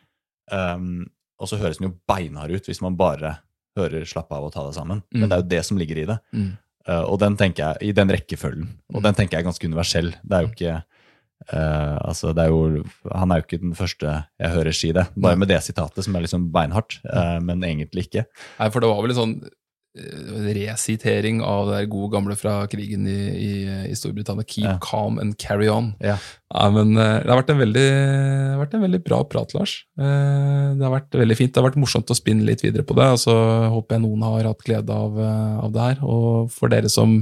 [0.51, 1.05] Um,
[1.39, 3.37] og så høres den jo beinhard ut hvis man bare
[3.77, 5.01] hører 'slapp av og ta det sammen'.
[5.13, 5.19] Mm.
[5.19, 6.19] Men det er jo det som ligger i det.
[6.33, 6.57] Mm.
[6.87, 8.67] Uh, og den tenker jeg, i den rekkefølgen.
[8.93, 9.03] Og Mm.
[9.03, 10.11] den tenker jeg er ganske universell.
[10.11, 10.83] Det er jo ikke
[11.53, 12.83] uh, altså det er jo,
[13.15, 15.07] Han er jo ikke den første jeg hører si det.
[15.19, 18.25] Bare med det sitatet, som er liksom beinhardt, uh, men egentlig ikke.
[18.59, 19.49] Nei, for det var vel sånn
[19.95, 23.51] resitering av det gode gamle fra krigen i, i,
[23.91, 24.45] i Storbritannia.
[24.47, 24.77] Keep Ja.
[24.81, 25.93] calm and carry on.
[26.01, 26.17] Ja.
[26.53, 27.85] Ja, men eh, det har vært en veldig,
[28.61, 29.75] vært en veldig bra prat, Lars.
[29.99, 31.53] Eh, Det har vært veldig fint.
[31.53, 33.35] Det har vært morsomt å spinne litt videre på det, og så
[33.73, 36.03] håper jeg noen har hatt glede av, eh, av det her.
[36.03, 37.19] Og for dere som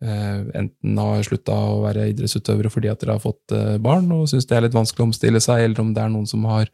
[0.00, 4.28] eh, enten har slutta å være idrettsutøvere fordi at dere har fått eh, barn og
[4.30, 6.68] syns det er litt vanskelig å omstille seg, eller om det er noen som har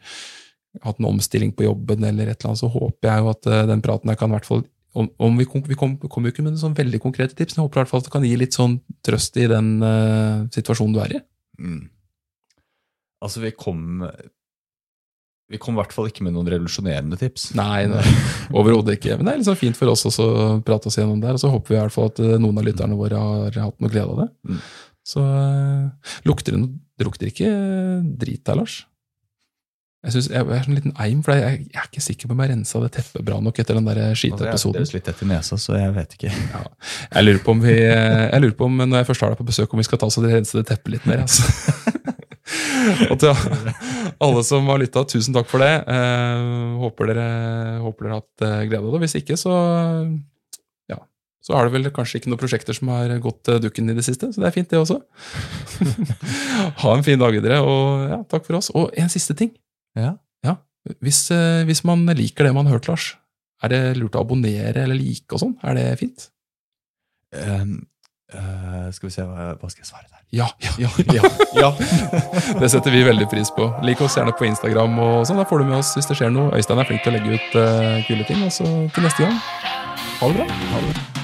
[0.83, 3.67] hatt en omstilling på jobben, eller et eller annet, så håper jeg jo at eh,
[3.71, 4.65] den praten her kan i hvert fall
[4.95, 7.63] om, om vi, kom, vi kom, kommer jo ikke med sånn veldig konkrete tips, men
[7.63, 8.77] jeg håper i hvert fall at det kan gi litt sånn
[9.07, 11.21] trøst i den uh, situasjonen du er i.
[11.59, 11.83] Mm.
[13.25, 14.05] Altså, vi kom
[15.51, 17.51] Vi kom i hvert fall ikke med noen revolusjonerende tips.
[17.59, 18.05] Nei, nei
[18.59, 19.19] overhodet ikke.
[19.19, 21.53] Men det er sånn fint for oss også å prate oss gjennom der, og så
[21.53, 24.15] håper vi i hvert fall at eh, noen av lytterne våre har hatt noe glede
[24.15, 24.31] av det.
[24.49, 24.65] Mm.
[25.05, 27.51] Så eh, lukter det Det lukter ikke
[28.23, 28.85] drit her, Lars?
[30.05, 32.43] Jeg, synes, jeg er sånn liten eim, for jeg, jeg er ikke sikker på om
[32.45, 34.83] jeg rensa det teppet bra nok etter den der Altså, jeg skiteepisoden.
[34.83, 36.33] er litt tett nesa, så jeg vet ikke.
[36.53, 36.61] Ja.
[37.15, 39.49] Jeg lurer på om vi Jeg lurer på om når jeg først har deg på
[39.49, 41.25] besøk, om vi skal ta oss og rense det teppet litt mer.
[41.25, 41.49] Altså.
[43.11, 43.33] og til
[44.21, 45.73] alle som har lytta, tusen takk for det.
[45.89, 46.45] Eh,
[46.83, 47.27] håper, dere,
[47.85, 49.03] håper dere har hatt eh, glede av det.
[49.07, 49.55] Hvis ikke, så
[50.91, 51.01] ja,
[51.45, 54.05] så har det vel kanskje ikke noen prosjekter som har gått eh, dukken i det
[54.07, 54.31] siste.
[54.35, 55.01] Så det er fint, det også.
[56.85, 58.73] ha en fin dag videre, og ja, takk for oss.
[58.77, 59.55] Og en siste ting.
[59.99, 60.15] Ja.
[60.45, 60.59] Ja,
[61.01, 63.15] hvis, eh, hvis man liker det man har hørt, Lars,
[63.65, 65.55] er det lurt å abonnere eller like og sånn?
[65.65, 66.29] Er det fint?
[67.35, 67.87] Um,
[68.35, 70.21] uh, skal vi se, hva, hva skal jeg svare der?
[70.35, 71.71] Ja, ja, Ja, ja.
[72.61, 73.69] Det setter vi veldig pris på.
[73.87, 76.35] Lik oss gjerne på Instagram, og sånn, da får du med oss hvis det skjer
[76.35, 76.53] noe.
[76.59, 78.43] Øystein er flink til å legge ut uh, kule ting.
[78.47, 79.39] Og så til neste gang,
[80.21, 80.49] Ha det bra.
[80.49, 81.24] Ha det bra.